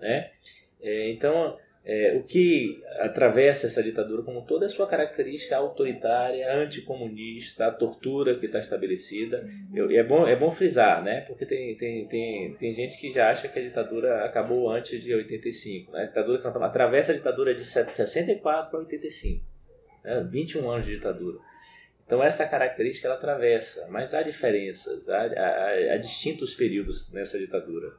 [0.00, 0.30] Né?
[0.82, 1.56] É, então,
[1.86, 7.70] é, o que atravessa essa ditadura como toda é a sua característica autoritária, anticomunista, a
[7.70, 9.42] tortura que está estabelecida.
[9.44, 9.76] Uhum.
[9.76, 11.20] Eu, é, bom, é bom frisar, né?
[11.22, 15.14] porque tem, tem, tem, tem gente que já acha que a ditadura acabou antes de
[15.14, 15.92] 85.
[15.92, 16.04] Né?
[16.04, 19.44] A ditadura que atravessa a ditadura de 64 a 85.
[20.02, 20.26] Né?
[20.30, 21.38] 21 anos de ditadura.
[22.06, 27.92] Então essa característica ela atravessa, mas há diferenças, há, há, há distintos períodos nessa ditadura.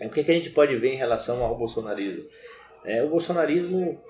[0.00, 2.24] O que, que a gente pode ver em relação ao bolsonarismo?
[2.84, 4.00] É, o bolsonarismo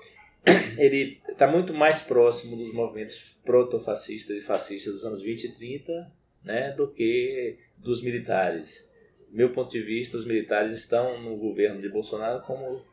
[0.77, 6.11] ele está muito mais próximo dos movimentos protofascistas e fascistas dos anos 20 e 30
[6.43, 8.89] né, do que dos militares.
[9.29, 12.83] meu ponto de vista, os militares estão no governo de Bolsonaro como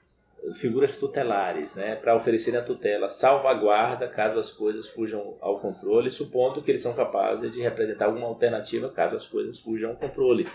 [0.54, 6.62] figuras tutelares, né, para oferecerem a tutela, salvaguarda caso as coisas fujam ao controle, supondo
[6.62, 10.46] que eles são capazes de representar alguma alternativa caso as coisas fujam ao controle.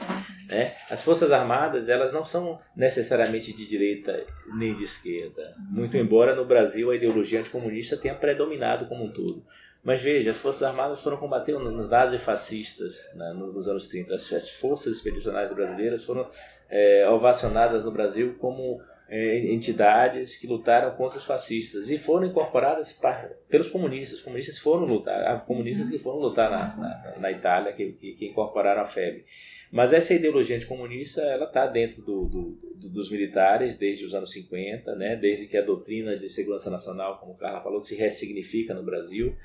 [0.50, 0.74] Né?
[0.90, 4.26] As forças armadas elas não são necessariamente de direita
[4.56, 9.44] nem de esquerda, muito embora no Brasil a ideologia anticomunista tenha predominado como um todo.
[9.84, 14.16] Mas veja, as Forças Armadas foram combater nos nazifascistas né, nos anos 30.
[14.16, 16.26] As, forças expedicionárias brasileiras foram
[16.70, 18.82] é, ovacionadas no Brasil como
[19.16, 23.00] entidades que lutaram contra os fascistas e foram incorporadas
[23.48, 24.18] pelos comunistas.
[24.18, 28.26] Os comunistas foram lutar, comunistas que foram lutar na, na, na Itália, que, que, que,
[28.26, 29.24] incorporaram a FEB.
[29.72, 32.42] Mas essa ideologia anticomunista ela está dentro do, do,
[32.76, 35.16] do, dos militares desde os anos 50, né?
[35.16, 39.36] desde que a doutrina de segurança nacional, como o Carla falou, se ressignifica no Brasil.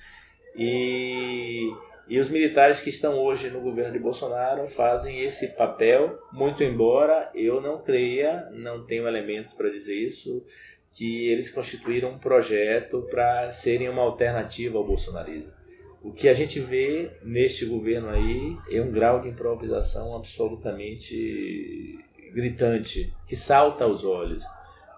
[0.56, 1.70] E
[2.08, 7.30] e os militares que estão hoje no governo de Bolsonaro fazem esse papel, muito embora
[7.34, 10.42] eu não creia, não tenho elementos para dizer isso,
[10.92, 15.52] que eles constituíram um projeto para serem uma alternativa ao bolsonarismo.
[16.02, 21.98] O que a gente vê neste governo aí é um grau de improvisação absolutamente
[22.32, 24.44] gritante, que salta aos olhos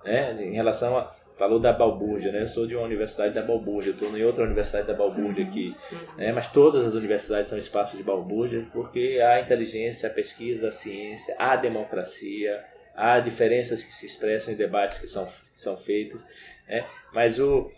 [0.05, 1.09] né, em relação a.
[1.36, 2.43] Falou da balbúrdia, né?
[2.43, 5.74] Eu sou de uma universidade da balbúrdia, estou em outra universidade da balbúrdia aqui.
[6.16, 10.70] Né, mas todas as universidades são espaços de balbúrdias porque há inteligência, a pesquisa, a
[10.70, 12.62] ciência, a democracia,
[12.94, 16.27] há diferenças que se expressam em debates que são, que são feitos,
[16.68, 16.86] né?
[17.14, 17.70] mas o,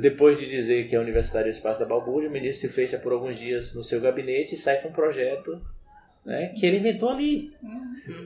[0.00, 2.98] depois de dizer que a universidade é o espaço da balbúrdia, o ministro se fecha
[2.98, 5.60] por alguns dias no seu gabinete e sai com um projeto
[6.28, 7.50] né, que ele inventou ali.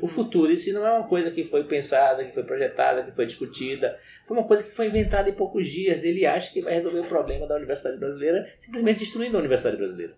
[0.00, 3.24] O futuro, isso não é uma coisa que foi pensada, que foi projetada, que foi
[3.24, 3.96] discutida.
[4.26, 6.02] Foi uma coisa que foi inventada em poucos dias.
[6.02, 10.14] Ele acha que vai resolver o problema da universidade brasileira simplesmente destruindo a universidade brasileira.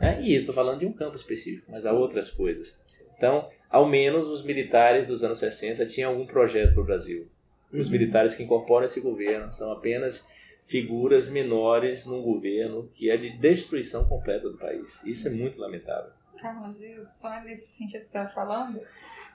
[0.00, 2.80] É, e eu estou falando de um campo específico, mas há outras coisas.
[3.16, 7.28] Então, ao menos os militares dos anos 60 tinham algum projeto para o Brasil.
[7.70, 10.26] Os militares que incorporam esse governo são apenas
[10.64, 15.04] figuras menores num governo que é de destruição completa do país.
[15.04, 16.12] Isso é muito lamentável.
[16.38, 16.78] Carlos,
[17.18, 18.80] só nesse sentido que você está falando,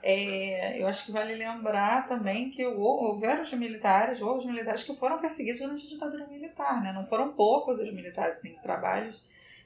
[0.01, 4.93] é, eu acho que vale lembrar também que houveram os militares, houve os militares que
[4.95, 6.91] foram perseguidos durante a ditadura militar, né?
[6.91, 9.23] Não foram poucos os militares, tem trabalhos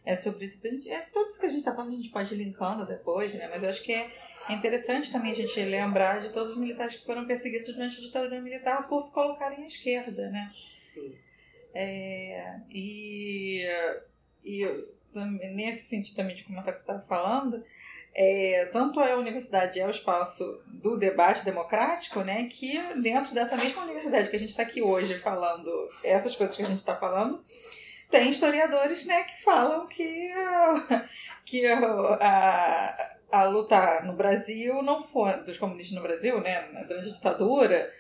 [0.07, 0.57] é sobre isso.
[0.88, 3.45] É, tudo isso que a gente está falando, a gente pode ir linkando depois, né?
[3.49, 4.09] Mas eu acho que é
[4.49, 8.39] interessante também a gente lembrar de todos os militares que foram perseguidos durante a ditadura
[8.39, 10.49] militar por se colocarem à esquerda, né?
[10.77, 11.14] Sim.
[11.73, 13.68] É, e,
[14.45, 14.64] e
[15.26, 17.64] nesse sentido também de comentar o que você estava falando,
[18.19, 23.84] é, tanto a universidade é o espaço do debate democrático, né, que dentro dessa mesma
[23.84, 25.69] universidade que a gente está aqui hoje falando
[26.03, 27.44] essas coisas que a gente está falando,
[28.10, 30.34] tem historiadores, né, que falam que,
[31.45, 37.14] que a, a, luta no Brasil não foi, dos comunistas no Brasil, né, durante a
[37.14, 37.94] ditadura,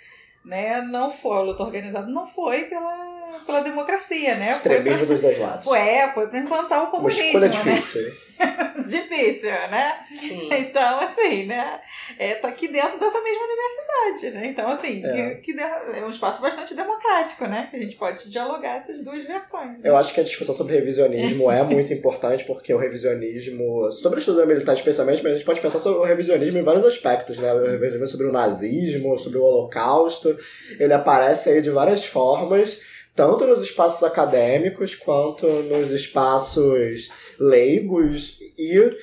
[0.43, 3.16] né, não foi, a luta organizada não foi pela
[3.47, 4.51] pela democracia, né?
[4.51, 5.63] Extremismo pra, dos dois lados.
[5.63, 7.21] Foi, é, foi para implantar o comunismo.
[7.21, 8.03] Uma escolha difícil.
[8.03, 8.11] Né?
[8.87, 9.95] difícil, né?
[10.07, 10.49] Sim.
[10.51, 11.79] Então, assim, né?
[12.19, 14.47] É, tá aqui dentro dessa mesma universidade, né?
[14.47, 15.35] Então, assim, é.
[15.35, 17.67] Que, que é um espaço bastante democrático, né?
[17.71, 19.79] Que a gente pode dialogar essas duas versões.
[19.79, 19.89] Né?
[19.89, 24.19] Eu acho que a discussão sobre revisionismo é muito importante, porque o revisionismo, sobre a
[24.19, 27.51] estrutura militar especialmente, mas a gente pode pensar sobre o revisionismo em vários aspectos, né?
[27.53, 30.37] O revisionismo sobre o nazismo, sobre o holocausto,
[30.79, 32.81] ele aparece aí de várias formas
[33.17, 38.95] tanto nos espaços acadêmicos quanto nos espaços leigos e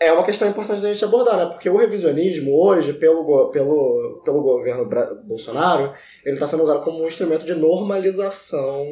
[0.00, 1.46] é uma questão importante da gente abordar, né?
[1.46, 4.88] Porque o revisionismo hoje, pelo, pelo, pelo governo
[5.24, 5.92] Bolsonaro,
[6.24, 8.86] ele está sendo usado como um instrumento de normalização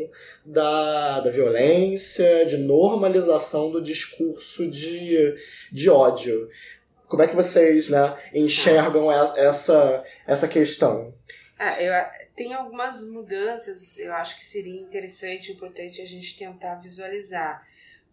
[0.45, 5.35] da, da violência, de normalização do discurso de,
[5.73, 6.49] de ódio.
[7.09, 11.15] Como é que vocês né, enxergam essa, essa questão?
[11.57, 11.93] Ah, eu,
[12.37, 17.67] tem algumas mudanças, eu acho que seria interessante, importante a gente tentar visualizar,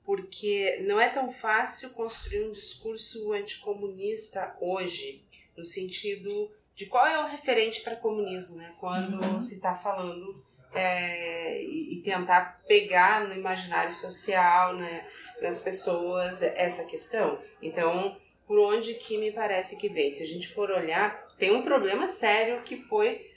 [0.04, 5.22] porque não é tão fácil construir um discurso anticomunista hoje,
[5.58, 8.74] no sentido de qual é o referente para comunismo, né?
[8.80, 9.42] Quando uhum.
[9.42, 10.44] se está falando
[10.74, 15.08] é, e, tentar pegar no imaginário social, né,
[15.42, 17.40] das pessoas essa questão.
[17.62, 18.18] Então,
[18.48, 20.10] por onde que me parece que vem?
[20.10, 23.33] Se a gente for olhar, tem um problema sério que foi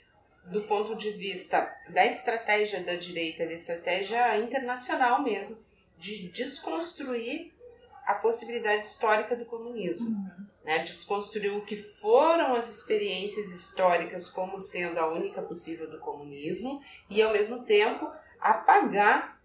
[0.51, 5.57] do ponto de vista da estratégia da direita, da estratégia internacional mesmo,
[5.97, 7.53] de desconstruir
[8.05, 10.07] a possibilidade histórica do comunismo.
[10.07, 10.47] Uhum.
[10.63, 10.79] Né?
[10.79, 17.21] Desconstruir o que foram as experiências históricas como sendo a única possível do comunismo e,
[17.21, 18.09] ao mesmo tempo,
[18.39, 19.37] apagar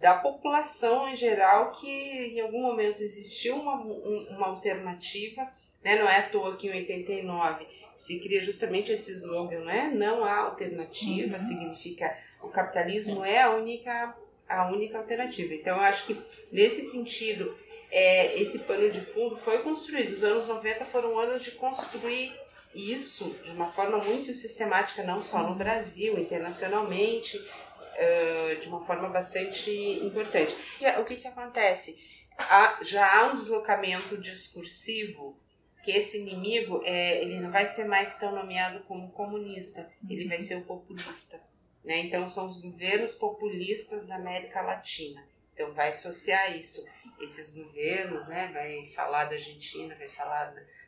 [0.00, 1.88] da população em geral que
[2.34, 5.50] em algum momento existiu uma, uma alternativa.
[5.82, 5.98] Né?
[5.98, 9.90] Não é à toa que em 89 se cria justamente esse slogan, né?
[9.92, 11.38] Não há alternativa, uhum.
[11.38, 14.14] significa o capitalismo é a única
[14.48, 15.54] a única alternativa.
[15.54, 17.56] Então eu acho que nesse sentido
[17.90, 20.12] é, esse pano de fundo foi construído.
[20.12, 22.32] Os anos 90 foram anos de construir
[22.74, 29.08] isso de uma forma muito sistemática, não só no Brasil, internacionalmente, uh, de uma forma
[29.08, 29.70] bastante
[30.02, 30.54] importante.
[31.00, 31.98] O que, que acontece?
[32.38, 35.40] Há, já há um deslocamento discursivo
[35.86, 40.40] que esse inimigo é, ele não vai ser mais tão nomeado como comunista, ele vai
[40.40, 41.40] ser o populista.
[41.84, 42.00] Né?
[42.00, 45.24] Então, são os governos populistas da América Latina.
[45.54, 46.84] Então, vai associar isso.
[47.20, 48.50] Esses governos, né?
[48.52, 50.46] vai falar da Argentina, vai falar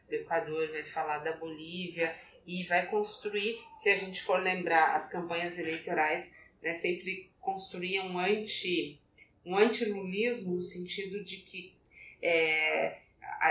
[0.08, 2.12] do Equador, vai falar da Bolívia
[2.44, 8.18] e vai construir, se a gente for lembrar, as campanhas eleitorais né, sempre construíam um
[8.18, 9.00] anti
[9.46, 11.72] um antilulismo no sentido de que
[12.20, 12.98] é,
[13.40, 13.48] a,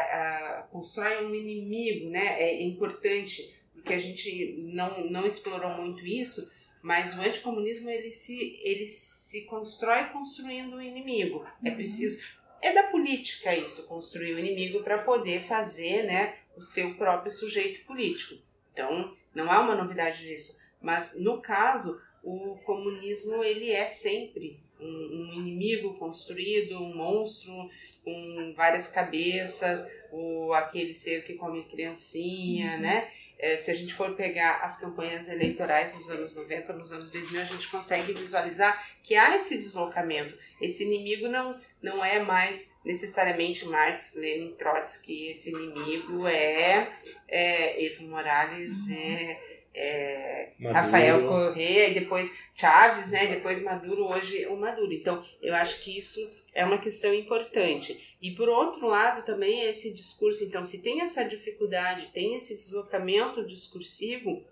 [0.59, 2.41] a, constrói um inimigo, né?
[2.41, 6.51] É importante porque a gente não, não explorou muito isso,
[6.81, 11.45] mas o anticomunismo ele se, ele se constrói construindo um inimigo.
[11.63, 11.73] É uhum.
[11.73, 12.19] É preciso.
[12.61, 17.31] É da política isso, construir o um inimigo para poder fazer né, o seu próprio
[17.31, 18.41] sujeito político.
[18.73, 20.59] Então, não há uma novidade nisso.
[20.81, 27.69] Mas, no caso, o comunismo ele é sempre um, um inimigo construído, um monstro
[28.07, 32.79] com várias cabeças, o aquele ser que come criancinha, uhum.
[32.79, 33.09] né?
[33.37, 37.41] É, se a gente for pegar as campanhas eleitorais dos anos 90, nos anos 2000,
[37.41, 40.35] a gente consegue visualizar que há esse deslocamento.
[40.61, 45.27] Esse inimigo não, não é mais necessariamente Marx, Lenin, Trotsky.
[45.27, 46.89] Esse inimigo é,
[47.27, 48.95] é Evo Morales, uhum.
[48.95, 49.39] é,
[49.75, 53.27] é Rafael Correa, e depois Chaves, né?
[53.27, 54.93] depois Maduro, hoje o Maduro.
[54.93, 56.19] Então, eu acho que isso
[56.57, 58.17] é uma questão importante.
[58.19, 62.57] E por outro lado também é esse discurso, então se tem essa dificuldade, tem esse
[62.57, 64.43] deslocamento discursivo,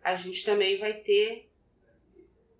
[0.00, 1.50] a gente também vai ter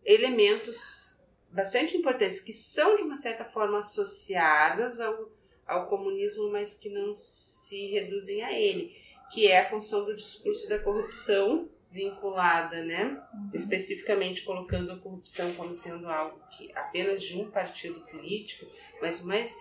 [0.04, 5.30] elementos bastante importantes que são de uma certa forma associadas ao,
[5.64, 8.96] ao comunismo, mas que não se reduzem a ele,
[9.32, 13.20] que é a construção do discurso da corrupção vinculada, né?
[13.34, 13.50] Uhum.
[13.52, 18.70] Especificamente colocando a corrupção como sendo algo que apenas de um partido político,
[19.02, 19.56] mas mais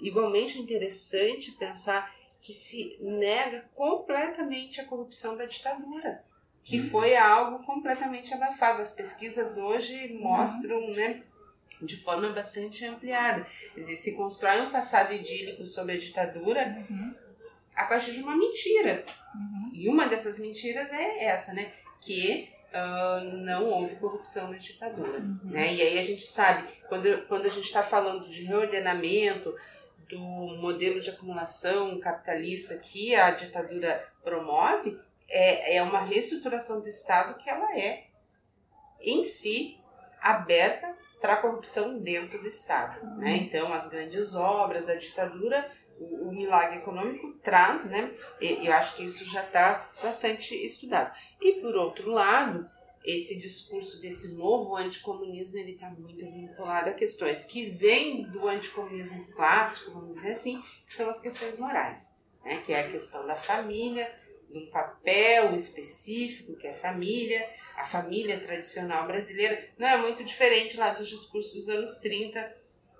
[0.00, 6.70] igualmente interessante pensar que se nega completamente a corrupção da ditadura, Sim.
[6.70, 8.82] que foi algo completamente abafado.
[8.82, 10.94] As pesquisas hoje mostram, uhum.
[10.94, 11.22] né?
[11.80, 13.44] de forma bastante ampliada.
[13.76, 17.11] Se constrói um passado idílico sobre a ditadura uhum
[17.74, 19.04] a partir de uma mentira.
[19.34, 19.70] Uhum.
[19.72, 21.72] E uma dessas mentiras é essa, né?
[22.00, 25.18] Que uh, não houve corrupção na ditadura.
[25.18, 25.38] Uhum.
[25.44, 25.74] Né?
[25.74, 29.54] E aí a gente sabe, quando, quando a gente está falando de reordenamento
[30.08, 37.34] do modelo de acumulação capitalista que a ditadura promove, é, é uma reestruturação do Estado
[37.38, 38.04] que ela é,
[39.00, 39.78] em si,
[40.20, 43.04] aberta para a corrupção dentro do Estado.
[43.04, 43.12] Né?
[43.12, 43.18] Uhum.
[43.18, 43.36] Né?
[43.36, 45.70] Então, as grandes obras da ditadura
[46.02, 48.12] o, o milagre econômico traz, né?
[48.40, 51.12] Eu acho que isso já está bastante estudado.
[51.40, 52.68] E por outro lado,
[53.04, 59.26] esse discurso desse novo anticomunismo ele está muito vinculado a questões que vêm do anticomunismo
[59.32, 62.60] clássico, vamos dizer assim, que são as questões morais, né?
[62.64, 64.12] Que é a questão da família,
[64.48, 70.22] de um papel específico que é a família, a família tradicional brasileira não é muito
[70.22, 72.52] diferente lá dos discursos dos anos 30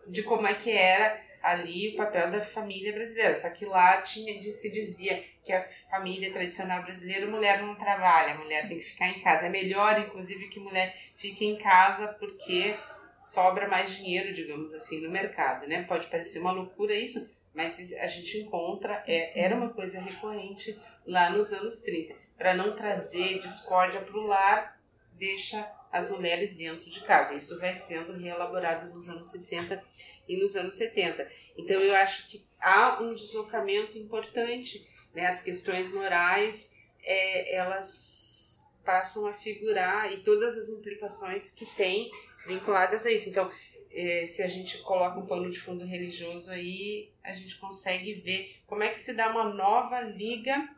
[0.08, 3.34] de como é que era ali o papel da família brasileira.
[3.36, 5.60] Só que lá tinha, se dizia que a
[5.90, 9.46] família tradicional brasileira, mulher não trabalha, mulher tem que ficar em casa.
[9.46, 12.76] É melhor, inclusive, que mulher fique em casa porque
[13.18, 15.82] sobra mais dinheiro, digamos assim, no mercado, né?
[15.82, 21.30] Pode parecer uma loucura isso, mas a gente encontra, é, era uma coisa recorrente lá
[21.30, 22.14] nos anos 30.
[22.36, 24.80] Para não trazer discórdia para o lar,
[25.12, 27.34] deixa as mulheres dentro de casa.
[27.34, 29.84] Isso vai sendo reelaborado nos anos 60
[30.26, 31.30] e nos anos 70.
[31.58, 35.26] Então eu acho que há um deslocamento importante, né?
[35.26, 42.10] As questões morais, é, elas passam a figurar e todas as implicações que tem
[42.46, 43.28] vinculadas a isso.
[43.28, 43.50] Então,
[43.92, 48.56] é, se a gente coloca um pano de fundo religioso aí, a gente consegue ver
[48.66, 50.68] como é que se dá uma nova liga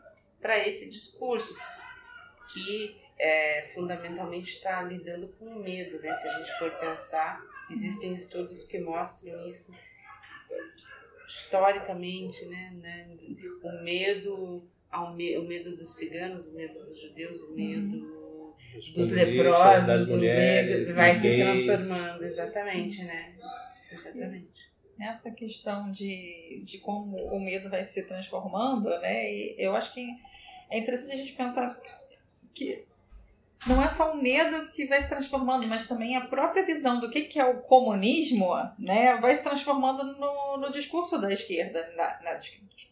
[0.40, 1.56] para esse discurso
[2.52, 6.12] que é, fundamentalmente está lidando com o medo, né?
[6.14, 9.74] Se a gente for pensar Existem estudos que mostram isso
[11.26, 12.72] historicamente, né?
[12.80, 13.08] né?
[13.62, 18.90] O medo, ao me, o medo dos ciganos, o medo dos judeus, o medo dos,
[18.90, 23.34] dos leprosos, o medo vai se transformando, exatamente, né?
[23.90, 24.74] Exatamente.
[25.00, 29.32] Essa questão de, de como o medo vai se transformando, né?
[29.32, 30.06] E eu acho que
[30.70, 31.80] é interessante a gente pensar
[32.52, 32.84] que
[33.66, 37.10] não é só o medo que vai se transformando, mas também a própria visão do
[37.10, 42.20] que, que é o comunismo, né, vai se transformando no, no discurso da esquerda, na,
[42.22, 42.38] na,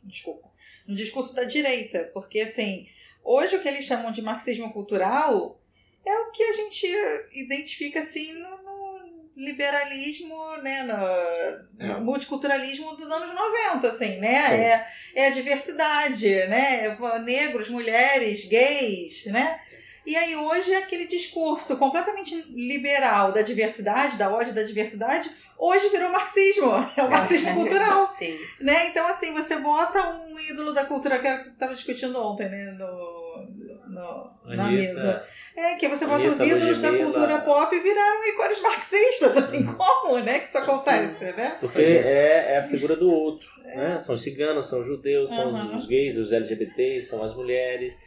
[0.04, 0.50] desculpa,
[0.86, 2.88] no discurso da direita, porque assim,
[3.22, 5.60] hoje o que eles chamam de marxismo cultural
[6.04, 6.86] é o que a gente
[7.34, 12.00] identifica assim no, no liberalismo, né, no, no, é.
[12.00, 19.60] multiculturalismo dos anos 90, assim, né, é, é a diversidade, né, negros, mulheres, gays, né,
[20.04, 25.88] e aí hoje é aquele discurso completamente liberal da diversidade, da ódio da diversidade, hoje
[25.90, 26.72] virou marxismo.
[26.96, 28.06] É o marxismo cultural.
[28.08, 28.38] Sim.
[28.60, 28.88] Né?
[28.88, 32.72] Então, assim, você bota um ídolo da cultura que eu estava discutindo ontem, né?
[32.72, 33.46] No,
[33.88, 35.24] no na mesa.
[35.54, 40.18] É, que você bota os ídolos da cultura pop e viraram ícones marxistas, assim, como,
[40.18, 40.38] né?
[40.38, 41.32] Que isso acontece, Sim.
[41.36, 41.52] né?
[41.60, 43.76] Porque é, é a figura do outro, é.
[43.76, 43.98] né?
[43.98, 45.76] São os ciganos, são os judeus, são uhum.
[45.76, 47.98] os, gays, os LGBTs, são as mulheres.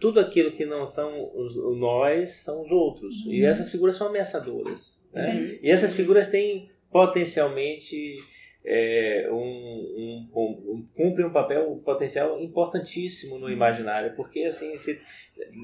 [0.00, 3.26] Tudo aquilo que não são os, nós, são os outros.
[3.26, 3.32] Uhum.
[3.32, 5.58] E essas figuras são ameaçadoras, né?
[5.62, 8.18] E essas figuras têm potencialmente
[8.66, 15.00] é, um, um, um, cumpre um papel um potencial importantíssimo no imaginário, porque assim, se,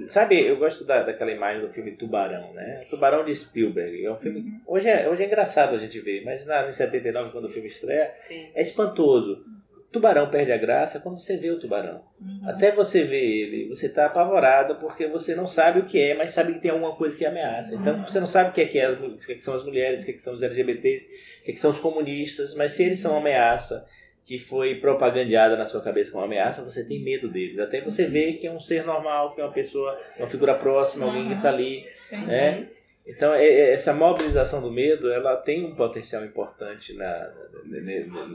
[0.06, 2.82] sabe, eu gosto da, daquela imagem do filme Tubarão, né?
[2.90, 4.60] Tubarão de Spielberg, é um filme, uhum.
[4.66, 7.68] hoje é, hoje é engraçado a gente ver, mas na, em 79, quando o filme
[7.68, 8.50] estreia, Sim.
[8.54, 9.44] é espantoso.
[9.92, 12.00] Tubarão perde a graça quando você vê o tubarão.
[12.20, 12.48] Uhum.
[12.48, 16.30] Até você ver ele, você está apavorado porque você não sabe o que é, mas
[16.30, 17.74] sabe que tem alguma coisa que ameaça.
[17.74, 18.02] Então uhum.
[18.06, 20.02] você não sabe o que, é que, é, o que, é que são as mulheres,
[20.02, 22.70] o que, é que são os LGBTs, o que, é que são os comunistas, mas
[22.70, 23.84] se eles são uma ameaça
[24.24, 27.58] que foi propagandeada na sua cabeça como ameaça, você tem medo deles.
[27.58, 31.06] Até você vê que é um ser normal, que é uma pessoa, uma figura próxima,
[31.06, 31.84] alguém que está ali.
[32.12, 32.68] Né?
[33.06, 37.32] Então, é, é, essa mobilização do medo, ela tem um potencial importante na,
[37.64, 38.28] na,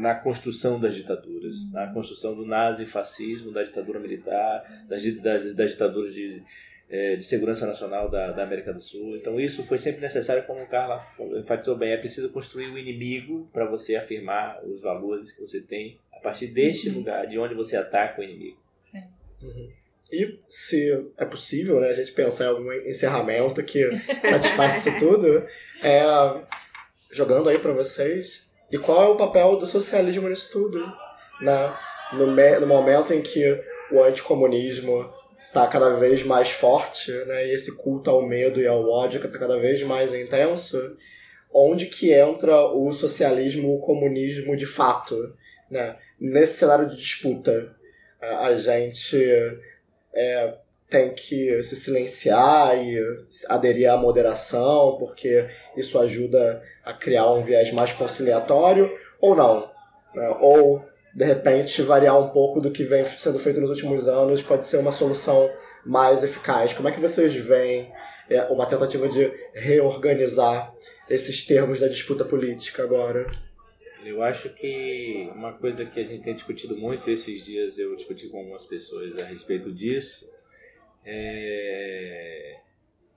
[0.00, 6.14] na construção das ditaduras, na construção do nazifascismo, da ditadura militar, das, das, das ditaduras
[6.14, 6.42] de,
[6.88, 9.16] é, de segurança nacional da, da América do Sul.
[9.16, 11.06] Então, isso foi sempre necessário, como o Carla
[11.38, 15.60] enfatizou bem, é preciso construir o um inimigo para você afirmar os valores que você
[15.60, 16.96] tem a partir deste uhum.
[16.96, 18.58] lugar, de onde você ataca o inimigo.
[18.82, 19.02] Sim.
[19.42, 19.70] Uhum.
[20.12, 23.82] E se é possível, né, a gente pensar em algum encerramento que
[24.28, 25.44] satisfaça isso tudo,
[25.82, 26.02] é,
[27.10, 30.78] jogando aí para vocês, e qual é o papel do socialismo nisso tudo?
[31.40, 31.76] Né?
[32.12, 33.58] No, me, no momento em que
[33.90, 35.12] o anticomunismo
[35.48, 39.38] está cada vez mais forte, né, e esse culto ao medo e ao ódio está
[39.38, 40.96] cada vez mais intenso,
[41.52, 45.34] onde que entra o socialismo, o comunismo de fato?
[45.68, 45.96] Né?
[46.20, 47.74] Nesse cenário de disputa,
[48.20, 49.16] a gente
[50.16, 50.54] é,
[50.88, 52.98] tem que se silenciar e
[53.48, 58.90] aderir à moderação, porque isso ajuda a criar um viés mais conciliatório,
[59.20, 59.70] ou não.
[60.14, 60.28] Né?
[60.40, 60.82] Ou,
[61.14, 64.78] de repente, variar um pouco do que vem sendo feito nos últimos anos pode ser
[64.78, 65.50] uma solução
[65.84, 66.72] mais eficaz.
[66.72, 67.92] Como é que vocês veem
[68.30, 70.72] é, uma tentativa de reorganizar
[71.08, 73.26] esses termos da disputa política agora?
[74.06, 78.28] Eu acho que uma coisa que a gente tem discutido muito esses dias, eu discuti
[78.28, 80.30] com algumas pessoas a respeito disso,
[81.04, 82.60] é,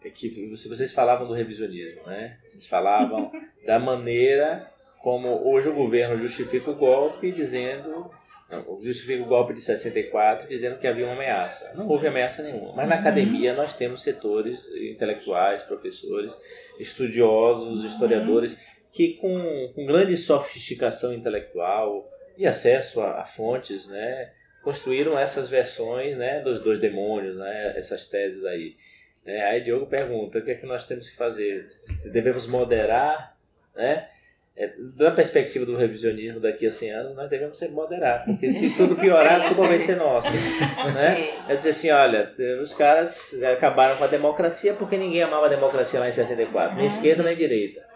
[0.04, 2.40] é que vocês falavam do revisionismo, né?
[2.44, 3.32] Vocês falavam
[3.68, 8.10] da maneira como hoje o governo justifica o golpe dizendo
[8.82, 11.72] justifica o golpe de 64 dizendo que havia uma ameaça.
[11.76, 12.74] Não houve ameaça nenhuma.
[12.74, 13.02] Mas na uhum.
[13.02, 16.36] academia nós temos setores intelectuais, professores,
[16.80, 18.58] estudiosos, historiadores
[18.92, 24.32] que com, com grande sofisticação intelectual e acesso a, a fontes, né,
[24.64, 28.76] construíram essas versões né, dos dois demônios, né, essas teses aí.
[29.26, 31.68] É, aí Diogo pergunta, o que é que nós temos que fazer?
[32.12, 33.38] Devemos moderar,
[33.76, 34.08] né?
[34.56, 38.76] É, da perspectiva do revisionismo daqui a 100 anos, nós devemos ser moderar, porque se
[38.76, 40.28] tudo piorar, tudo vai ser nosso.
[40.94, 41.30] Né?
[41.48, 46.00] É dizer assim, olha, os caras acabaram com a democracia porque ninguém amava a democracia
[46.00, 47.89] lá em 64, nem esquerda nem direita.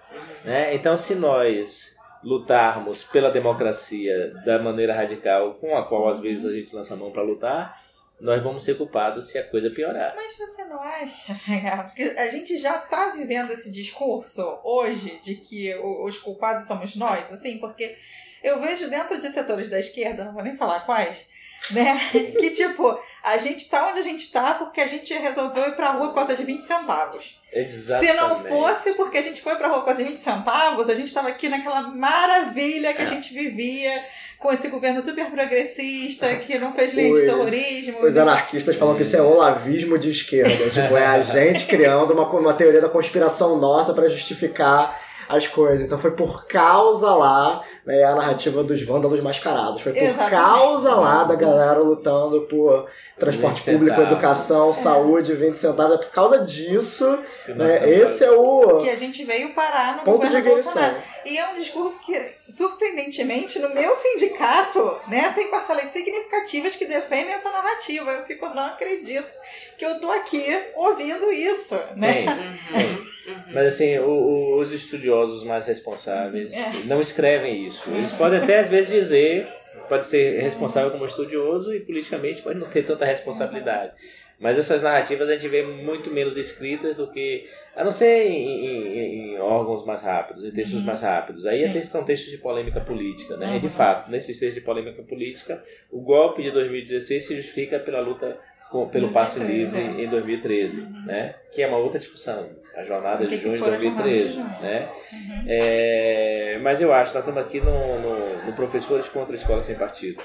[0.44, 0.76] Né?
[0.76, 6.54] Então, se nós lutarmos pela democracia da maneira radical com a qual às vezes a
[6.54, 7.84] gente lança a mão para lutar,
[8.20, 10.14] nós vamos ser culpados se a coisa piorar.
[10.16, 15.36] Mas você não acha, Renato, que a gente já está vivendo esse discurso hoje de
[15.36, 17.98] que os culpados somos nós, assim, porque
[18.42, 21.30] eu vejo dentro de setores da esquerda, não vou nem falar quais,
[21.72, 22.00] né?
[22.40, 25.92] Que tipo, a gente tá onde a gente tá porque a gente resolveu ir pra
[25.92, 27.40] rua por causa de 20 centavos.
[27.52, 28.12] Exatamente.
[28.12, 30.96] Se não fosse porque a gente foi pra rua por causa de 20 centavos, a
[30.96, 34.04] gente tava aqui naquela maravilha que a gente vivia
[34.40, 38.04] com esse governo super progressista que não fez lei de terrorismo.
[38.04, 40.70] Os anarquistas falam que isso é olavismo de esquerda.
[40.70, 45.00] tipo, é a gente criando uma, uma teoria da conspiração nossa para justificar
[45.30, 45.86] as coisas.
[45.86, 49.82] Então foi por causa lá né, a narrativa dos vândalos mascarados.
[49.82, 50.32] Foi por Exatamente.
[50.32, 52.88] causa lá da galera lutando por
[53.18, 54.74] transporte público, educação, é.
[54.74, 55.96] saúde, 20 centavos.
[55.96, 58.78] É por causa disso, né, esse é o.
[58.78, 60.94] Que a gente veio parar no ponto de ignição.
[61.26, 62.14] E é um discurso que,
[62.50, 68.12] surpreendentemente, no meu sindicato, né, tem parcelas significativas que defendem essa narrativa.
[68.12, 69.34] Eu fico, não acredito
[69.78, 70.46] que eu tô aqui
[70.76, 72.26] ouvindo isso, né?
[72.74, 73.14] Uhum.
[73.26, 73.54] Uhum.
[73.54, 76.84] Mas assim, o, o, os estudiosos mais responsáveis é.
[76.86, 77.82] não escrevem isso.
[77.90, 79.48] Eles podem até às vezes dizer,
[79.88, 83.94] pode ser responsável como estudioso e politicamente pode não ter tanta responsabilidade.
[84.40, 87.46] Mas essas narrativas a gente vê muito menos escritas do que.
[87.76, 90.86] A não ser em, em, em órgãos mais rápidos, em textos uhum.
[90.86, 91.46] mais rápidos.
[91.46, 91.82] Aí Sim.
[91.82, 93.52] são textos de polêmica política, né?
[93.52, 93.56] Uhum.
[93.56, 98.00] E de fato, nesses textos de polêmica política, o golpe de 2016 se justifica pela
[98.02, 98.38] luta
[98.74, 100.04] com, pelo passe livre é.
[100.04, 101.06] em 2013, uhum.
[101.06, 101.36] né?
[101.52, 104.46] Que é uma outra discussão, a jornada de junho de 2013, de junho?
[104.62, 104.90] né?
[105.12, 105.44] Uhum.
[105.48, 109.76] É, mas eu acho, nós estamos aqui no, no, no Professores contra a Escola Sem
[109.76, 110.24] Partido.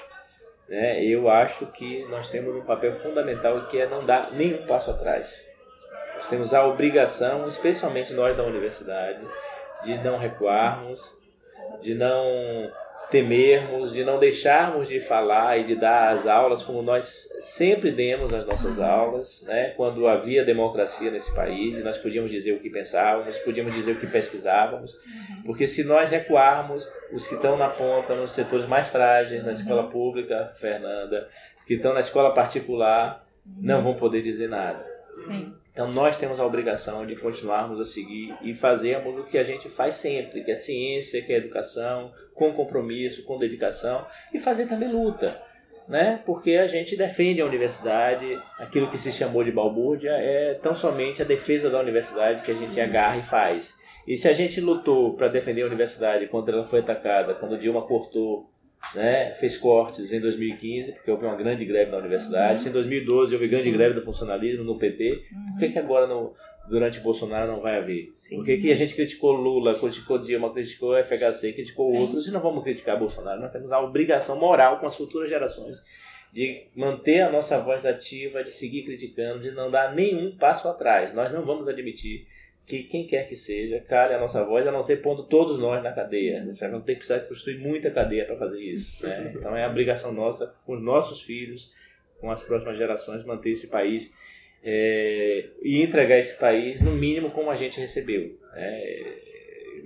[0.68, 1.02] Né?
[1.04, 5.46] Eu acho que nós temos um papel fundamental que é não dar nenhum passo atrás.
[6.16, 9.24] Nós temos a obrigação, especialmente nós da universidade,
[9.84, 11.16] de não recuarmos,
[11.80, 12.22] de não
[13.10, 18.34] temermos, de não deixarmos de falar e de dar as aulas como nós sempre demos
[18.34, 19.70] as nossas aulas, né?
[19.76, 23.96] quando havia democracia nesse país e nós podíamos dizer o que pensávamos, podíamos dizer o
[23.96, 24.94] que pesquisávamos,
[25.46, 29.88] porque se nós recuarmos, os que estão na ponta, nos setores mais frágeis, na escola
[29.88, 31.28] pública, Fernanda,
[31.66, 34.84] que estão na escola particular, não vão poder dizer nada.
[35.26, 35.54] Sim.
[35.78, 39.68] Então nós temos a obrigação de continuarmos a seguir e fazermos o que a gente
[39.68, 44.90] faz sempre, que é ciência, que é educação, com compromisso, com dedicação e fazer também
[44.90, 45.40] luta,
[45.86, 46.20] né?
[46.26, 48.26] Porque a gente defende a universidade,
[48.58, 52.56] aquilo que se chamou de balbúrdia é tão somente a defesa da universidade que a
[52.56, 53.72] gente agarra e faz.
[54.04, 57.82] E se a gente lutou para defender a universidade quando ela foi atacada, quando Dilma
[57.82, 58.50] cortou
[58.94, 62.60] né, fez cortes em 2015, porque houve uma grande greve na universidade.
[62.60, 63.72] Se em 2012 houve grande Sim.
[63.72, 66.32] greve do funcionalismo no PT, por que, que agora, no,
[66.68, 68.08] durante Bolsonaro, não vai haver?
[68.12, 68.36] Sim.
[68.36, 71.98] Por que, que a gente criticou Lula, criticou Dilma, criticou FHC, criticou Sim.
[71.98, 73.40] outros e não vamos criticar Bolsonaro?
[73.40, 75.82] Nós temos a obrigação moral com as futuras gerações
[76.32, 81.14] de manter a nossa voz ativa, de seguir criticando, de não dar nenhum passo atrás.
[81.14, 82.26] Nós não vamos admitir
[82.68, 85.82] que quem quer que seja cale a nossa voz, a não ser pondo todos nós
[85.82, 86.42] na cadeia.
[86.42, 89.04] A gente vai ter que precisar construir muita cadeia para fazer isso.
[89.04, 89.32] Né?
[89.38, 91.72] Então é a obrigação nossa com os nossos filhos,
[92.20, 94.12] com as próximas gerações, manter esse país
[94.62, 98.38] é, e entregar esse país no mínimo como a gente recebeu.
[98.54, 99.27] né?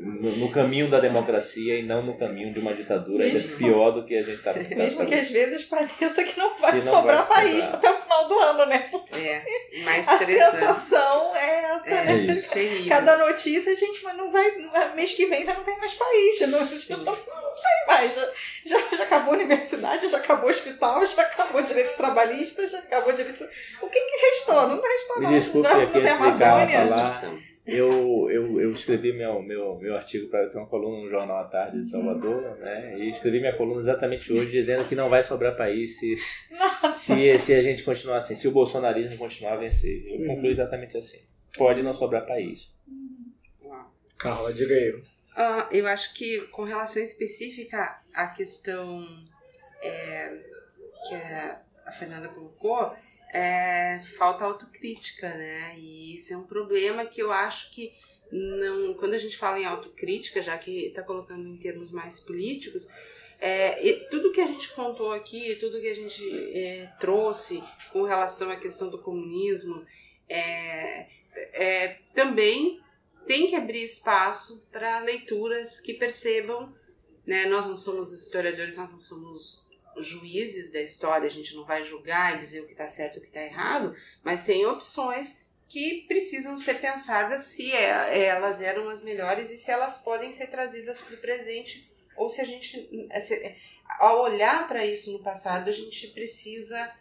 [0.05, 3.91] No, no caminho da democracia e não no caminho de uma ditadura ainda Mesmo- pior
[3.93, 6.93] do que a gente está Mesmo que às vezes pareça que não vai Que não
[6.93, 7.79] sobrar vai país sobrar.
[7.79, 8.91] até o final do ano, né?
[9.13, 9.43] É,
[9.85, 12.15] mais A sensação é essa, É, né?
[12.33, 12.51] isso.
[12.53, 12.89] terrível.
[12.89, 14.51] Cada notícia, gente, mas não vai.
[14.97, 16.39] Mês que vem já não tem mais país.
[16.39, 18.15] já Não, já não tem mais.
[18.15, 18.29] Já,
[18.67, 22.79] já, já acabou a universidade, já acabou o hospital, já acabou o direito trabalhista, já
[22.79, 23.45] acabou o direito.
[23.81, 24.69] O que, que restou?
[24.69, 25.33] Não restou, Me não.
[25.33, 26.87] desculpe não, aqui não tem Amazônia.
[26.87, 27.52] falar.
[27.65, 31.45] Eu, eu, eu escrevi meu, meu, meu artigo para ter uma coluna no Jornal à
[31.45, 31.83] Tarde Uhum.
[31.83, 32.99] de Salvador, né?
[32.99, 36.17] E escrevi minha coluna exatamente hoje, dizendo que não vai sobrar país se,
[36.93, 40.05] se, se a gente continuar assim, se o bolsonarismo continuar a vencer.
[40.09, 40.27] Eu Uhum.
[40.27, 41.21] concluo exatamente assim.
[41.57, 42.75] Pode não sobrar país.
[43.63, 43.93] Uau.
[44.19, 45.03] Carla, diga aí.
[45.37, 49.07] Ah, eu acho que com relação específica à questão
[49.83, 50.33] é,
[51.09, 51.15] que
[51.87, 52.93] a Fernanda colocou,
[53.33, 55.75] é, falta autocrítica, né?
[55.79, 57.93] E isso é um problema que eu acho que
[58.31, 62.89] não, quando a gente fala em autocrítica, já que está colocando em termos mais políticos,
[63.41, 66.23] é, tudo que a gente contou aqui, tudo que a gente
[66.55, 69.85] é, trouxe com relação à questão do comunismo,
[70.29, 72.81] é, é, também
[73.27, 76.75] tem que abrir espaço para leituras que percebam,
[77.27, 77.47] né?
[77.47, 79.67] Nós não somos historiadores, nós não somos
[79.99, 83.19] juízes da história, a gente não vai julgar e dizer o que está certo e
[83.19, 88.89] o que está errado, mas tem opções que precisam ser pensadas se é- elas eram
[88.89, 92.89] as melhores e se elas podem ser trazidas para o presente ou se a gente,
[93.23, 93.57] se-
[93.99, 96.93] ao olhar para isso no passado, a gente precisa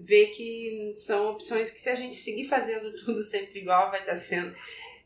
[0.00, 4.16] ver que são opções que se a gente seguir fazendo tudo sempre igual, vai estar
[4.16, 4.54] sendo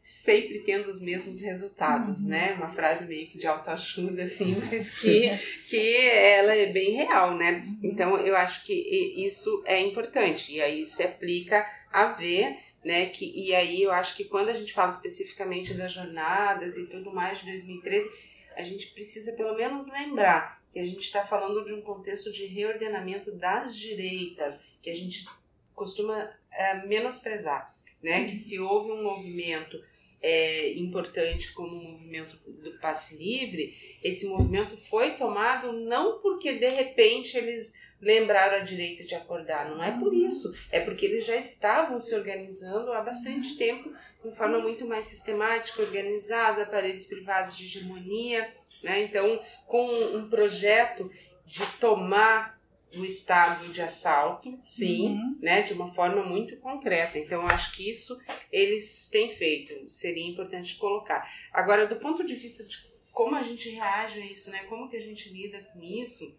[0.08, 2.28] sempre tendo os mesmos resultados, Uhum.
[2.28, 2.52] né?
[2.52, 5.36] Uma frase meio que de autoajuda, assim, mas que,
[5.68, 7.66] que ela é bem real, né?
[7.82, 13.06] Então, eu acho que isso é importante, e aí isso se aplica a ver, né?
[13.06, 17.12] Que, e aí eu acho que quando a gente fala especificamente das jornadas e tudo
[17.12, 18.08] mais de 2013,
[18.54, 22.46] a gente precisa pelo menos lembrar que a gente está falando de um contexto de
[22.46, 25.26] reordenamento das direitas, que a gente
[25.74, 28.24] costuma eh, menosprezar, né?
[28.24, 29.82] Que se houve um movimento
[30.22, 36.68] é, importante como o movimento do passe livre, esse movimento foi tomado não porque de
[36.68, 41.36] repente eles lembraram a direita de acordar, não é por isso, é porque eles já
[41.36, 43.90] estavam se organizando há bastante tempo
[44.24, 48.52] de forma muito mais sistemática, organizada, aparelhos privados de hegemonia,
[48.82, 49.02] né?
[49.02, 49.86] Então, com
[50.16, 51.10] um projeto
[51.44, 52.55] de tomar
[52.98, 55.39] o estado de assalto, sim, Uhum.
[55.40, 57.18] né, de uma forma muito concreta.
[57.18, 58.18] Então, eu acho que isso
[58.52, 61.28] eles têm feito, seria importante colocar.
[61.52, 62.77] Agora, do ponto de vista de
[63.12, 66.39] como a gente reage a isso, né, como que a gente lida com isso,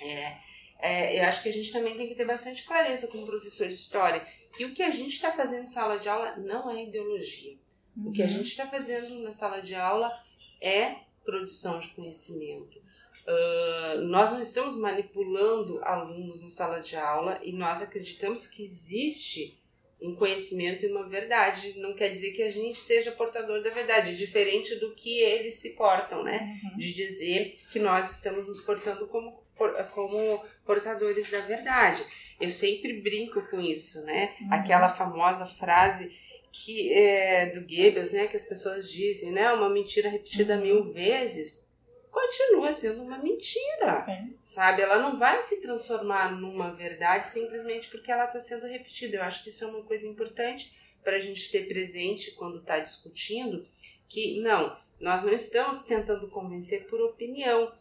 [0.00, 0.36] é,
[0.80, 3.74] é, eu acho que a gente também tem que ter bastante clareza como professor de
[3.74, 4.26] história,
[4.56, 7.56] que o que a gente está fazendo em sala de aula não é ideologia.
[7.96, 8.30] O que a Uhum.
[8.32, 10.12] gente está fazendo na sala de aula
[10.60, 12.80] é produção de conhecimento.
[13.28, 19.60] Ah, nós não estamos manipulando alunos na sala de aula e nós acreditamos que existe
[20.00, 21.78] um conhecimento e uma verdade.
[21.78, 25.70] Não quer dizer que a gente seja portador da verdade, diferente do que eles se
[25.70, 26.58] portam, né?
[26.64, 26.78] Uhum.
[26.78, 29.42] De dizer que nós estamos nos portando como,
[29.92, 32.02] como portadores da verdade.
[32.40, 34.34] Eu sempre brinco com isso, né?
[34.40, 34.48] Uhum.
[34.52, 36.16] Aquela famosa frase
[36.50, 40.62] que é do Goebbels, né, que as pessoas dizem, né, uma mentira repetida Uhum.
[40.62, 41.67] mil vezes
[42.10, 44.00] continua sendo uma mentira.
[44.04, 44.34] Sim.
[44.42, 44.82] Sabe?
[44.82, 49.16] Ela não vai se transformar numa verdade simplesmente porque ela está sendo repetida.
[49.16, 52.78] Eu acho que isso é uma coisa importante para a gente ter presente quando está
[52.78, 53.66] discutindo
[54.08, 57.72] que não, nós não estamos tentando convencer por opinião.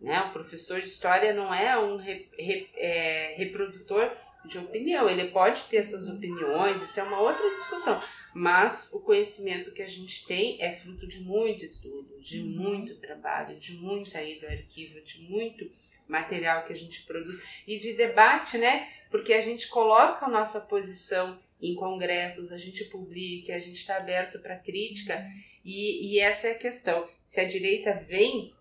[0.00, 0.20] Né?
[0.22, 4.10] O professor de história não é um re, re, é, reprodutor
[4.44, 5.08] de opinião.
[5.08, 8.02] Ele pode ter suas opiniões, isso é uma outra discussão.
[8.34, 12.46] Mas o conhecimento que a gente tem é fruto de muito estudo, de Uhum.
[12.48, 15.70] muito trabalho, de muita ida ao arquivo, de muito
[16.08, 18.88] material que a gente produz e de debate, né?
[19.10, 23.96] Porque a gente coloca a nossa posição em congressos, a gente publica, a gente está
[23.96, 25.24] aberto para crítica
[25.64, 27.08] e, e essa é a questão.
[27.24, 28.52] Se a direita vem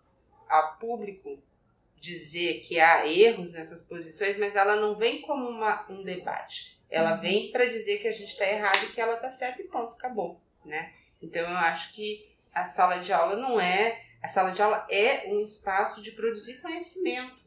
[0.47, 1.41] a público
[1.99, 6.80] dizer que há erros nessas posições, mas ela não vem como uma, um debate.
[6.91, 7.21] Ela Uhum.
[7.21, 9.95] vem para dizer que a gente está errado e que ela está certa e pronto,
[9.95, 10.93] acabou, né?
[11.21, 15.29] Então eu acho que a sala de aula não é, a sala de aula é
[15.31, 17.39] um espaço de produzir conhecimento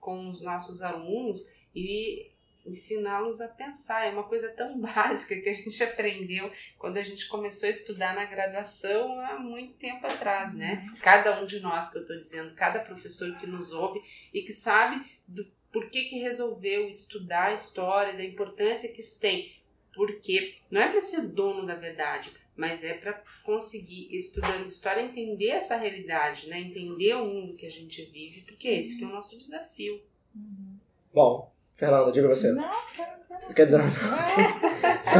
[0.00, 2.32] com os nossos alunos e
[2.64, 4.06] ensiná-los a pensar.
[4.06, 8.14] É uma coisa tão básica que a gente aprendeu quando a gente começou a estudar
[8.14, 10.84] na graduação há muito tempo atrás, né?
[11.02, 14.00] Cada um de nós que eu estou dizendo, cada professor que nos ouve
[14.32, 19.20] e que sabe do por que, que resolveu estudar a história, da importância que isso
[19.20, 19.52] tem.
[19.94, 25.48] Porque não é para ser dono da verdade, mas é para conseguir, estudando história, entender
[25.48, 26.60] essa realidade, né?
[26.60, 30.02] Entender o mundo que a gente vive, porque esse que é o nosso desafio.
[30.34, 30.76] Uhum.
[31.14, 32.52] Bom, Fernanda, diga você.
[32.52, 33.90] Não, quero dizer Não quer dizer nada.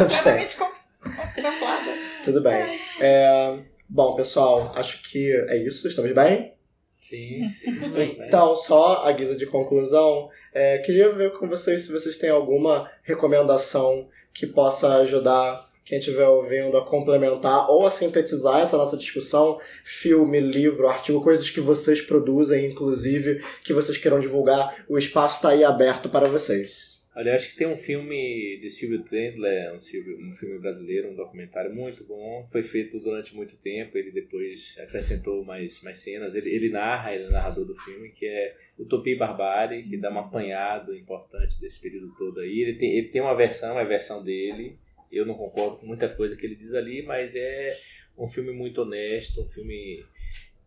[0.00, 0.46] abstém.
[0.46, 1.92] Completamente contemplada.
[2.24, 2.80] Tudo bem.
[3.00, 3.58] É,
[3.88, 5.86] bom, pessoal, acho que é isso.
[5.86, 6.55] Estamos bem?
[7.06, 8.16] Sim, sim.
[8.18, 12.90] Então, só a guisa de conclusão, é, queria ver com vocês se vocês têm alguma
[13.04, 19.60] recomendação que possa ajudar quem estiver ouvindo a complementar ou a sintetizar essa nossa discussão,
[19.84, 25.50] filme, livro, artigo, coisas que vocês produzem, inclusive, que vocês queiram divulgar, o espaço está
[25.50, 26.85] aí aberto para vocês.
[27.24, 31.74] Eu acho que tem um filme de Silvio Tendler, um, um filme brasileiro, um documentário
[31.74, 32.46] muito bom.
[32.52, 36.34] Foi feito durante muito tempo, ele depois acrescentou mais, mais cenas.
[36.34, 40.12] Ele, ele narra, ele é narrador do filme, que é Utopia e Barbárie, que dá
[40.12, 42.60] um apanhado importante desse período todo aí.
[42.60, 44.76] Ele tem, ele tem uma versão, é a versão dele.
[45.10, 47.78] Eu não concordo com muita coisa que ele diz ali, mas é
[48.18, 50.04] um filme muito honesto, um filme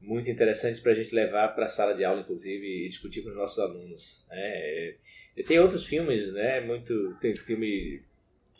[0.02, 3.30] muito interessante para a gente levar para a sala de aula, inclusive, e discutir com
[3.30, 4.26] os nossos alunos.
[5.36, 6.62] E tem outros filmes, né?
[6.62, 8.02] Muito tem filme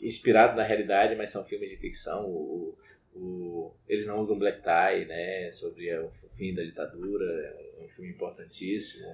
[0.00, 2.26] inspirado na realidade, mas são filmes de ficção.
[2.26, 2.76] O,
[3.14, 5.50] o- eles não usam black tie, né?
[5.50, 7.24] Sobre o fim da ditadura,
[7.80, 9.06] é um filme importantíssimo.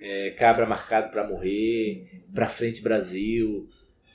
[0.00, 3.68] É, Cabra marcado para morrer, para frente Brasil.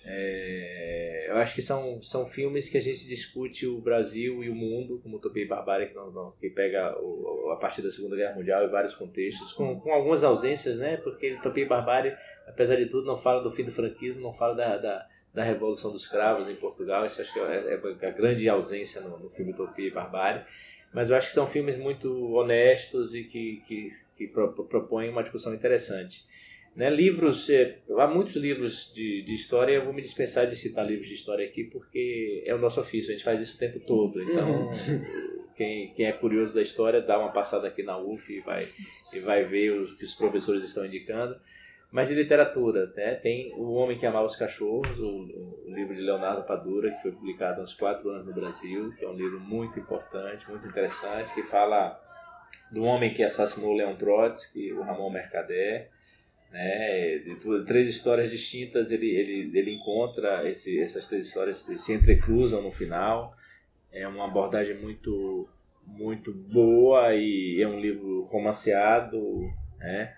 [0.09, 4.55] É, eu acho que são, são filmes que a gente discute o Brasil e o
[4.55, 8.15] mundo, como Utopia e Barbárie, que, não, não- que pega o- a partir da Segunda
[8.15, 10.97] Guerra Mundial em vários contextos, com, com algumas ausências, né?
[10.97, 12.15] Porque Utopia e Barbárie,
[12.47, 15.91] apesar de tudo, não fala do fim do franquismo, não fala da, da, da Revolução
[15.91, 17.05] dos Cravos em Portugal.
[17.05, 20.43] Isso acho que é, é a grande ausência no, no filme Utopia e Barbárie.
[20.93, 25.21] Mas eu acho que são filmes muito honestos e que, que, que pro- propõem uma
[25.21, 26.23] discussão interessante.
[26.77, 30.85] Né, livros, é, há muitos livros de, de história, eu vou me dispensar de citar
[30.85, 33.79] livros de história aqui, porque é o nosso ofício, a gente faz isso o tempo
[33.79, 34.21] todo.
[34.21, 34.69] Então,
[35.57, 38.67] quem, quem é curioso da história, dá uma passada aqui na UF e vai,
[39.11, 41.35] e vai ver o que os professores estão indicando.
[41.91, 43.15] Mas de literatura, né?
[43.15, 47.11] tem O Homem que Amava os Cachorros, o, o livro de Leonardo Padura, que foi
[47.11, 51.33] publicado há uns quatro anos no Brasil, que é um livro muito importante, muito interessante,
[51.33, 51.99] que fala
[52.71, 55.89] do homem que assassinou Leon Trotsky, o Ramon Mercader,
[56.51, 57.17] né?
[57.19, 62.71] De três histórias distintas ele, ele, ele encontra esse, essas três histórias se entrecruzam no
[62.71, 63.35] final
[63.91, 65.47] é uma abordagem muito
[65.85, 69.19] muito boa e é um livro romanceado
[69.77, 70.13] né?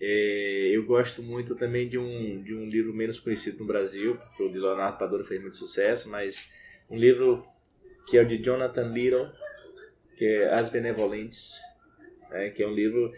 [0.00, 4.42] É, eu gosto muito também de um, de um livro menos conhecido no Brasil porque
[4.42, 6.52] o de Leonardo Padura fez muito sucesso mas
[6.90, 7.46] um livro
[8.08, 9.30] que é o de Jonathan Little
[10.16, 11.60] que é As Benevolentes
[12.30, 12.50] né?
[12.50, 13.12] que é um livro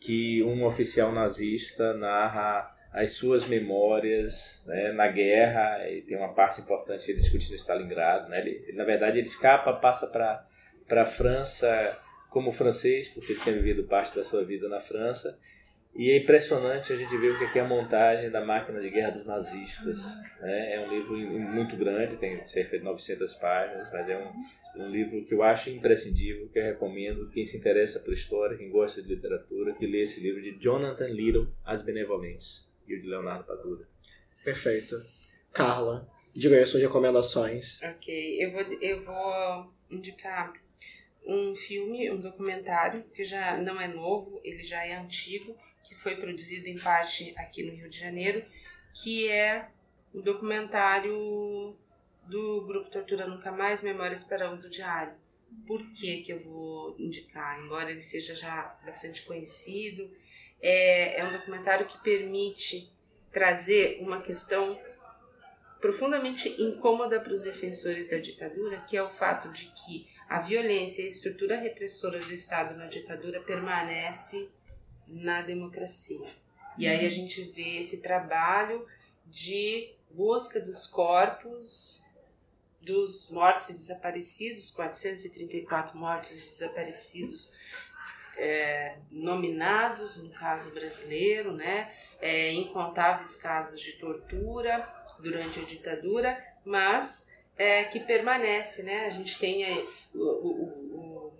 [0.00, 6.60] que um oficial nazista narra as suas memórias né, na guerra e tem uma parte
[6.60, 8.40] importante ele discute no Stalingrado né?
[8.40, 10.44] ele, na verdade ele escapa passa para
[10.88, 11.96] para a França
[12.30, 15.38] como francês porque ele tinha vivido parte da sua vida na França
[15.94, 19.10] e é impressionante a gente ver o que é a montagem da máquina de guerra
[19.10, 20.04] dos nazistas
[20.40, 20.74] né?
[20.74, 24.32] é um livro muito grande tem cerca de 900 páginas mas é um
[24.76, 28.70] um livro que eu acho imprescindível, que eu recomendo quem se interessa por história, quem
[28.70, 33.08] gosta de literatura, que lê esse livro de Jonathan Little, As Benevolentes, e o de
[33.08, 33.88] Leonardo Padura.
[34.44, 34.96] Perfeito.
[35.52, 37.80] Carla, diga aí as suas recomendações.
[37.82, 40.52] Ok, eu vou, eu vou indicar
[41.26, 46.16] um filme, um documentário, que já não é novo, ele já é antigo, que foi
[46.16, 48.44] produzido em parte aqui no Rio de Janeiro,
[48.92, 49.68] que é
[50.12, 51.76] o documentário
[52.26, 55.14] do Grupo Tortura Nunca Mais, Memórias para Uso Diário.
[55.66, 57.60] Por que que eu vou indicar?
[57.60, 60.10] Embora ele seja já bastante conhecido,
[60.62, 62.92] é, é um documentário que permite
[63.32, 64.78] trazer uma questão
[65.80, 71.02] profundamente incômoda para os defensores da ditadura, que é o fato de que a violência
[71.02, 74.48] e a estrutura repressora do Estado na ditadura permanece
[75.10, 76.28] na democracia.
[76.78, 77.10] E aí a uhum.
[77.10, 78.86] gente vê esse trabalho
[79.26, 82.00] de busca dos corpos
[82.80, 87.52] dos mortos e desaparecidos, 434 mortos e desaparecidos
[88.36, 91.92] é, nominados, no caso brasileiro, né?
[92.20, 94.88] É, incontáveis casos de tortura
[95.18, 99.06] durante a ditadura, mas é, que permanece, né?
[99.06, 100.89] A gente tem o, o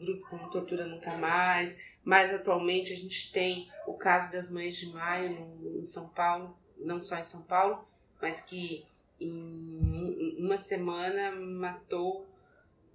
[0.00, 4.86] grupo como Tortura Nunca Mais, mais atualmente a gente tem o caso das Mães de
[4.90, 7.86] Maio no, em São Paulo, não só em São Paulo,
[8.20, 8.84] mas que
[9.20, 12.26] em uma semana matou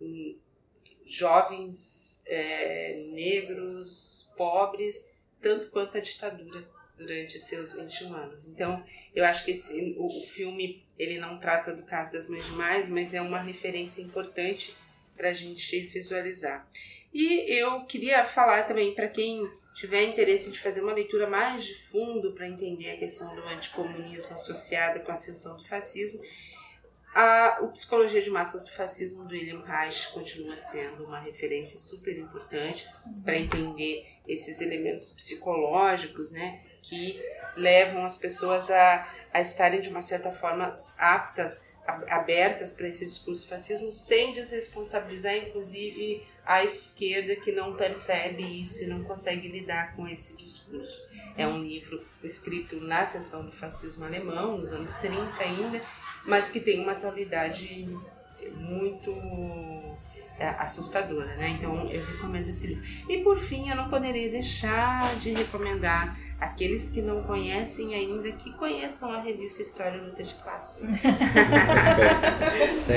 [0.01, 0.37] hum,
[1.05, 6.67] jovens é, negros, pobres, tanto quanto a ditadura
[6.97, 8.47] durante seus 21 anos.
[8.47, 8.83] Então,
[9.13, 12.51] eu acho que esse, o, o, filme ele não trata do caso das mães de
[12.51, 14.75] mais, mas é uma referência importante
[15.15, 16.67] para a gente visualizar.
[17.17, 21.73] E eu queria falar também para quem tiver interesse de fazer uma leitura mais de
[21.73, 26.21] fundo para entender a questão do anticomunismo associada com a ascensão do fascismo,
[27.13, 32.17] a, o Psicologia de Massas do Fascismo do William Reich continua sendo uma referência super
[32.17, 32.85] importante
[33.23, 37.17] para entender esses elementos psicológicos, né, que
[37.55, 41.65] levam as pessoas a, a estarem de uma certa forma aptas,
[42.09, 48.87] abertas para esse discurso fascismo, sem desresponsabilizar, inclusive, a esquerda que não percebe isso e
[48.87, 50.97] não consegue lidar com esse discurso.
[51.35, 55.81] É um livro escrito na seção do fascismo alemão, nos anos 30 ainda,
[56.25, 57.89] mas que tem uma atualidade
[58.53, 59.11] muito
[60.37, 61.49] é, assustadora, né?
[61.49, 62.83] Então eu recomendo esse livro.
[63.09, 68.51] E por fim, eu não poderia deixar de recomendar aqueles que não conhecem ainda que
[68.53, 70.87] conheçam a revista História Luta de Classe.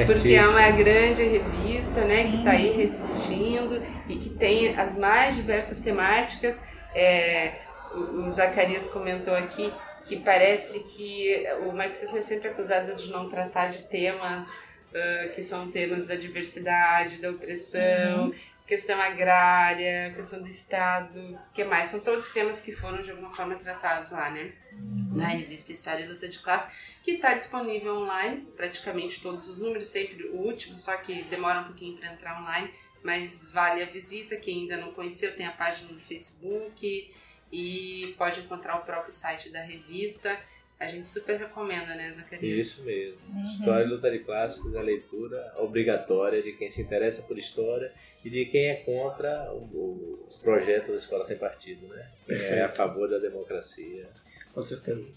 [0.06, 5.36] Porque é uma grande revista, né, que está aí resistindo e que tem as mais
[5.36, 6.62] diversas temáticas.
[6.94, 7.52] É,
[7.94, 9.72] o Zacarias comentou aqui
[10.04, 15.42] que parece que o marxismo é sempre acusado de não tratar de temas uh, que
[15.42, 18.34] são temas da diversidade, da opressão, uhum.
[18.68, 21.88] Questão agrária, questão do Estado, o que mais?
[21.88, 24.52] São todos temas que foram de alguma forma tratados lá, né?
[24.74, 25.16] Uhum.
[25.16, 26.70] Na revista História e Luta de Classe,
[27.02, 31.64] que está disponível online, praticamente todos os números, sempre o último, só que demora um
[31.64, 32.70] pouquinho para entrar online,
[33.02, 34.36] mas vale a visita.
[34.36, 37.10] Quem ainda não conheceu, tem a página no Facebook
[37.50, 40.38] e pode encontrar o próprio site da revista.
[40.78, 42.66] A gente super recomenda, né, Zacarias?
[42.66, 43.18] Isso mesmo.
[43.28, 43.44] Uhum.
[43.44, 47.92] História e luta de clássicos é a leitura obrigatória de quem se interessa por história
[48.24, 52.08] e de quem é contra o, o projeto da Escola Sem Partido, né?
[52.26, 52.54] Perfeito.
[52.54, 54.08] É a favor da democracia.
[54.54, 55.12] Com certeza.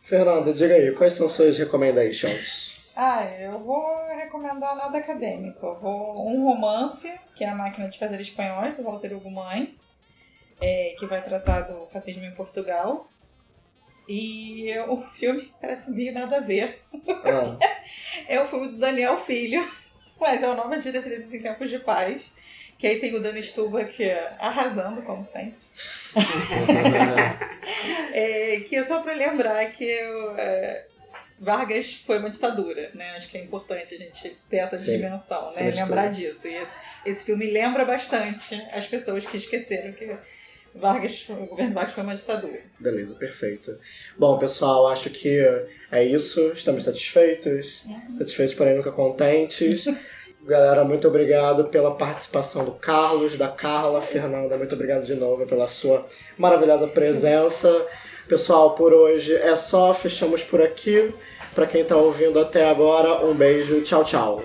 [0.00, 2.82] Fernanda, diga aí, quais são suas recommendations?
[2.96, 5.64] Ah, eu vou recomendar nada acadêmico.
[5.64, 9.76] Eu vou um romance, que é A Máquina de Fazer Espanhóis, do Walter Hugo Mãe
[10.60, 13.08] é, que vai tratar do fascismo em Portugal.
[14.08, 16.82] E o filme parece meio nada a ver.
[17.08, 17.58] Ah.
[18.28, 19.66] é o filme do Daniel Filho,
[20.20, 22.34] mas é o nome de Diretrizes em Tempos de Paz.
[22.78, 23.96] Que aí tem o Dani Stubach
[24.38, 25.54] arrasando, como sempre.
[28.12, 30.84] é, que é só para lembrar que eu, é,
[31.38, 33.12] Vargas foi uma ditadura, né?
[33.12, 34.96] Acho que é importante a gente ter essa Sim.
[34.96, 35.70] dimensão, né?
[35.70, 36.48] Lembrar disso.
[36.48, 40.16] E esse, esse filme lembra bastante as pessoas que esqueceram que
[40.74, 42.60] Vargas, o governo Vargas foi uma ditadura.
[42.78, 43.78] Beleza, perfeito.
[44.18, 45.38] Bom, pessoal, acho que
[45.90, 46.40] é isso.
[46.52, 47.84] Estamos satisfeitos.
[47.84, 48.18] Uhum.
[48.18, 49.86] Satisfeitos, porém nunca contentes.
[50.46, 55.66] Galera, muito obrigado pela participação do Carlos, da Carla, Fernanda, muito obrigado de novo pela
[55.68, 56.06] sua
[56.36, 57.86] maravilhosa presença.
[58.28, 61.14] Pessoal, por hoje é só, fechamos por aqui.
[61.54, 64.42] Para quem está ouvindo até agora, um beijo, tchau, tchau.